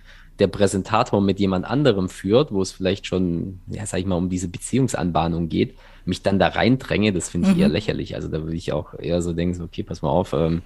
der 0.42 0.48
Präsentator 0.48 1.22
mit 1.22 1.39
jemand 1.39 1.66
anderem 1.66 2.10
führt, 2.10 2.52
wo 2.52 2.62
es 2.62 2.72
vielleicht 2.72 3.06
schon, 3.06 3.62
ja, 3.68 3.86
sag 3.86 4.00
ich 4.00 4.06
mal, 4.06 4.16
um 4.16 4.30
diese 4.30 4.48
Beziehungsanbahnung 4.48 5.48
geht, 5.48 5.76
mich 6.04 6.24
dann 6.24 6.39
da 6.39 6.48
reindränge, 6.48 7.14
das 7.14 7.30
finde 7.30 7.52
ich 7.52 7.58
eher 7.58 7.70
lächerlich. 7.70 8.16
Also 8.16 8.28
da 8.28 8.44
würde 8.44 8.56
ich 8.56 8.74
auch 8.74 8.94
eher 8.98 9.22
so 9.22 9.34
denken, 9.34 9.54
so, 9.54 9.64
okay, 9.64 9.84
pass 9.84 10.02
mal 10.02 10.10
auf, 10.10 10.34
ähm, 10.34 10.64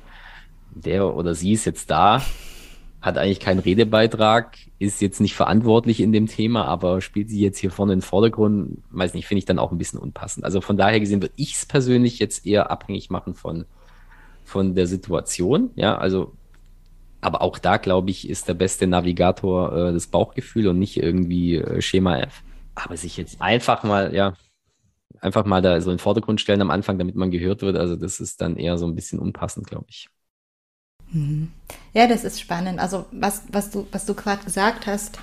der 0.73 1.13
oder 1.13 1.35
sie 1.35 1.51
ist 1.51 1.65
jetzt 1.65 1.91
da, 1.91 2.21
hat 3.01 3.17
eigentlich 3.17 3.39
keinen 3.39 3.59
Redebeitrag, 3.59 4.57
ist 4.79 5.01
jetzt 5.01 5.19
nicht 5.19 5.35
verantwortlich 5.35 5.99
in 5.99 6.11
dem 6.11 6.27
Thema, 6.27 6.65
aber 6.65 7.01
spielt 7.01 7.29
sie 7.29 7.41
jetzt 7.41 7.59
hier 7.59 7.71
vorne 7.71 7.93
in 7.93 7.99
den 7.99 8.05
Vordergrund, 8.05 8.77
weiß 8.91 9.13
nicht, 9.13 9.27
finde 9.27 9.39
ich 9.39 9.45
dann 9.45 9.59
auch 9.59 9.71
ein 9.71 9.77
bisschen 9.77 9.99
unpassend. 9.99 10.45
Also 10.45 10.61
von 10.61 10.77
daher 10.77 10.99
gesehen 10.99 11.21
würde 11.21 11.35
ich 11.35 11.55
es 11.55 11.65
persönlich 11.65 12.19
jetzt 12.19 12.45
eher 12.45 12.71
abhängig 12.71 13.09
machen 13.09 13.35
von, 13.35 13.65
von 14.43 14.73
der 14.73 14.87
Situation, 14.87 15.71
ja, 15.75 15.97
also 15.97 16.33
aber 17.25 17.41
auch 17.41 17.57
da, 17.57 17.77
glaube 17.77 18.11
ich, 18.11 18.29
ist 18.29 18.47
der 18.47 18.53
beste 18.53 18.87
Navigator 18.87 19.89
äh, 19.89 19.93
das 19.93 20.07
Bauchgefühl 20.07 20.67
und 20.67 20.79
nicht 20.79 20.97
irgendwie 20.97 21.55
äh, 21.55 21.81
Schema 21.81 22.19
F. 22.19 22.43
Aber 22.75 22.97
sich 22.97 23.17
jetzt 23.17 23.41
einfach 23.41 23.83
mal, 23.83 24.13
ja, 24.13 24.33
einfach 25.21 25.45
mal 25.45 25.61
da 25.61 25.79
so 25.81 25.89
in 25.91 25.97
den 25.97 26.01
Vordergrund 26.01 26.39
stellen 26.41 26.61
am 26.61 26.71
Anfang, 26.71 26.99
damit 26.99 27.15
man 27.15 27.31
gehört 27.31 27.61
wird, 27.61 27.77
also 27.77 27.95
das 27.95 28.19
ist 28.19 28.41
dann 28.41 28.57
eher 28.57 28.77
so 28.77 28.85
ein 28.85 28.95
bisschen 28.95 29.19
unpassend, 29.19 29.67
glaube 29.67 29.85
ich. 29.89 30.09
Ja, 31.93 32.07
das 32.07 32.23
ist 32.23 32.41
spannend. 32.41 32.79
Also 32.79 33.05
was, 33.11 33.43
was 33.51 33.71
du, 33.71 33.87
was 33.91 34.05
du 34.05 34.13
gerade 34.13 34.43
gesagt 34.43 34.85
hast, 34.85 35.17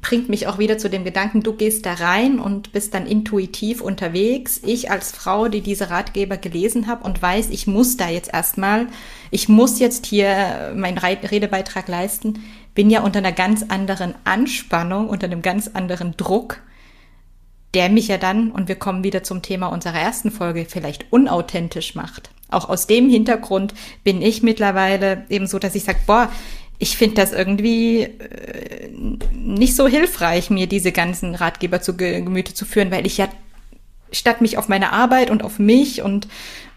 bringt 0.00 0.28
mich 0.28 0.46
auch 0.46 0.58
wieder 0.58 0.78
zu 0.78 0.88
dem 0.88 1.04
Gedanken, 1.04 1.42
du 1.42 1.52
gehst 1.54 1.84
da 1.84 1.94
rein 1.94 2.38
und 2.38 2.72
bist 2.72 2.94
dann 2.94 3.06
intuitiv 3.06 3.80
unterwegs. 3.80 4.60
Ich 4.64 4.90
als 4.90 5.10
Frau, 5.10 5.48
die 5.48 5.60
diese 5.60 5.90
Ratgeber 5.90 6.36
gelesen 6.36 6.86
habe 6.86 7.04
und 7.04 7.20
weiß, 7.20 7.50
ich 7.50 7.66
muss 7.66 7.96
da 7.96 8.08
jetzt 8.08 8.32
erstmal, 8.32 8.86
ich 9.30 9.48
muss 9.48 9.80
jetzt 9.80 10.06
hier 10.06 10.72
meinen 10.76 10.98
Re- 10.98 11.18
Redebeitrag 11.30 11.88
leisten, 11.88 12.44
bin 12.74 12.90
ja 12.90 13.02
unter 13.02 13.18
einer 13.18 13.32
ganz 13.32 13.64
anderen 13.68 14.14
Anspannung, 14.22 15.08
unter 15.08 15.26
einem 15.26 15.42
ganz 15.42 15.68
anderen 15.68 16.16
Druck, 16.16 16.60
der 17.74 17.88
mich 17.88 18.08
ja 18.08 18.18
dann, 18.18 18.50
und 18.52 18.68
wir 18.68 18.76
kommen 18.76 19.02
wieder 19.02 19.24
zum 19.24 19.42
Thema 19.42 19.66
unserer 19.66 19.98
ersten 19.98 20.30
Folge, 20.30 20.64
vielleicht 20.66 21.12
unauthentisch 21.12 21.96
macht. 21.96 22.30
Auch 22.50 22.68
aus 22.68 22.86
dem 22.86 23.10
Hintergrund 23.10 23.74
bin 24.04 24.22
ich 24.22 24.42
mittlerweile 24.42 25.26
eben 25.28 25.46
so, 25.46 25.58
dass 25.58 25.74
ich 25.74 25.84
sage, 25.84 25.98
boah, 26.06 26.30
ich 26.78 26.96
finde 26.96 27.16
das 27.16 27.32
irgendwie 27.32 28.02
äh, 28.02 28.88
nicht 29.32 29.74
so 29.74 29.88
hilfreich, 29.88 30.50
mir 30.50 30.66
diese 30.66 30.92
ganzen 30.92 31.34
Ratgeber 31.34 31.80
zu 31.80 31.96
Gemüte 31.96 32.54
zu 32.54 32.64
führen, 32.64 32.90
weil 32.90 33.06
ich 33.06 33.18
ja 33.18 33.28
statt 34.12 34.40
mich 34.40 34.56
auf 34.56 34.68
meine 34.68 34.92
Arbeit 34.92 35.30
und 35.30 35.42
auf 35.42 35.58
mich 35.58 36.02
und 36.02 36.28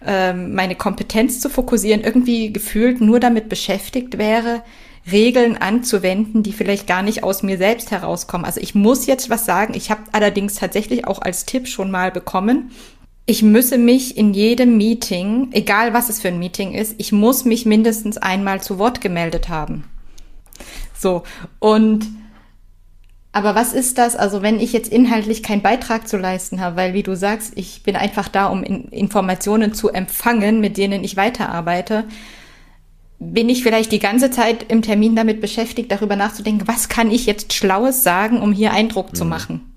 ähm, 0.06 0.54
meine 0.54 0.76
Kompetenz 0.76 1.40
zu 1.40 1.50
fokussieren, 1.50 2.02
irgendwie 2.02 2.52
gefühlt 2.52 3.00
nur 3.00 3.20
damit 3.20 3.48
beschäftigt 3.48 4.18
wäre, 4.18 4.64
Regeln 5.10 5.58
anzuwenden, 5.58 6.44
die 6.44 6.52
vielleicht 6.52 6.88
gar 6.88 7.02
nicht 7.02 7.24
aus 7.24 7.42
mir 7.42 7.58
selbst 7.58 7.92
herauskommen. 7.92 8.46
Also 8.46 8.60
ich 8.60 8.76
muss 8.76 9.08
jetzt 9.08 9.30
was 9.30 9.46
sagen. 9.46 9.74
Ich 9.76 9.90
habe 9.90 10.02
allerdings 10.12 10.56
tatsächlich 10.56 11.08
auch 11.08 11.22
als 11.22 11.46
Tipp 11.46 11.68
schon 11.68 11.90
mal 11.90 12.12
bekommen, 12.12 12.72
ich 13.28 13.44
müsse 13.44 13.78
mich 13.78 14.18
in 14.18 14.34
jedem 14.34 14.78
Meeting, 14.78 15.50
egal 15.52 15.94
was 15.94 16.10
es 16.10 16.20
für 16.20 16.30
ein 16.30 16.40
Meeting 16.40 16.74
ist, 16.74 16.96
ich 16.98 17.12
muss 17.12 17.46
mich 17.46 17.66
mindestens 17.66 18.18
einmal 18.18 18.62
zu 18.62 18.80
Wort 18.80 19.00
gemeldet 19.00 19.48
haben. 19.48 19.86
So, 21.02 21.24
und 21.58 22.08
aber 23.34 23.56
was 23.56 23.74
ist 23.74 23.98
das? 23.98 24.16
Also 24.16 24.42
wenn 24.42 24.60
ich 24.60 24.74
jetzt 24.74 24.92
inhaltlich 24.92 25.42
keinen 25.42 25.62
Beitrag 25.62 26.08
zu 26.08 26.18
leisten 26.18 26.60
habe, 26.60 26.76
weil 26.76 26.94
wie 26.94 27.02
du 27.02 27.16
sagst, 27.16 27.54
ich 27.56 27.82
bin 27.82 27.96
einfach 27.96 28.28
da, 28.28 28.48
um 28.48 28.62
in 28.62 28.90
Informationen 28.90 29.74
zu 29.74 29.90
empfangen, 29.90 30.60
mit 30.60 30.78
denen 30.78 31.04
ich 31.04 31.16
weiterarbeite, 31.16 32.04
bin 33.20 33.50
ich 33.50 33.64
vielleicht 33.64 33.92
die 33.92 34.00
ganze 34.00 34.32
Zeit 34.32 34.66
im 34.70 34.82
Termin 34.82 35.16
damit 35.16 35.42
beschäftigt, 35.42 35.92
darüber 35.92 36.16
nachzudenken, 36.16 36.68
was 36.68 36.90
kann 36.90 37.10
ich 37.10 37.26
jetzt 37.26 37.54
Schlaues 37.54 38.04
sagen, 38.04 38.42
um 38.42 38.52
hier 38.52 38.74
Eindruck 38.74 39.14
mhm. 39.14 39.16
zu 39.16 39.26
machen. 39.26 39.74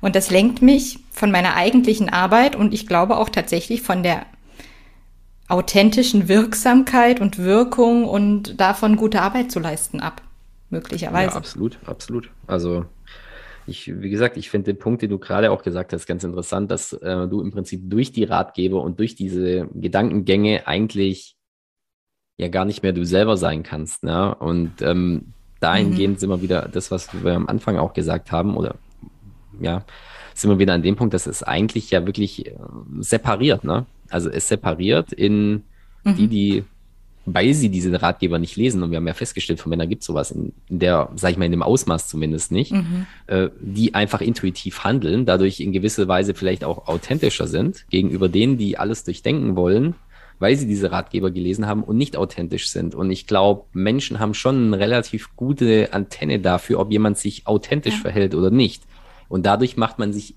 Und 0.00 0.16
das 0.16 0.30
lenkt 0.30 0.62
mich 0.62 0.98
von 1.10 1.30
meiner 1.30 1.54
eigentlichen 1.54 2.08
Arbeit 2.08 2.56
und 2.56 2.74
ich 2.74 2.86
glaube 2.86 3.18
auch 3.18 3.28
tatsächlich 3.28 3.82
von 3.82 4.02
der 4.02 4.26
authentischen 5.46 6.28
Wirksamkeit 6.28 7.20
und 7.20 7.38
Wirkung 7.38 8.04
und 8.06 8.58
davon 8.60 8.96
gute 8.96 9.20
Arbeit 9.22 9.52
zu 9.52 9.60
leisten 9.60 10.00
ab, 10.00 10.22
möglicherweise. 10.74 11.30
Ja, 11.30 11.36
absolut, 11.36 11.78
absolut. 11.86 12.30
Also 12.46 12.84
ich, 13.66 13.90
wie 14.00 14.10
gesagt, 14.10 14.36
ich 14.36 14.50
finde 14.50 14.72
den 14.72 14.78
Punkt, 14.78 15.02
den 15.02 15.10
du 15.10 15.18
gerade 15.18 15.50
auch 15.50 15.62
gesagt 15.62 15.92
hast, 15.92 16.06
ganz 16.06 16.24
interessant, 16.24 16.70
dass 16.70 16.92
äh, 16.92 17.26
du 17.26 17.40
im 17.40 17.50
Prinzip 17.50 17.88
durch 17.88 18.12
die 18.12 18.24
Ratgeber 18.24 18.82
und 18.82 18.98
durch 18.98 19.14
diese 19.14 19.68
Gedankengänge 19.72 20.66
eigentlich 20.66 21.36
ja 22.36 22.48
gar 22.48 22.64
nicht 22.64 22.82
mehr 22.82 22.92
du 22.92 23.04
selber 23.04 23.36
sein 23.36 23.62
kannst. 23.62 24.02
Ne? 24.02 24.34
Und 24.34 24.82
ähm, 24.82 25.32
dahingehend 25.60 26.16
mhm. 26.16 26.18
sind 26.18 26.30
wir 26.30 26.42
wieder 26.42 26.68
das, 26.70 26.90
was 26.90 27.08
wir 27.24 27.34
am 27.34 27.48
Anfang 27.48 27.78
auch 27.78 27.94
gesagt 27.94 28.32
haben, 28.32 28.56
oder 28.56 28.74
ja, 29.60 29.84
sind 30.34 30.50
wir 30.50 30.58
wieder 30.58 30.74
an 30.74 30.82
dem 30.82 30.96
Punkt, 30.96 31.14
dass 31.14 31.26
es 31.26 31.42
eigentlich 31.42 31.90
ja 31.90 32.04
wirklich 32.06 32.46
äh, 32.46 32.54
separiert, 32.98 33.64
ne? 33.64 33.86
Also 34.10 34.28
es 34.28 34.48
separiert 34.48 35.12
in 35.12 35.62
mhm. 36.04 36.16
die, 36.16 36.28
die, 36.28 36.64
weil 37.26 37.54
sie 37.54 37.68
diese 37.68 38.00
Ratgeber 38.02 38.38
nicht 38.38 38.56
lesen, 38.56 38.82
und 38.82 38.90
wir 38.90 38.96
haben 38.96 39.06
ja 39.06 39.14
festgestellt, 39.14 39.60
von 39.60 39.70
Männern 39.70 39.88
gibt 39.88 40.02
es 40.02 40.06
sowas 40.06 40.30
in, 40.30 40.52
der, 40.68 41.10
sag 41.14 41.32
ich 41.32 41.36
mal, 41.36 41.46
in 41.46 41.52
dem 41.52 41.62
Ausmaß 41.62 42.08
zumindest 42.08 42.52
nicht, 42.52 42.72
mhm. 42.72 43.06
äh, 43.26 43.48
die 43.60 43.94
einfach 43.94 44.20
intuitiv 44.20 44.84
handeln, 44.84 45.26
dadurch 45.26 45.60
in 45.60 45.72
gewisser 45.72 46.06
Weise 46.08 46.34
vielleicht 46.34 46.64
auch 46.64 46.86
authentischer 46.86 47.46
sind 47.46 47.86
gegenüber 47.90 48.28
denen, 48.28 48.58
die 48.58 48.78
alles 48.78 49.04
durchdenken 49.04 49.56
wollen, 49.56 49.94
weil 50.38 50.56
sie 50.56 50.66
diese 50.66 50.92
Ratgeber 50.92 51.30
gelesen 51.30 51.66
haben 51.66 51.82
und 51.82 51.96
nicht 51.96 52.16
authentisch 52.16 52.68
sind. 52.68 52.94
Und 52.94 53.10
ich 53.10 53.26
glaube, 53.26 53.64
Menschen 53.72 54.20
haben 54.20 54.34
schon 54.34 54.66
eine 54.66 54.78
relativ 54.78 55.34
gute 55.36 55.92
Antenne 55.92 56.40
dafür, 56.40 56.80
ob 56.80 56.90
jemand 56.90 57.18
sich 57.18 57.46
authentisch 57.46 57.94
ja. 57.94 58.00
verhält 58.00 58.34
oder 58.34 58.50
nicht. 58.50 58.82
Und 59.28 59.46
dadurch 59.46 59.76
macht 59.76 59.98
man 59.98 60.12
sich 60.12 60.34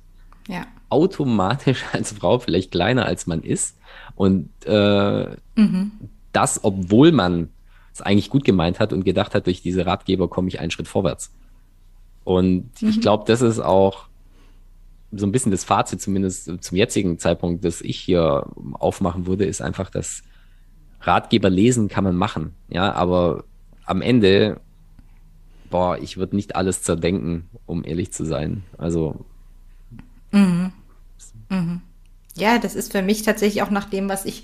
ja. 0.47 0.65
automatisch 0.89 1.83
als 1.91 2.13
Frau 2.13 2.39
vielleicht 2.39 2.71
kleiner, 2.71 3.05
als 3.05 3.27
man 3.27 3.41
ist. 3.41 3.77
Und 4.15 4.49
äh, 4.65 5.25
mhm. 5.55 5.91
Das, 6.37 6.63
obwohl 6.63 7.11
man 7.11 7.49
es 7.93 8.01
eigentlich 8.01 8.29
gut 8.29 8.43
gemeint 8.43 8.79
hat 8.79 8.93
und 8.93 9.03
gedacht 9.03 9.33
hat, 9.33 9.47
durch 9.47 9.61
diese 9.61 9.85
Ratgeber 9.85 10.27
komme 10.27 10.47
ich 10.47 10.59
einen 10.59 10.71
Schritt 10.71 10.87
vorwärts. 10.87 11.33
Und 12.23 12.81
mhm. 12.81 12.89
ich 12.89 13.01
glaube, 13.01 13.23
das 13.27 13.41
ist 13.41 13.59
auch 13.59 14.07
so 15.11 15.25
ein 15.25 15.31
bisschen 15.31 15.51
das 15.51 15.63
Fazit, 15.63 16.01
zumindest 16.01 16.63
zum 16.63 16.77
jetzigen 16.77 17.17
Zeitpunkt, 17.17 17.63
das 17.65 17.81
ich 17.81 17.97
hier 17.97 18.45
aufmachen 18.73 19.25
würde, 19.25 19.45
ist 19.45 19.61
einfach, 19.61 19.89
dass 19.89 20.23
Ratgeber 21.01 21.49
lesen 21.49 21.87
kann 21.87 22.03
man 22.03 22.15
machen. 22.15 22.53
Ja, 22.69 22.93
aber 22.93 23.45
am 23.85 24.01
Ende 24.01 24.59
boah, 25.69 25.97
ich 25.97 26.17
würde 26.17 26.35
nicht 26.35 26.55
alles 26.55 26.83
zerdenken, 26.83 27.49
um 27.65 27.83
ehrlich 27.83 28.11
zu 28.11 28.25
sein. 28.25 28.63
Also. 28.77 29.25
Mhm. 30.31 30.71
Mhm. 31.49 31.81
Ja, 32.35 32.59
das 32.59 32.75
ist 32.75 32.91
für 32.91 33.01
mich 33.01 33.23
tatsächlich 33.23 33.63
auch 33.63 33.71
nach 33.71 33.85
dem, 33.85 34.09
was 34.09 34.25
ich 34.25 34.43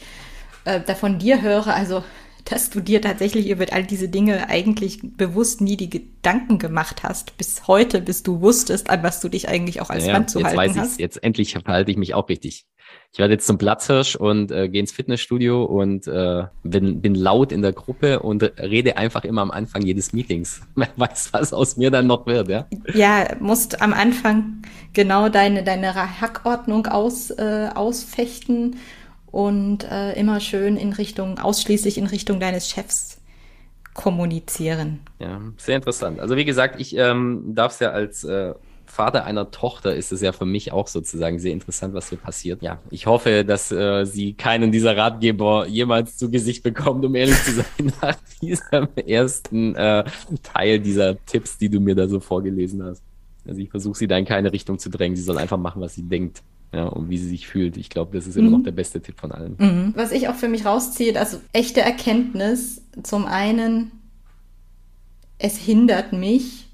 äh, 0.65 0.81
da 0.85 0.95
von 0.95 1.19
dir 1.19 1.41
höre, 1.41 1.67
also 1.67 2.03
dass 2.45 2.69
du 2.69 2.81
dir 2.81 3.01
tatsächlich 3.01 3.49
über 3.49 3.65
all 3.71 3.85
diese 3.85 4.09
Dinge 4.09 4.49
eigentlich 4.49 4.99
bewusst 5.01 5.61
nie 5.61 5.77
die 5.77 5.89
Gedanken 5.89 6.59
gemacht 6.59 7.01
hast, 7.01 7.37
bis 7.37 7.67
heute, 7.67 8.01
bis 8.01 8.21
du 8.21 8.41
wusstest, 8.41 8.89
an 8.89 9.01
was 9.01 9.21
du 9.21 9.29
dich 9.29 9.47
eigentlich 9.47 9.79
auch 9.79 9.89
als 9.89 10.05
ja, 10.05 10.13
Mann 10.13 10.27
zu 10.27 10.39
jetzt 10.39 10.47
halten 10.47 10.57
weiß 10.57 10.77
hast. 10.77 10.99
Jetzt 10.99 11.23
endlich 11.23 11.53
verhalte 11.53 11.91
ich 11.91 11.97
mich 11.97 12.13
auch 12.13 12.27
richtig 12.27 12.65
ich 13.11 13.19
werde 13.19 13.33
jetzt 13.33 13.45
zum 13.45 13.59
Platzhirsch 13.59 14.15
und 14.15 14.51
äh, 14.51 14.67
gehe 14.69 14.79
ins 14.79 14.91
Fitnessstudio 14.91 15.63
und 15.63 16.07
äh, 16.07 16.45
bin, 16.63 16.99
bin 16.99 17.13
laut 17.13 17.51
in 17.51 17.61
der 17.61 17.71
Gruppe 17.71 18.19
und 18.19 18.41
rede 18.41 18.97
einfach 18.97 19.23
immer 19.23 19.43
am 19.43 19.51
Anfang 19.51 19.83
jedes 19.83 20.13
Meetings. 20.13 20.61
Wer 20.75 20.89
weiß, 20.95 21.31
was 21.31 21.53
aus 21.53 21.77
mir 21.77 21.91
dann 21.91 22.07
noch 22.07 22.25
wird, 22.25 22.49
ja? 22.49 22.65
Ja, 22.93 23.35
musst 23.39 23.83
am 23.83 23.93
Anfang 23.93 24.63
genau 24.93 25.29
deine, 25.29 25.63
deine 25.63 25.93
Hackordnung 25.93 26.87
aus, 26.87 27.29
äh, 27.29 27.69
ausfechten 27.75 28.77
und 29.33 29.83
äh, 29.89 30.13
immer 30.13 30.39
schön 30.39 30.77
in 30.77 30.93
Richtung, 30.93 31.39
ausschließlich 31.39 31.97
in 31.97 32.05
Richtung 32.05 32.39
deines 32.39 32.69
Chefs 32.69 33.19
kommunizieren. 33.95 34.99
Ja, 35.17 35.41
sehr 35.57 35.77
interessant. 35.77 36.19
Also 36.19 36.37
wie 36.37 36.45
gesagt, 36.45 36.79
ich 36.79 36.95
ähm, 36.95 37.41
darf 37.55 37.73
es 37.73 37.79
ja 37.79 37.89
als 37.89 38.23
äh, 38.23 38.53
Vater 38.85 39.25
einer 39.25 39.49
Tochter 39.49 39.95
ist 39.95 40.11
es 40.11 40.21
ja 40.21 40.33
für 40.33 40.45
mich 40.45 40.71
auch 40.71 40.87
sozusagen 40.87 41.39
sehr 41.39 41.51
interessant, 41.51 41.95
was 41.95 42.09
hier 42.09 42.19
passiert. 42.19 42.61
Ja, 42.61 42.79
ich 42.91 43.07
hoffe, 43.07 43.43
dass 43.43 43.71
äh, 43.71 44.05
sie 44.05 44.33
keinen 44.33 44.71
dieser 44.71 44.95
Ratgeber 44.95 45.65
jemals 45.65 46.15
zu 46.15 46.29
Gesicht 46.29 46.61
bekommt, 46.61 47.03
um 47.03 47.15
ehrlich 47.15 47.41
zu 47.43 47.53
sein, 47.53 47.91
nach 48.03 48.17
diesem 48.39 48.87
ersten 49.07 49.73
äh, 49.73 50.03
Teil 50.43 50.79
dieser 50.79 51.17
Tipps, 51.25 51.57
die 51.57 51.69
du 51.69 51.79
mir 51.79 51.95
da 51.95 52.07
so 52.07 52.19
vorgelesen 52.19 52.83
hast. 52.83 53.01
Also 53.47 53.59
ich 53.59 53.71
versuche 53.71 53.97
sie 53.97 54.07
da 54.07 54.15
in 54.15 54.25
keine 54.25 54.53
Richtung 54.53 54.77
zu 54.77 54.91
drängen. 54.91 55.15
Sie 55.15 55.23
soll 55.23 55.39
einfach 55.39 55.57
machen, 55.57 55.81
was 55.81 55.95
sie 55.95 56.03
denkt. 56.03 56.43
Ja, 56.73 56.85
und 56.85 57.09
wie 57.09 57.19
sie 57.19 57.29
sich 57.29 57.47
fühlt. 57.47 57.77
Ich 57.77 57.89
glaube, 57.89 58.17
das 58.17 58.25
ist 58.25 58.35
immer 58.35 58.49
mhm. 58.49 58.57
noch 58.57 58.63
der 58.63 58.71
beste 58.71 58.99
Tipp 58.99 59.19
von 59.19 59.31
allen. 59.31 59.55
Mhm. 59.59 59.93
Was 59.95 60.11
ich 60.11 60.27
auch 60.27 60.35
für 60.35 60.47
mich 60.47 60.65
rausziehe, 60.65 61.17
also 61.19 61.39
echte 61.53 61.81
Erkenntnis. 61.81 62.81
Zum 63.03 63.25
einen, 63.25 63.91
es 65.37 65.55
hindert 65.57 66.13
mich, 66.13 66.67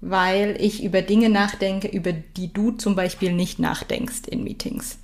weil 0.00 0.56
ich 0.60 0.84
über 0.84 1.02
Dinge 1.02 1.30
nachdenke, 1.30 1.88
über 1.88 2.12
die 2.12 2.52
du 2.52 2.70
zum 2.70 2.94
Beispiel 2.94 3.32
nicht 3.32 3.58
nachdenkst 3.58 4.22
in 4.28 4.44
Meetings. 4.44 4.98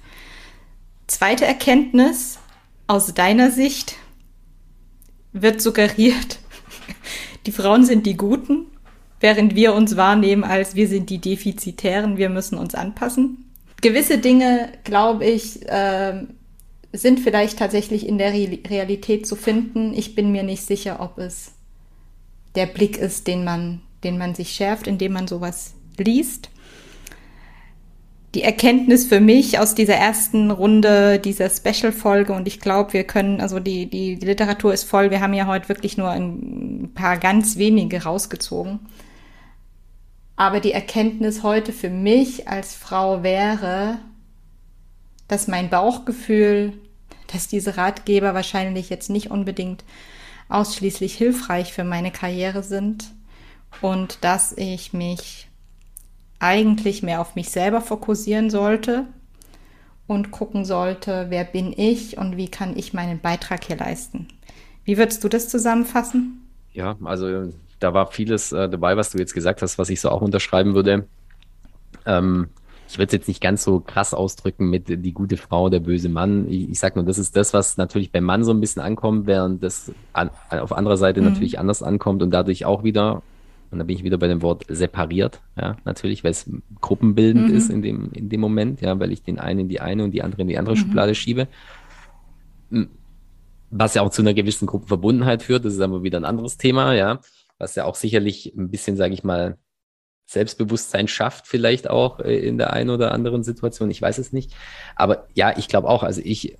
Zweite 1.09 1.45
Erkenntnis 1.45 2.39
aus 2.87 3.15
deiner 3.15 3.51
Sicht 3.51 3.97
wird 5.33 5.61
suggeriert, 5.61 6.39
die 7.47 7.53
Frauen 7.53 7.85
sind 7.85 8.07
die 8.07 8.17
Guten, 8.17 8.67
während 9.21 9.55
wir 9.55 9.75
uns 9.75 9.97
wahrnehmen 9.97 10.45
als 10.45 10.77
wir 10.77 10.89
sind 10.89 11.11
die 11.11 11.21
Defizitären, 11.21 12.17
wir 12.17 12.29
müssen 12.29 12.59
uns 12.59 12.75
anpassen. 12.75 13.46
Gewisse 13.83 14.19
Dinge, 14.19 14.73
glaube 14.85 15.25
ich, 15.27 15.69
äh, 15.69 16.25
sind 16.93 17.21
vielleicht 17.21 17.59
tatsächlich 17.59 18.07
in 18.07 18.19
der 18.19 18.33
Realität 18.33 19.27
zu 19.27 19.37
finden. 19.37 19.93
Ich 19.95 20.15
bin 20.15 20.33
mir 20.33 20.43
nicht 20.43 20.63
sicher, 20.63 21.01
ob 21.01 21.19
es 21.19 21.53
der 22.55 22.67
Blick 22.67 22.97
ist, 22.97 23.27
den 23.27 23.45
man 23.45 23.83
den 24.07 24.19
man 24.19 24.35
sich 24.35 24.51
schärft, 24.51 24.87
indem 24.87 25.13
man 25.13 25.27
sowas 25.27 25.75
liest. 25.99 26.51
Die 28.35 28.43
Erkenntnis 28.43 29.07
für 29.07 29.21
mich 29.21 29.59
aus 29.59 29.75
dieser 29.75 29.95
ersten 29.95 30.51
Runde 30.51 31.19
dieser 31.19 31.49
Special-Folge 31.49 32.35
und 32.35 32.47
ich 32.47 32.61
glaube, 32.61 32.93
wir 32.93 33.05
können, 33.05 33.41
also 33.41 33.61
die, 33.61 33.89
die, 33.89 34.19
die 34.19 34.27
Literatur 34.27 34.75
ist 34.75 34.85
voll, 34.85 35.11
wir 35.11 35.21
haben 35.21 35.33
ja 35.33 35.47
heute 35.47 35.69
wirklich 35.69 35.97
nur 35.97 36.11
ein 36.11 36.91
paar 36.95 37.17
ganz 37.17 37.57
wenige 37.57 38.03
rausgezogen. 38.03 38.81
Aber 40.37 40.61
die 40.61 40.73
Erkenntnis 40.73 41.43
heute 41.43 41.73
für 41.73 41.91
mich 41.91 42.47
als 42.49 42.75
Frau 42.75 43.23
wäre, 43.23 43.99
dass 45.29 45.49
mein 45.49 45.71
Bauchgefühl, 45.71 46.75
dass 47.33 47.49
diese 47.49 47.77
Ratgeber 47.77 48.35
wahrscheinlich 48.35 48.91
jetzt 48.91 49.11
nicht 49.11 49.31
unbedingt 49.31 49.85
ausschließlich 50.49 51.15
hilfreich 51.15 51.73
für 51.73 51.85
meine 51.85 52.13
Karriere 52.13 52.63
sind, 52.63 53.13
und 53.83 54.19
dass 54.23 54.53
ich 54.57 54.93
mich 54.93 55.49
eigentlich 56.39 57.03
mehr 57.03 57.21
auf 57.21 57.35
mich 57.35 57.51
selber 57.51 57.81
fokussieren 57.81 58.51
sollte 58.51 59.07
und 60.07 60.31
gucken 60.31 60.65
sollte, 60.65 61.27
wer 61.31 61.45
bin 61.45 61.73
ich 61.77 62.19
und 62.19 62.37
wie 62.37 62.49
kann 62.49 62.77
ich 62.77 62.93
meinen 62.93 63.21
Beitrag 63.21 63.65
hier 63.65 63.77
leisten. 63.77 64.29
Wie 64.85 64.99
würdest 64.99 65.25
du 65.25 65.29
das 65.29 65.49
zusammenfassen? 65.49 66.47
Ja, 66.73 66.97
also 67.05 67.53
da 67.79 67.95
war 67.95 68.07
vieles 68.09 68.53
äh, 68.53 68.69
dabei, 68.69 68.97
was 68.97 69.11
du 69.11 69.19
jetzt 69.19 69.35
gesagt 69.35 69.63
hast, 69.63 69.79
was 69.79 69.91
ich 69.91 70.01
so 70.01 70.11
auch 70.11 70.23
unterschreiben 70.23 70.75
würde. 70.75 71.07
Ähm, 72.05 72.49
ich 72.89 72.99
würde 72.99 73.07
es 73.07 73.13
jetzt 73.13 73.29
nicht 73.29 73.43
ganz 73.43 73.65
so 73.65 73.81
krass 73.81 74.15
ausdrücken 74.15 74.71
mit 74.71 74.85
die 74.89 75.13
gute 75.13 75.37
Frau, 75.37 75.69
der 75.69 75.81
böse 75.81 76.09
Mann. 76.09 76.49
Ich, 76.49 76.71
ich 76.71 76.79
sage 76.79 76.97
nur, 76.97 77.05
das 77.05 77.19
ist 77.19 77.37
das, 77.37 77.53
was 77.53 77.77
natürlich 77.77 78.13
beim 78.13 78.25
Mann 78.25 78.45
so 78.45 78.53
ein 78.53 78.61
bisschen 78.61 78.83
ankommt, 78.83 79.27
während 79.27 79.63
das 79.63 79.93
an, 80.13 80.31
auf 80.51 80.73
anderer 80.73 80.97
Seite 80.97 81.21
mhm. 81.21 81.29
natürlich 81.29 81.59
anders 81.59 81.83
ankommt 81.83 82.23
und 82.23 82.31
dadurch 82.31 82.65
auch 82.65 82.85
wieder, 82.85 83.23
und 83.71 83.79
da 83.79 83.85
bin 83.85 83.97
ich 83.97 84.05
wieder 84.05 84.19
bei 84.19 84.29
dem 84.29 84.43
Wort 84.43 84.65
separiert, 84.69 85.41
ja, 85.61 85.77
natürlich, 85.85 86.23
weil 86.23 86.31
es 86.31 86.49
gruppenbildend 86.81 87.49
mhm. 87.49 87.57
ist 87.57 87.71
in 87.71 87.83
dem, 87.83 88.13
in 88.13 88.29
dem 88.29 88.41
Moment, 88.41 88.81
ja, 88.81 88.99
weil 89.01 89.11
ich 89.11 89.23
den 89.23 89.41
einen 89.41 89.61
in 89.61 89.69
die 89.69 89.81
eine 89.81 90.05
und 90.05 90.13
die 90.13 90.23
andere 90.23 90.43
in 90.43 90.49
die 90.49 90.59
andere 90.59 90.77
mhm. 90.77 90.81
Schublade 90.81 91.15
schiebe. 91.15 91.49
Was 93.71 93.95
ja 93.95 94.03
auch 94.03 94.11
zu 94.11 94.23
einer 94.23 94.35
gewissen 94.35 94.67
Gruppenverbundenheit 94.67 95.43
führt, 95.43 95.65
das 95.65 95.75
ist 95.75 95.81
aber 95.81 96.05
wieder 96.05 96.19
ein 96.19 96.25
anderes 96.25 96.57
Thema, 96.57 96.95
ja, 96.95 97.19
was 97.59 97.75
ja 97.75 97.85
auch 97.85 97.95
sicherlich 97.95 98.55
ein 98.57 98.71
bisschen, 98.71 98.97
sage 98.97 99.15
ich 99.15 99.25
mal, 99.25 99.59
Selbstbewusstsein 100.27 101.07
schafft, 101.07 101.47
vielleicht 101.47 101.89
auch 101.89 102.19
äh, 102.21 102.37
in 102.37 102.59
der 102.59 102.73
einen 102.73 102.91
oder 102.91 103.13
anderen 103.13 103.45
Situation. 103.45 103.91
Ich 103.91 104.03
weiß 104.03 104.19
es 104.19 104.33
nicht. 104.33 104.53
Aber 104.97 105.27
ja, 105.35 105.57
ich 105.57 105.69
glaube 105.69 105.89
auch, 105.89 106.03
also 106.03 106.21
ich, 106.25 106.57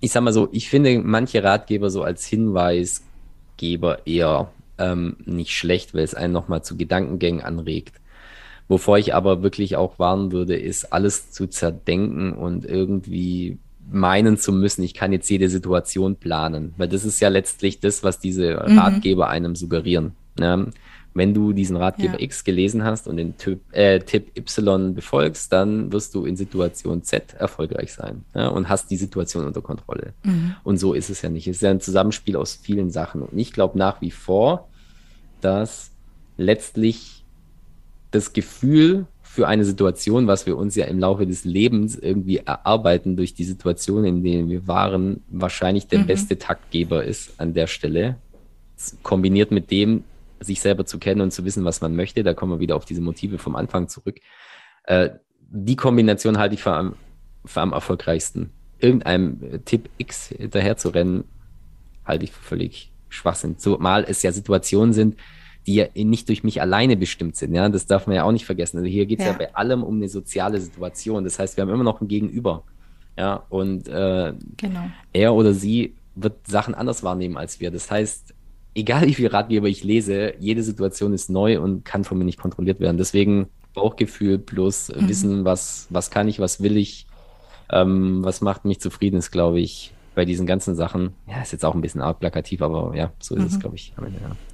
ich 0.00 0.12
sag 0.12 0.22
mal 0.22 0.32
so, 0.32 0.48
ich 0.52 0.70
finde 0.70 1.00
manche 1.00 1.42
Ratgeber 1.42 1.90
so 1.90 2.02
als 2.02 2.24
Hinweisgeber 2.24 4.06
eher 4.06 4.52
ähm, 4.78 5.16
nicht 5.24 5.52
schlecht, 5.52 5.94
weil 5.94 6.04
es 6.04 6.14
einen 6.14 6.32
nochmal 6.32 6.62
zu 6.62 6.76
Gedankengängen 6.76 7.42
anregt. 7.42 8.00
Wovor 8.68 8.96
ich 8.96 9.12
aber 9.14 9.42
wirklich 9.42 9.76
auch 9.76 9.98
warnen 9.98 10.32
würde, 10.32 10.56
ist 10.56 10.92
alles 10.92 11.32
zu 11.32 11.48
zerdenken 11.48 12.32
und 12.32 12.64
irgendwie 12.64 13.58
meinen 13.94 14.36
zu 14.36 14.52
müssen, 14.52 14.82
ich 14.82 14.94
kann 14.94 15.12
jetzt 15.12 15.28
jede 15.30 15.48
Situation 15.48 16.16
planen. 16.16 16.74
Weil 16.76 16.88
das 16.88 17.04
ist 17.04 17.20
ja 17.20 17.28
letztlich 17.28 17.80
das, 17.80 18.02
was 18.02 18.18
diese 18.18 18.64
mhm. 18.66 18.78
Ratgeber 18.78 19.28
einem 19.28 19.56
suggerieren. 19.56 20.12
Ne? 20.38 20.72
wenn 21.14 21.32
du 21.32 21.52
diesen 21.52 21.76
Ratgeber 21.76 22.14
ja. 22.14 22.20
X 22.20 22.42
gelesen 22.42 22.82
hast 22.82 23.06
und 23.06 23.16
den 23.16 23.38
Typ, 23.38 23.60
äh, 23.72 24.00
Tipp 24.00 24.36
Y 24.36 24.94
befolgst, 24.94 25.52
dann 25.52 25.92
wirst 25.92 26.14
du 26.14 26.26
in 26.26 26.36
Situation 26.36 27.04
Z 27.04 27.34
erfolgreich 27.34 27.92
sein 27.92 28.24
ja, 28.34 28.48
und 28.48 28.68
hast 28.68 28.90
die 28.90 28.96
Situation 28.96 29.46
unter 29.46 29.62
Kontrolle. 29.62 30.12
Mhm. 30.24 30.56
Und 30.64 30.78
so 30.78 30.92
ist 30.92 31.10
es 31.10 31.22
ja 31.22 31.30
nicht. 31.30 31.46
Es 31.46 31.56
ist 31.56 31.62
ja 31.62 31.70
ein 31.70 31.80
Zusammenspiel 31.80 32.36
aus 32.36 32.58
vielen 32.60 32.90
Sachen. 32.90 33.22
Und 33.22 33.38
ich 33.38 33.52
glaube 33.52 33.78
nach 33.78 34.00
wie 34.00 34.10
vor, 34.10 34.68
dass 35.40 35.92
letztlich 36.36 37.24
das 38.10 38.32
Gefühl 38.32 39.06
für 39.34 39.48
eine 39.48 39.64
Situation, 39.64 40.28
was 40.28 40.46
wir 40.46 40.56
uns 40.56 40.76
ja 40.76 40.84
im 40.84 41.00
Laufe 41.00 41.26
des 41.26 41.44
Lebens 41.44 41.96
irgendwie 41.96 42.36
erarbeiten 42.36 43.16
durch 43.16 43.34
die 43.34 43.42
Situation, 43.42 44.04
in 44.04 44.22
denen 44.22 44.48
wir 44.48 44.68
waren, 44.68 45.24
wahrscheinlich 45.26 45.88
der 45.88 45.98
mhm. 45.98 46.06
beste 46.06 46.38
Taktgeber 46.38 47.02
ist 47.02 47.40
an 47.40 47.52
der 47.52 47.66
Stelle. 47.66 48.14
Kombiniert 49.02 49.50
mit 49.50 49.72
dem, 49.72 50.04
sich 50.38 50.60
selber 50.60 50.86
zu 50.86 51.00
kennen 51.00 51.20
und 51.20 51.32
zu 51.32 51.44
wissen, 51.44 51.64
was 51.64 51.80
man 51.80 51.96
möchte. 51.96 52.22
Da 52.22 52.32
kommen 52.32 52.52
wir 52.52 52.60
wieder 52.60 52.76
auf 52.76 52.84
diese 52.84 53.00
Motive 53.00 53.38
vom 53.38 53.56
Anfang 53.56 53.88
zurück. 53.88 54.20
Äh, 54.84 55.10
die 55.40 55.74
Kombination 55.74 56.38
halte 56.38 56.54
ich 56.54 56.62
für 56.62 56.72
am, 56.72 56.94
für 57.44 57.60
am 57.60 57.72
erfolgreichsten. 57.72 58.50
Irgendeinem 58.78 59.64
Tipp 59.64 59.90
X 59.98 60.28
hinterher 60.28 60.76
zu 60.76 60.90
rennen, 60.90 61.24
halte 62.04 62.22
ich 62.22 62.30
für 62.30 62.42
völlig 62.42 62.92
Schwachsinn. 63.08 63.58
Zumal 63.58 64.04
es 64.06 64.22
ja 64.22 64.30
Situationen 64.30 64.92
sind, 64.92 65.16
die 65.66 65.74
ja 65.74 65.86
nicht 65.94 66.28
durch 66.28 66.44
mich 66.44 66.60
alleine 66.60 66.96
bestimmt 66.96 67.36
sind. 67.36 67.54
Ja, 67.54 67.68
das 67.68 67.86
darf 67.86 68.06
man 68.06 68.16
ja 68.16 68.24
auch 68.24 68.32
nicht 68.32 68.44
vergessen. 68.44 68.78
Also 68.78 68.88
hier 68.88 69.06
geht 69.06 69.20
es 69.20 69.24
ja. 69.24 69.32
ja. 69.32 69.38
bei 69.38 69.54
allem 69.54 69.82
um 69.82 69.96
eine 69.96 70.08
soziale 70.08 70.60
Situation. 70.60 71.24
Das 71.24 71.38
heißt, 71.38 71.56
wir 71.56 71.62
haben 71.62 71.70
immer 71.70 71.84
noch 71.84 72.00
ein 72.00 72.08
Gegenüber. 72.08 72.64
Ja, 73.16 73.44
und 73.48 73.88
äh, 73.88 74.34
genau. 74.56 74.90
er 75.12 75.34
oder 75.34 75.54
sie 75.54 75.94
wird 76.16 76.46
Sachen 76.46 76.74
anders 76.74 77.02
wahrnehmen 77.02 77.36
als 77.36 77.60
wir. 77.60 77.70
Das 77.70 77.90
heißt, 77.90 78.34
egal 78.74 79.06
wie 79.06 79.14
viel 79.14 79.28
Ratgeber 79.28 79.68
ich 79.68 79.84
lese, 79.84 80.34
jede 80.38 80.62
Situation 80.62 81.12
ist 81.12 81.30
neu 81.30 81.60
und 81.60 81.84
kann 81.84 82.04
von 82.04 82.18
mir 82.18 82.24
nicht 82.24 82.38
kontrolliert 82.38 82.80
werden. 82.80 82.98
Deswegen 82.98 83.46
Bauchgefühl 83.72 84.38
plus 84.38 84.88
mhm. 84.88 85.08
Wissen, 85.08 85.44
was, 85.44 85.86
was 85.90 86.10
kann 86.10 86.28
ich, 86.28 86.38
was 86.40 86.62
will 86.62 86.76
ich, 86.76 87.06
ähm, 87.70 88.24
was 88.24 88.40
macht 88.40 88.64
mich 88.64 88.80
zufrieden, 88.80 89.16
ist, 89.16 89.30
glaube 89.30 89.60
ich, 89.60 89.92
bei 90.14 90.24
diesen 90.24 90.46
ganzen 90.46 90.76
Sachen, 90.76 91.14
ja, 91.26 91.42
ist 91.42 91.52
jetzt 91.52 91.64
auch 91.64 91.74
ein 91.74 91.80
bisschen 91.80 92.00
arg 92.00 92.20
plakativ, 92.20 92.62
aber 92.62 92.94
ja, 92.94 93.12
so 93.18 93.34
ist 93.34 93.40
mhm. 93.40 93.46
es, 93.48 93.60
glaube 93.60 93.76
ich, 93.76 93.92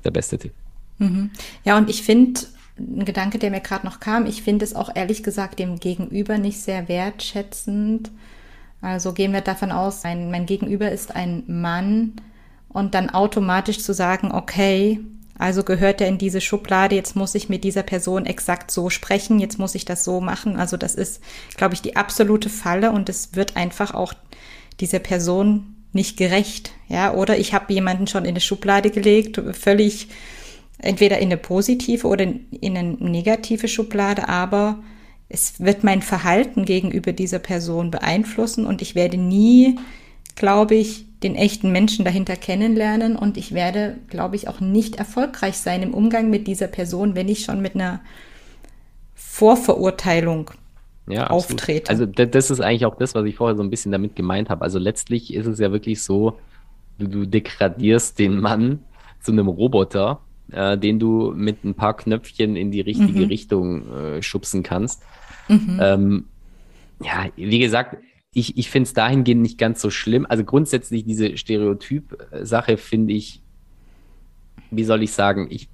der 0.05 0.11
beste 0.11 0.39
Tipp. 0.39 0.53
Mhm. 1.01 1.31
Ja, 1.65 1.77
und 1.77 1.91
ich 1.91 2.05
finde, 2.05 2.41
ein 2.79 3.05
Gedanke, 3.05 3.39
der 3.39 3.51
mir 3.51 3.61
gerade 3.61 3.85
noch 3.85 3.99
kam, 3.99 4.25
ich 4.25 4.43
finde 4.43 4.65
es 4.65 4.77
auch 4.77 4.95
ehrlich 4.95 5.25
gesagt 5.25 5.59
dem 5.59 5.81
Gegenüber 5.81 6.39
nicht 6.39 6.61
sehr 6.61 6.89
wertschätzend. 6.89 8.13
Also 8.81 9.13
gehen 9.13 9.33
wir 9.33 9.41
davon 9.43 9.73
aus, 9.73 10.05
mein, 10.05 10.31
mein 10.31 10.47
Gegenüber 10.47 10.91
ist 10.91 11.15
ein 11.15 11.43
Mann, 11.49 12.15
und 12.73 12.95
dann 12.95 13.11
automatisch 13.11 13.81
zu 13.81 13.93
sagen, 13.93 14.33
okay, 14.33 15.01
also 15.39 15.65
gehört 15.65 16.01
er 16.01 16.09
in 16.09 16.19
diese 16.19 16.41
Schublade, 16.41 16.95
jetzt 16.95 17.17
muss 17.17 17.35
ich 17.35 17.49
mit 17.49 17.65
dieser 17.65 17.83
Person 17.83 18.27
exakt 18.27 18.71
so 18.71 18.91
sprechen, 18.91 19.39
jetzt 19.41 19.59
muss 19.59 19.75
ich 19.75 19.85
das 19.85 20.05
so 20.05 20.21
machen. 20.21 20.57
Also 20.57 20.77
das 20.77 20.95
ist, 20.95 21.21
glaube 21.57 21.75
ich, 21.75 21.83
die 21.83 21.97
absolute 21.97 22.49
Falle 22.49 22.93
und 22.93 23.09
es 23.09 23.35
wird 23.35 23.57
einfach 23.57 23.95
auch 23.95 24.13
dieser 24.81 24.99
Person 24.99 25.77
nicht 25.93 26.17
gerecht. 26.17 26.73
Ja, 26.89 27.15
oder 27.15 27.39
ich 27.39 27.55
habe 27.55 27.73
jemanden 27.73 28.07
schon 28.07 28.25
in 28.25 28.31
eine 28.31 28.41
Schublade 28.41 28.91
gelegt, 28.91 29.41
völlig 29.53 30.09
entweder 30.83 31.19
in 31.19 31.29
eine 31.29 31.37
positive 31.37 32.07
oder 32.07 32.25
in 32.25 32.77
eine 32.77 32.93
negative 32.95 33.69
Schublade, 33.69 34.29
aber 34.29 34.79
es 35.29 35.61
wird 35.61 35.85
mein 35.85 36.03
Verhalten 36.03 36.65
gegenüber 36.65 37.13
dieser 37.13 37.39
Person 37.39 37.91
beeinflussen 37.91 38.67
und 38.67 38.83
ich 38.83 38.95
werde 38.95 39.17
nie, 39.17 39.79
glaube 40.35 40.75
ich, 40.75 41.07
den 41.23 41.37
echten 41.37 41.71
Menschen 41.71 42.05
dahinter 42.05 42.35
kennenlernen 42.35 43.15
und 43.15 43.37
ich 43.37 43.53
werde, 43.53 43.99
glaube 44.09 44.37
ich, 44.37 44.49
auch 44.49 44.61
nicht 44.61 44.97
erfolgreich 44.97 45.57
sein 45.59 45.83
im 45.83 45.95
Umgang 45.95 46.31
mit 46.31 46.47
dieser 46.47 46.67
Person, 46.67 47.15
wenn 47.15 47.29
ich 47.29 47.45
schon 47.45 47.61
mit 47.61 47.75
einer 47.75 48.01
Vorverurteilung 49.15 50.51
ja, 51.07 51.29
auftrete. 51.29 51.91
Also 51.91 52.07
das 52.07 52.51
ist 52.51 52.61
eigentlich 52.61 52.87
auch 52.87 52.97
das, 52.97 53.15
was 53.15 53.25
ich 53.27 53.37
vorher 53.37 53.57
so 53.57 53.63
ein 53.63 53.71
bisschen 53.71 53.93
damit 53.93 54.17
gemeint 54.17 54.49
habe. 54.49 54.63
Also 54.63 54.79
letztlich 54.79 55.35
ist 55.35 55.47
es 55.47 55.59
ja 55.59 55.71
wirklich 55.73 56.03
so, 56.03 56.39
du, 56.99 57.07
du 57.07 57.27
degradierst 57.27 58.19
den 58.19 58.41
Mann 58.41 58.81
zu 59.21 59.33
einem 59.33 59.49
Roboter, 59.49 60.21
äh, 60.53 60.79
den 60.79 60.99
du 60.99 61.33
mit 61.35 61.65
ein 61.65 61.75
paar 61.75 61.97
Knöpfchen 61.97 62.57
in 62.57 62.71
die 62.71 62.81
richtige 62.81 63.21
mhm. 63.21 63.29
Richtung 63.29 63.93
äh, 63.93 64.23
schubsen 64.23 64.63
kannst. 64.63 65.03
Mhm. 65.49 65.79
Ähm, 65.81 66.25
ja, 67.03 67.27
wie 67.37 67.59
gesagt, 67.59 67.97
ich, 68.33 68.57
ich 68.57 68.71
finde 68.71 68.87
es 68.87 68.95
dahingehend 68.95 69.43
nicht 69.43 69.59
ganz 69.59 69.81
so 69.81 69.91
schlimm. 69.91 70.27
Also 70.29 70.45
grundsätzlich 70.45 71.05
diese 71.05 71.37
Stereotyp-Sache 71.37 72.77
finde 72.77 73.13
ich, 73.13 73.41
wie 74.71 74.85
soll 74.85 75.03
ich 75.03 75.13
sagen, 75.13 75.49
ich 75.51 75.69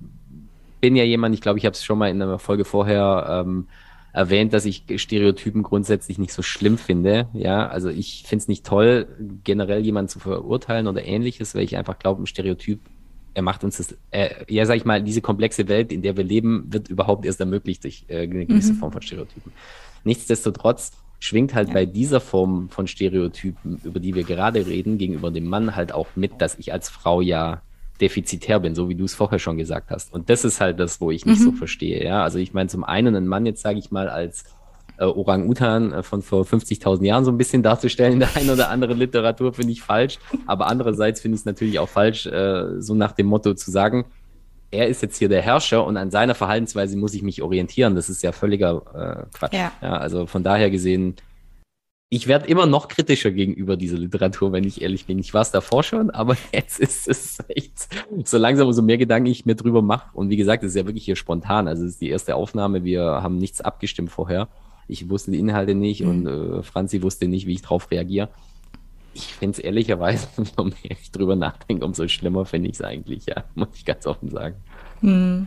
bin 0.81 0.97
ja 0.97 1.05
jemand, 1.05 1.35
ich 1.35 1.41
glaube, 1.41 1.59
ich 1.59 1.66
habe 1.66 1.74
es 1.74 1.85
schon 1.85 1.99
mal 1.99 2.11
in 2.11 2.22
einer 2.22 2.39
Folge 2.39 2.64
vorher 2.64 3.45
ähm, 3.45 3.66
erwähnt, 4.12 4.55
dass 4.55 4.64
ich 4.64 4.85
Stereotypen 4.97 5.62
grundsätzlich 5.62 6.18
nicht 6.18 6.33
so 6.33 6.41
schlimm 6.41 6.79
finde. 6.79 7.29
Ja, 7.35 7.68
also 7.68 7.91
ich 7.91 8.24
finde 8.27 8.43
es 8.43 8.49
nicht 8.49 8.64
toll, 8.64 9.07
generell 9.45 9.85
jemanden 9.85 10.09
zu 10.09 10.20
verurteilen 10.20 10.87
oder 10.87 11.05
ähnliches, 11.05 11.55
weil 11.55 11.64
ich 11.64 11.77
einfach 11.77 11.99
glaube, 11.99 12.22
ein 12.22 12.27
Stereotyp, 12.27 12.81
er 13.37 13.43
macht 13.43 13.64
uns 13.64 13.76
das, 13.76 13.95
äh, 14.12 14.30
ja, 14.49 14.64
sag 14.64 14.78
ich 14.78 14.87
mal, 14.87 15.03
diese 15.03 15.20
komplexe 15.20 15.68
Welt, 15.68 15.93
in 15.93 16.01
der 16.01 16.16
wir 16.16 16.24
leben, 16.24 16.72
wird 16.72 16.89
überhaupt 16.89 17.26
erst 17.26 17.39
ermöglicht 17.39 17.84
durch 17.84 18.07
äh, 18.09 18.22
eine 18.22 18.47
gewisse 18.47 18.72
mhm. 18.72 18.78
Form 18.78 18.93
von 18.93 19.03
Stereotypen. 19.03 19.53
Nichtsdestotrotz 20.05 20.93
schwingt 21.18 21.55
halt 21.55 21.68
ja. 21.68 21.74
bei 21.74 21.84
dieser 21.84 22.20
Form 22.20 22.70
von 22.70 22.87
Stereotypen, 22.87 23.78
über 23.84 24.01
die 24.01 24.14
wir 24.14 24.24
gerade 24.24 24.66
reden, 24.66 24.97
gegenüber 24.97 25.30
dem 25.30 25.45
Mann 25.45 25.76
halt 25.76 25.93
auch 25.93 26.07
mit, 26.16 26.41
dass 26.41 26.59
ich 26.59 26.72
als 26.72 26.89
Frau 26.89 27.20
ja 27.20 27.61
defizitär 28.01 28.59
bin, 28.59 28.74
so 28.74 28.89
wie 28.89 28.95
du 28.95 29.05
es 29.05 29.14
vorher 29.14 29.39
schon 29.39 29.59
gesagt 29.59 29.91
hast. 29.91 30.14
Und 30.14 30.30
das 30.30 30.47
ist 30.47 30.62
halt 30.62 30.80
das, 30.80 31.03
wo 31.03 31.11
ich 31.11 31.26
nicht 31.26 31.41
mhm. 31.41 31.45
so 31.45 31.53
verstehe. 31.53 32.03
Ja, 32.03 32.22
also 32.22 32.39
ich 32.39 32.55
meine, 32.55 32.70
zum 32.70 32.84
einen 32.84 33.14
ein 33.16 33.26
Mann 33.26 33.45
jetzt 33.45 33.61
sage 33.61 33.78
ich 33.78 33.91
mal 33.91 34.09
als 34.09 34.47
äh, 34.99 35.05
Orang-Utan 35.05 35.92
äh, 35.92 36.03
von 36.03 36.22
vor 36.22 36.44
50.000 36.44 37.05
Jahren 37.05 37.24
so 37.24 37.30
ein 37.30 37.38
bisschen 37.38 37.62
darzustellen 37.62 38.14
in 38.14 38.20
der 38.20 38.36
einen 38.36 38.51
oder 38.51 38.70
anderen 38.70 38.99
Literatur 38.99 39.53
finde 39.53 39.72
ich 39.72 39.82
falsch. 39.82 40.18
Aber 40.47 40.66
andererseits 40.66 41.20
finde 41.20 41.36
ich 41.36 41.42
es 41.42 41.47
natürlich 41.47 41.78
auch 41.78 41.88
falsch, 41.88 42.26
äh, 42.26 42.80
so 42.80 42.94
nach 42.94 43.12
dem 43.12 43.26
Motto 43.26 43.55
zu 43.55 43.70
sagen, 43.70 44.07
er 44.70 44.88
ist 44.88 45.03
jetzt 45.03 45.16
hier 45.16 45.28
der 45.28 45.42
Herrscher 45.42 45.84
und 45.84 45.97
an 45.97 46.11
seiner 46.11 46.34
Verhaltensweise 46.34 46.97
muss 46.97 47.14
ich 47.14 47.22
mich 47.22 47.42
orientieren. 47.42 47.94
Das 47.94 48.09
ist 48.09 48.22
ja 48.22 48.32
völliger 48.32 48.82
äh, 48.94 49.36
Quatsch. 49.36 49.55
Ja. 49.55 49.72
ja. 49.80 49.97
also 49.97 50.26
von 50.26 50.42
daher 50.42 50.70
gesehen, 50.70 51.16
ich 52.09 52.28
werde 52.28 52.47
immer 52.47 52.66
noch 52.66 52.86
kritischer 52.86 53.32
gegenüber 53.32 53.76
dieser 53.76 53.99
Literatur, 53.99 54.53
wenn 54.53 54.64
ich 54.64 54.80
ehrlich 54.80 55.07
bin. 55.07 55.18
Ich 55.18 55.34
war 55.34 55.42
es 55.42 55.51
davor 55.51 55.82
schon, 55.82 56.11
aber 56.11 56.36
jetzt 56.53 56.78
ist 56.78 57.09
es 57.09 57.38
echt 57.49 57.88
so 58.24 58.38
langsam, 58.38 58.68
umso 58.68 58.82
mehr 58.82 58.99
Gedanken 58.99 59.26
ich 59.26 59.44
mir 59.44 59.57
drüber 59.57 59.82
mache. 59.82 60.11
Und 60.14 60.30
wie 60.30 60.36
gesagt, 60.36 60.62
es 60.62 60.70
ist 60.70 60.76
ja 60.76 60.86
wirklich 60.86 61.05
hier 61.05 61.16
spontan. 61.16 61.66
Also 61.66 61.84
es 61.84 61.92
ist 61.92 62.01
die 62.01 62.11
erste 62.11 62.36
Aufnahme. 62.36 62.84
Wir 62.84 63.03
haben 63.03 63.38
nichts 63.38 63.61
abgestimmt 63.61 64.11
vorher. 64.11 64.49
Ich 64.89 65.09
wusste 65.09 65.30
die 65.30 65.39
Inhalte 65.39 65.74
nicht 65.74 66.03
mhm. 66.03 66.09
und 66.09 66.26
äh, 66.26 66.62
Franzi 66.62 67.03
wusste 67.03 67.28
nicht, 67.28 67.47
wie 67.47 67.55
ich 67.55 67.62
drauf 67.62 67.91
reagiere 67.91 68.28
ich 69.16 69.34
finde 69.34 69.59
es 69.59 69.64
ehrlicherweise, 69.64 70.28
umso 70.37 70.64
mehr 70.64 70.97
ich 71.01 71.11
drüber 71.11 71.37
nachdenke, 71.37 71.84
umso 71.84 72.07
schlimmer 72.09 72.45
finde 72.45 72.68
ich 72.68 72.76
es 72.76 72.82
eigentlich, 72.82 73.26
ja, 73.26 73.45
muss 73.55 73.68
ich 73.74 73.84
ganz 73.84 74.07
offen 74.07 74.30
sagen. 74.30 74.57
Hm. 75.01 75.47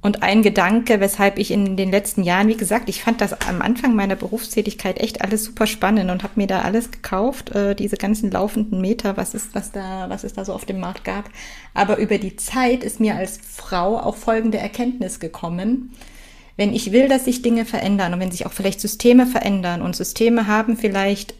Und 0.00 0.22
ein 0.22 0.42
Gedanke, 0.42 1.00
weshalb 1.00 1.38
ich 1.38 1.50
in 1.50 1.78
den 1.78 1.90
letzten 1.90 2.24
Jahren, 2.24 2.48
wie 2.48 2.58
gesagt, 2.58 2.90
ich 2.90 3.02
fand 3.02 3.22
das 3.22 3.40
am 3.48 3.62
Anfang 3.62 3.96
meiner 3.96 4.16
Berufstätigkeit 4.16 5.00
echt 5.00 5.22
alles 5.22 5.44
super 5.44 5.66
spannend 5.66 6.10
und 6.10 6.22
habe 6.22 6.34
mir 6.36 6.46
da 6.46 6.60
alles 6.60 6.90
gekauft, 6.90 7.54
äh, 7.54 7.74
diese 7.74 7.96
ganzen 7.96 8.30
laufenden 8.30 8.82
Meter, 8.82 9.16
was 9.16 9.32
ist, 9.32 9.54
was 9.54 9.72
da, 9.72 10.10
was 10.10 10.22
es 10.22 10.34
da 10.34 10.44
so 10.44 10.52
auf 10.52 10.66
dem 10.66 10.78
Markt 10.78 11.04
gab. 11.04 11.30
Aber 11.72 11.96
über 11.96 12.18
die 12.18 12.36
Zeit 12.36 12.84
ist 12.84 13.00
mir 13.00 13.16
als 13.16 13.38
Frau 13.38 13.98
auch 13.98 14.16
folgende 14.16 14.58
Erkenntnis 14.58 15.20
gekommen. 15.20 15.92
Wenn 16.56 16.72
ich 16.72 16.92
will, 16.92 17.08
dass 17.08 17.24
sich 17.24 17.42
Dinge 17.42 17.64
verändern 17.64 18.14
und 18.14 18.20
wenn 18.20 18.30
sich 18.30 18.46
auch 18.46 18.52
vielleicht 18.52 18.80
Systeme 18.80 19.26
verändern 19.26 19.82
und 19.82 19.96
Systeme 19.96 20.46
haben 20.46 20.76
vielleicht 20.76 21.34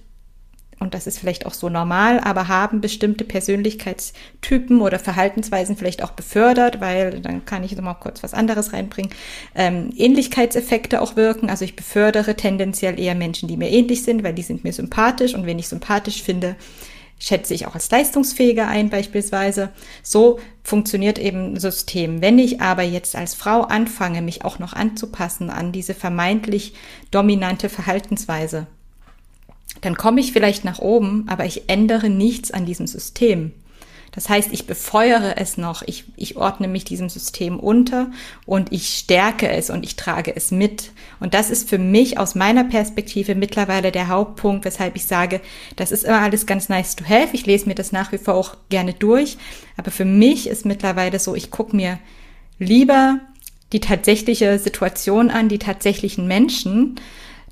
und 0.81 0.93
das 0.93 1.07
ist 1.07 1.19
vielleicht 1.19 1.47
auch 1.47 1.55
so 1.55 1.69
normal, 1.69 2.21
aber 2.21 2.49
haben 2.49 2.81
bestimmte 2.81 3.25
Persönlichkeitstypen 3.25 4.81
oder 4.81 4.99
Verhaltensweisen 4.99 5.77
vielleicht 5.77 6.03
auch 6.03 6.11
befördert, 6.11 6.81
weil 6.81 7.21
dann 7.21 7.45
kann 7.45 7.65
ich 7.65 7.75
nochmal 7.75 7.97
kurz 7.99 8.23
was 8.23 8.35
anderes 8.35 8.73
reinbringen, 8.73 9.11
ähm, 9.55 9.91
Ähnlichkeitseffekte 9.97 11.01
auch 11.01 11.17
wirken. 11.17 11.49
Also 11.49 11.65
ich 11.65 11.77
befördere 11.77 12.35
tendenziell 12.35 12.99
eher 12.99 13.15
Menschen, 13.15 13.49
die 13.49 13.57
mir 13.57 13.71
ähnlich 13.71 14.03
sind, 14.03 14.23
weil 14.25 14.35
die 14.35 14.43
sind 14.43 14.65
mir 14.65 14.73
sympathisch 14.73 15.35
und 15.35 15.47
wenn 15.47 15.59
ich 15.59 15.69
sympathisch 15.69 16.23
finde, 16.23 16.57
schätze 17.19 17.55
ich 17.55 17.67
auch 17.67 17.75
als 17.75 17.91
leistungsfähiger 17.91 18.69
ein 18.69 18.91
beispielsweise. 18.91 19.71
So 20.03 20.39
funktioniert 20.63 21.19
eben 21.19 21.55
ein 21.55 21.61
System. 21.61 22.21
Wenn 22.21 22.39
ich 22.39 22.61
aber 22.61 22.83
jetzt 22.83 23.17
als 23.17 23.35
Frau 23.35 23.63
anfange, 23.63 24.23
mich 24.23 24.45
auch 24.45 24.59
noch 24.59 24.73
anzupassen 24.73 25.51
an 25.51 25.73
diese 25.73 25.95
vermeintlich 25.95 26.75
dominante 27.11 27.69
Verhaltensweise, 27.69 28.67
dann 29.81 29.97
komme 29.97 30.21
ich 30.21 30.33
vielleicht 30.33 30.65
nach 30.65 30.79
oben, 30.79 31.25
aber 31.29 31.45
ich 31.45 31.69
ändere 31.69 32.09
nichts 32.09 32.51
an 32.51 32.67
diesem 32.67 32.87
System. 32.87 33.53
Das 34.15 34.29
heißt, 34.29 34.51
ich 34.53 34.67
befeuere 34.67 35.35
es 35.39 35.57
noch, 35.57 35.83
ich, 35.83 36.05
ich 36.17 36.37
ordne 36.37 36.69
mich 36.69 36.85
diesem 36.85 37.09
System 37.09 37.59
unter 37.59 38.13
und 38.47 38.73
ich 38.73 38.89
stärke 38.89 39.49
es 39.49 39.71
und 39.71 39.85
ich 39.85 39.97
trage 39.97 40.35
es 40.35 40.53
mit. 40.53 40.93
Und 41.19 41.35
das 41.35 41.51
ist 41.51 41.69
für 41.69 41.79
mich 41.79 42.17
aus 42.17 42.37
meiner 42.37 42.63
Perspektive 42.63 43.35
mittlerweile 43.35 43.91
der 43.91 44.09
Hauptpunkt, 44.09 44.65
weshalb 44.65 44.95
ich 44.95 45.07
sage, 45.07 45.41
das 45.75 45.91
ist 45.91 46.05
immer 46.05 46.21
alles 46.21 46.47
ganz 46.47 46.69
nice 46.69 46.95
to 46.95 47.05
have. 47.05 47.31
Ich 47.33 47.45
lese 47.47 47.67
mir 47.67 47.75
das 47.75 47.91
nach 47.91 48.13
wie 48.13 48.19
vor 48.19 48.35
auch 48.35 48.55
gerne 48.69 48.95
durch. 48.95 49.37
Aber 49.77 49.91
für 49.91 50.05
mich 50.05 50.49
ist 50.49 50.65
mittlerweile 50.65 51.19
so, 51.19 51.35
ich 51.35 51.51
gucke 51.51 51.75
mir 51.75 51.99
lieber 52.61 53.19
die 53.73 53.81
tatsächliche 53.81 54.61
Situation 54.61 55.31
an, 55.31 55.49
die 55.49 55.59
tatsächlichen 55.59 56.29
Menschen, 56.29 57.01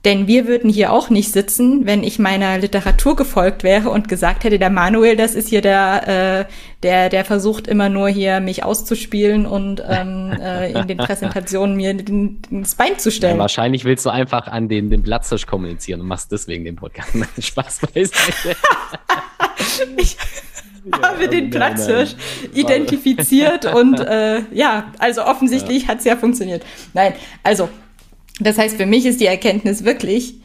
denn 0.05 0.27
wir 0.27 0.49
würden 0.49 0.69
hier 0.69 0.93
auch 0.93 1.11
nicht 1.11 1.31
sitzen, 1.31 1.87
wenn 1.87 2.03
ich 2.03 2.19
meiner 2.19 2.59
Literatur 2.59 3.15
gefolgt 3.15 3.63
wäre 3.63 3.89
und 3.91 4.09
gesagt 4.09 4.43
hätte, 4.43 4.59
der 4.59 4.71
Manuel, 4.71 5.17
das 5.17 5.35
ist 5.35 5.49
hier 5.49 5.61
der, 5.61 6.47
äh, 6.49 6.53
der, 6.83 7.09
der 7.09 7.25
versucht 7.25 7.69
immer 7.69 7.89
nur 7.89 8.09
hier 8.09 8.41
mich 8.41 8.65
auszuspielen 8.65 9.47
und 9.47 9.81
ähm, 9.89 10.33
äh, 10.41 10.73
in 10.73 10.89
den 10.89 10.99
Präsentationen 10.99 11.77
mir 11.77 11.95
den, 11.95 12.43
das 12.51 12.75
Bein 12.75 12.99
zu 12.99 13.13
stellen. 13.13 13.37
Ja, 13.37 13.43
wahrscheinlich 13.43 13.85
willst 13.85 14.05
du 14.05 14.11
einfach 14.11 14.49
an 14.49 14.69
den, 14.69 14.91
den 14.91 15.05
Platzhirsch 15.05 15.47
kommunizieren 15.47 16.01
und 16.01 16.09
machst 16.09 16.33
deswegen 16.33 16.65
den 16.65 16.75
Podcast. 16.75 17.11
Spaß 17.39 17.81
beiseite. 17.95 18.57
ich 19.97 20.17
habe 21.01 21.29
den 21.29 21.51
Platzhirsch 21.51 22.17
identifiziert 22.55 23.67
und 23.73 24.01
äh, 24.01 24.41
ja, 24.53 24.93
also 24.99 25.25
offensichtlich 25.25 25.85
ja. 25.85 25.89
hat 25.91 25.99
es 25.99 26.05
ja 26.05 26.17
funktioniert. 26.17 26.65
Nein, 26.93 27.15
also 27.45 27.69
das 28.41 28.59
heißt, 28.59 28.77
für 28.77 28.87
mich 28.87 29.07
ist 29.07 29.21
die 29.21 29.27
Erkenntnis 29.27 29.85
wirklich, 29.85 30.37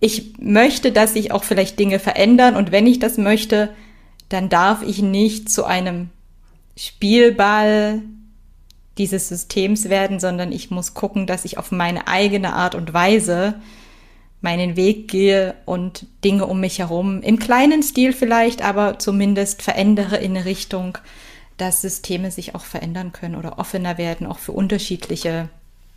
ich 0.00 0.34
möchte, 0.38 0.90
dass 0.90 1.12
sich 1.12 1.30
auch 1.30 1.44
vielleicht 1.44 1.78
Dinge 1.78 1.98
verändern. 1.98 2.56
Und 2.56 2.72
wenn 2.72 2.88
ich 2.88 2.98
das 2.98 3.18
möchte, 3.18 3.70
dann 4.28 4.48
darf 4.48 4.82
ich 4.82 5.00
nicht 5.00 5.48
zu 5.48 5.64
einem 5.64 6.10
Spielball 6.76 8.02
dieses 8.98 9.28
Systems 9.28 9.88
werden, 9.88 10.18
sondern 10.18 10.50
ich 10.52 10.70
muss 10.70 10.94
gucken, 10.94 11.26
dass 11.26 11.44
ich 11.44 11.56
auf 11.56 11.70
meine 11.70 12.08
eigene 12.08 12.52
Art 12.54 12.74
und 12.74 12.92
Weise 12.92 13.54
meinen 14.40 14.76
Weg 14.76 15.08
gehe 15.08 15.54
und 15.66 16.06
Dinge 16.24 16.46
um 16.46 16.60
mich 16.60 16.80
herum 16.80 17.22
im 17.22 17.38
kleinen 17.38 17.82
Stil 17.82 18.12
vielleicht, 18.12 18.60
aber 18.60 18.98
zumindest 18.98 19.62
verändere 19.62 20.16
in 20.16 20.36
eine 20.36 20.44
Richtung, 20.44 20.98
dass 21.58 21.80
Systeme 21.80 22.30
sich 22.32 22.56
auch 22.56 22.64
verändern 22.64 23.12
können 23.12 23.36
oder 23.36 23.58
offener 23.58 23.98
werden, 23.98 24.26
auch 24.26 24.38
für 24.38 24.52
unterschiedliche 24.52 25.48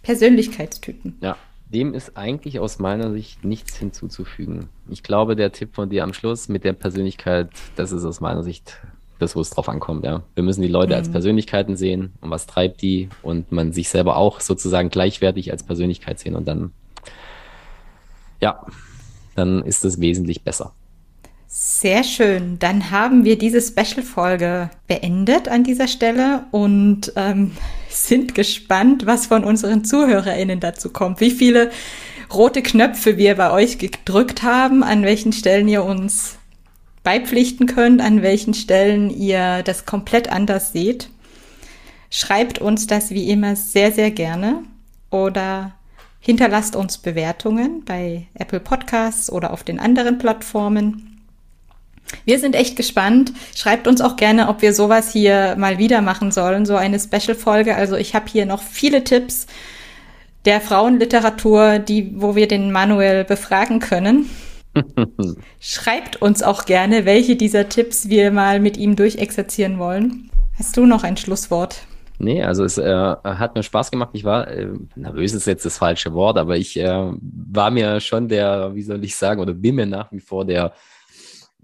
Persönlichkeitstypen. 0.05 1.17
Ja, 1.19 1.35
dem 1.73 1.95
ist 1.95 2.15
eigentlich 2.15 2.59
aus 2.59 2.77
meiner 2.77 3.11
Sicht 3.11 3.43
nichts 3.43 3.75
hinzuzufügen. 3.77 4.69
Ich 4.87 5.01
glaube, 5.01 5.35
der 5.35 5.51
Tipp 5.51 5.73
von 5.73 5.89
dir 5.89 6.03
am 6.03 6.13
Schluss 6.13 6.47
mit 6.47 6.63
der 6.63 6.73
Persönlichkeit, 6.73 7.49
das 7.75 7.91
ist 7.91 8.05
aus 8.05 8.21
meiner 8.21 8.43
Sicht 8.43 8.79
das, 9.17 9.35
wo 9.35 9.41
es 9.41 9.49
drauf 9.49 9.67
ankommt. 9.67 10.05
Ja. 10.05 10.21
Wir 10.35 10.43
müssen 10.43 10.61
die 10.61 10.67
Leute 10.67 10.93
mhm. 10.93 10.99
als 10.99 11.09
Persönlichkeiten 11.09 11.75
sehen 11.75 12.13
und 12.21 12.29
was 12.29 12.45
treibt 12.45 12.83
die 12.83 13.09
und 13.23 13.51
man 13.51 13.71
sich 13.71 13.89
selber 13.89 14.17
auch 14.17 14.41
sozusagen 14.41 14.89
gleichwertig 14.89 15.51
als 15.51 15.63
Persönlichkeit 15.63 16.19
sehen 16.19 16.35
und 16.35 16.47
dann, 16.47 16.71
ja, 18.41 18.63
dann 19.35 19.63
ist 19.63 19.85
es 19.85 19.99
wesentlich 19.99 20.43
besser. 20.43 20.73
Sehr 21.57 22.03
schön. 22.03 22.59
Dann 22.59 22.91
haben 22.91 23.23
wir 23.23 23.37
diese 23.37 23.61
Special-Folge 23.61 24.71
beendet 24.87 25.47
an 25.47 25.63
dieser 25.63 25.87
Stelle 25.87 26.43
und 26.51 27.13
ähm, 27.15 27.55
sind 27.89 28.35
gespannt, 28.35 29.05
was 29.05 29.27
von 29.27 29.45
unseren 29.45 29.85
ZuhörerInnen 29.85 30.59
dazu 30.59 30.89
kommt. 30.89 31.21
Wie 31.21 31.31
viele 31.31 31.71
rote 32.33 32.61
Knöpfe 32.61 33.15
wir 33.15 33.35
bei 33.35 33.51
euch 33.51 33.77
gedrückt 33.77 34.43
haben, 34.43 34.83
an 34.83 35.03
welchen 35.03 35.31
Stellen 35.31 35.69
ihr 35.69 35.85
uns 35.85 36.35
beipflichten 37.03 37.67
könnt, 37.67 38.01
an 38.01 38.21
welchen 38.21 38.53
Stellen 38.53 39.09
ihr 39.09 39.63
das 39.63 39.85
komplett 39.85 40.29
anders 40.29 40.73
seht. 40.73 41.09
Schreibt 42.09 42.59
uns 42.59 42.85
das 42.85 43.11
wie 43.11 43.29
immer 43.29 43.55
sehr, 43.55 43.93
sehr 43.93 44.11
gerne 44.11 44.63
oder 45.09 45.73
hinterlasst 46.19 46.75
uns 46.75 46.97
Bewertungen 46.97 47.85
bei 47.85 48.27
Apple 48.33 48.59
Podcasts 48.59 49.31
oder 49.31 49.53
auf 49.53 49.63
den 49.63 49.79
anderen 49.79 50.17
Plattformen. 50.17 51.14
Wir 52.25 52.39
sind 52.39 52.55
echt 52.55 52.75
gespannt. 52.75 53.33
Schreibt 53.55 53.87
uns 53.87 54.01
auch 54.01 54.15
gerne, 54.15 54.49
ob 54.49 54.61
wir 54.61 54.73
sowas 54.73 55.11
hier 55.11 55.55
mal 55.57 55.77
wieder 55.77 56.01
machen 56.01 56.31
sollen, 56.31 56.65
so 56.65 56.75
eine 56.75 56.99
Special-Folge. 56.99 57.75
Also 57.75 57.95
ich 57.95 58.15
habe 58.15 58.25
hier 58.27 58.45
noch 58.45 58.61
viele 58.61 59.03
Tipps 59.03 59.47
der 60.45 60.61
Frauenliteratur, 60.61 61.79
die, 61.79 62.13
wo 62.15 62.35
wir 62.35 62.47
den 62.47 62.71
Manuel 62.71 63.23
befragen 63.23 63.79
können. 63.79 64.29
Schreibt 65.59 66.21
uns 66.21 66.43
auch 66.43 66.65
gerne, 66.65 67.05
welche 67.05 67.35
dieser 67.35 67.69
Tipps 67.69 68.09
wir 68.09 68.31
mal 68.31 68.59
mit 68.59 68.77
ihm 68.77 68.95
durchexerzieren 68.95 69.79
wollen. 69.79 70.29
Hast 70.57 70.77
du 70.77 70.85
noch 70.85 71.03
ein 71.03 71.17
Schlusswort? 71.17 71.81
Nee, 72.17 72.43
also 72.43 72.63
es 72.63 72.77
äh, 72.77 73.15
hat 73.23 73.55
mir 73.55 73.63
Spaß 73.63 73.91
gemacht. 73.91 74.11
Ich 74.13 74.23
war, 74.23 74.47
äh, 74.47 74.69
nervös 74.95 75.33
ist 75.33 75.47
jetzt 75.47 75.65
das 75.65 75.77
falsche 75.77 76.13
Wort, 76.13 76.37
aber 76.37 76.55
ich 76.55 76.77
äh, 76.79 77.11
war 77.21 77.71
mir 77.71 77.99
schon 77.99 78.29
der, 78.29 78.73
wie 78.73 78.83
soll 78.83 79.03
ich 79.03 79.15
sagen, 79.15 79.41
oder 79.41 79.53
bin 79.53 79.75
mir 79.75 79.85
nach 79.85 80.11
wie 80.11 80.21
vor 80.21 80.45
der 80.45 80.73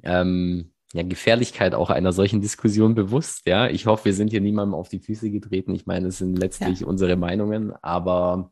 ähm, 0.04 0.72
ja, 0.94 1.04
Gefährlichkeit 1.04 1.74
auch 1.74 1.90
einer 1.90 2.12
solchen 2.12 2.42
Diskussion 2.42 2.96
bewusst. 2.96 3.48
Ja, 3.48 3.68
ich 3.68 3.86
hoffe, 3.86 4.06
wir 4.06 4.14
sind 4.14 4.30
hier 4.30 4.42
niemandem 4.42 4.76
auf 4.76 4.90
die 4.90 5.00
Füße 5.00 5.30
getreten. 5.32 5.74
Ich 5.74 5.86
meine, 5.86 6.08
es 6.08 6.18
sind 6.18 6.38
letztlich 6.38 6.82
ja. 6.82 6.88
unsere 6.88 7.16
Meinungen, 7.16 7.74
aber 7.82 8.52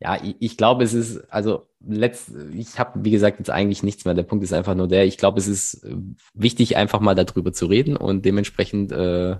ja, 0.00 0.16
ich, 0.22 0.36
ich 0.40 0.56
glaube, 0.56 0.84
es 0.84 0.94
ist, 0.94 1.32
also 1.32 1.68
letzt, 1.86 2.30
ich 2.52 2.78
habe, 2.78 3.04
wie 3.04 3.10
gesagt, 3.10 3.38
jetzt 3.38 3.50
eigentlich 3.50 3.82
nichts 3.82 4.04
mehr. 4.04 4.14
Der 4.14 4.24
Punkt 4.24 4.44
ist 4.44 4.52
einfach 4.52 4.74
nur 4.74 4.88
der, 4.88 5.06
ich 5.06 5.16
glaube, 5.16 5.38
es 5.38 5.46
ist 5.46 5.84
äh, 5.84 5.96
wichtig, 6.34 6.76
einfach 6.76 7.00
mal 7.00 7.14
darüber 7.14 7.52
zu 7.52 7.66
reden 7.66 7.96
und 7.96 8.24
dementsprechend 8.24 8.92
äh, 8.92 9.36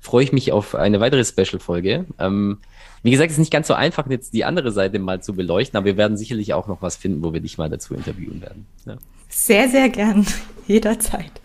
freue 0.00 0.24
ich 0.24 0.32
mich 0.32 0.52
auf 0.52 0.74
eine 0.74 1.00
weitere 1.00 1.24
Special-Folge. 1.24 2.06
Ähm, 2.18 2.58
wie 3.02 3.10
gesagt, 3.10 3.30
es 3.30 3.34
ist 3.34 3.40
nicht 3.40 3.52
ganz 3.52 3.68
so 3.68 3.74
einfach, 3.74 4.08
jetzt 4.08 4.34
die 4.34 4.44
andere 4.44 4.72
Seite 4.72 4.98
mal 4.98 5.22
zu 5.22 5.34
beleuchten, 5.34 5.76
aber 5.76 5.86
wir 5.86 5.96
werden 5.96 6.16
sicherlich 6.16 6.54
auch 6.54 6.66
noch 6.66 6.82
was 6.82 6.96
finden, 6.96 7.22
wo 7.22 7.32
wir 7.32 7.40
dich 7.40 7.58
mal 7.58 7.68
dazu 7.68 7.94
interviewen 7.94 8.40
werden. 8.40 8.66
Ja. 8.86 8.96
Sehr, 9.30 9.68
sehr 9.68 9.88
gern. 9.88 10.26
Jederzeit. 10.66 11.40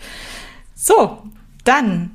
So, 0.73 1.19
dann 1.63 2.11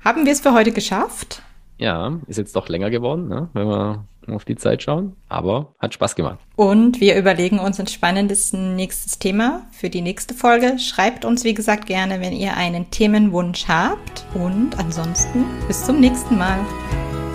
haben 0.00 0.26
wir 0.26 0.32
es 0.32 0.40
für 0.40 0.52
heute 0.52 0.72
geschafft. 0.72 1.42
Ja, 1.78 2.20
ist 2.26 2.36
jetzt 2.36 2.54
doch 2.54 2.68
länger 2.68 2.90
geworden, 2.90 3.28
ne? 3.28 3.48
wenn 3.54 3.66
wir 3.66 4.04
auf 4.28 4.44
die 4.44 4.56
Zeit 4.56 4.82
schauen. 4.82 5.16
Aber 5.28 5.74
hat 5.78 5.94
Spaß 5.94 6.14
gemacht. 6.14 6.38
Und 6.56 7.00
wir 7.00 7.16
überlegen 7.16 7.58
uns 7.58 7.80
ein 7.80 7.86
spannendes 7.86 8.52
nächstes 8.52 9.18
Thema 9.18 9.66
für 9.72 9.90
die 9.90 10.00
nächste 10.00 10.34
Folge. 10.34 10.78
Schreibt 10.78 11.24
uns, 11.24 11.44
wie 11.44 11.54
gesagt, 11.54 11.86
gerne, 11.86 12.20
wenn 12.20 12.32
ihr 12.32 12.56
einen 12.56 12.90
Themenwunsch 12.90 13.66
habt. 13.68 14.24
Und 14.34 14.78
ansonsten 14.78 15.44
bis 15.66 15.84
zum 15.84 16.00
nächsten 16.00 16.38
Mal. 16.38 16.58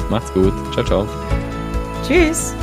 Macht's 0.09 0.34
gut. 0.34 0.53
Ciao, 0.73 0.86
ciao. 0.86 1.07
Tschüss. 2.07 2.53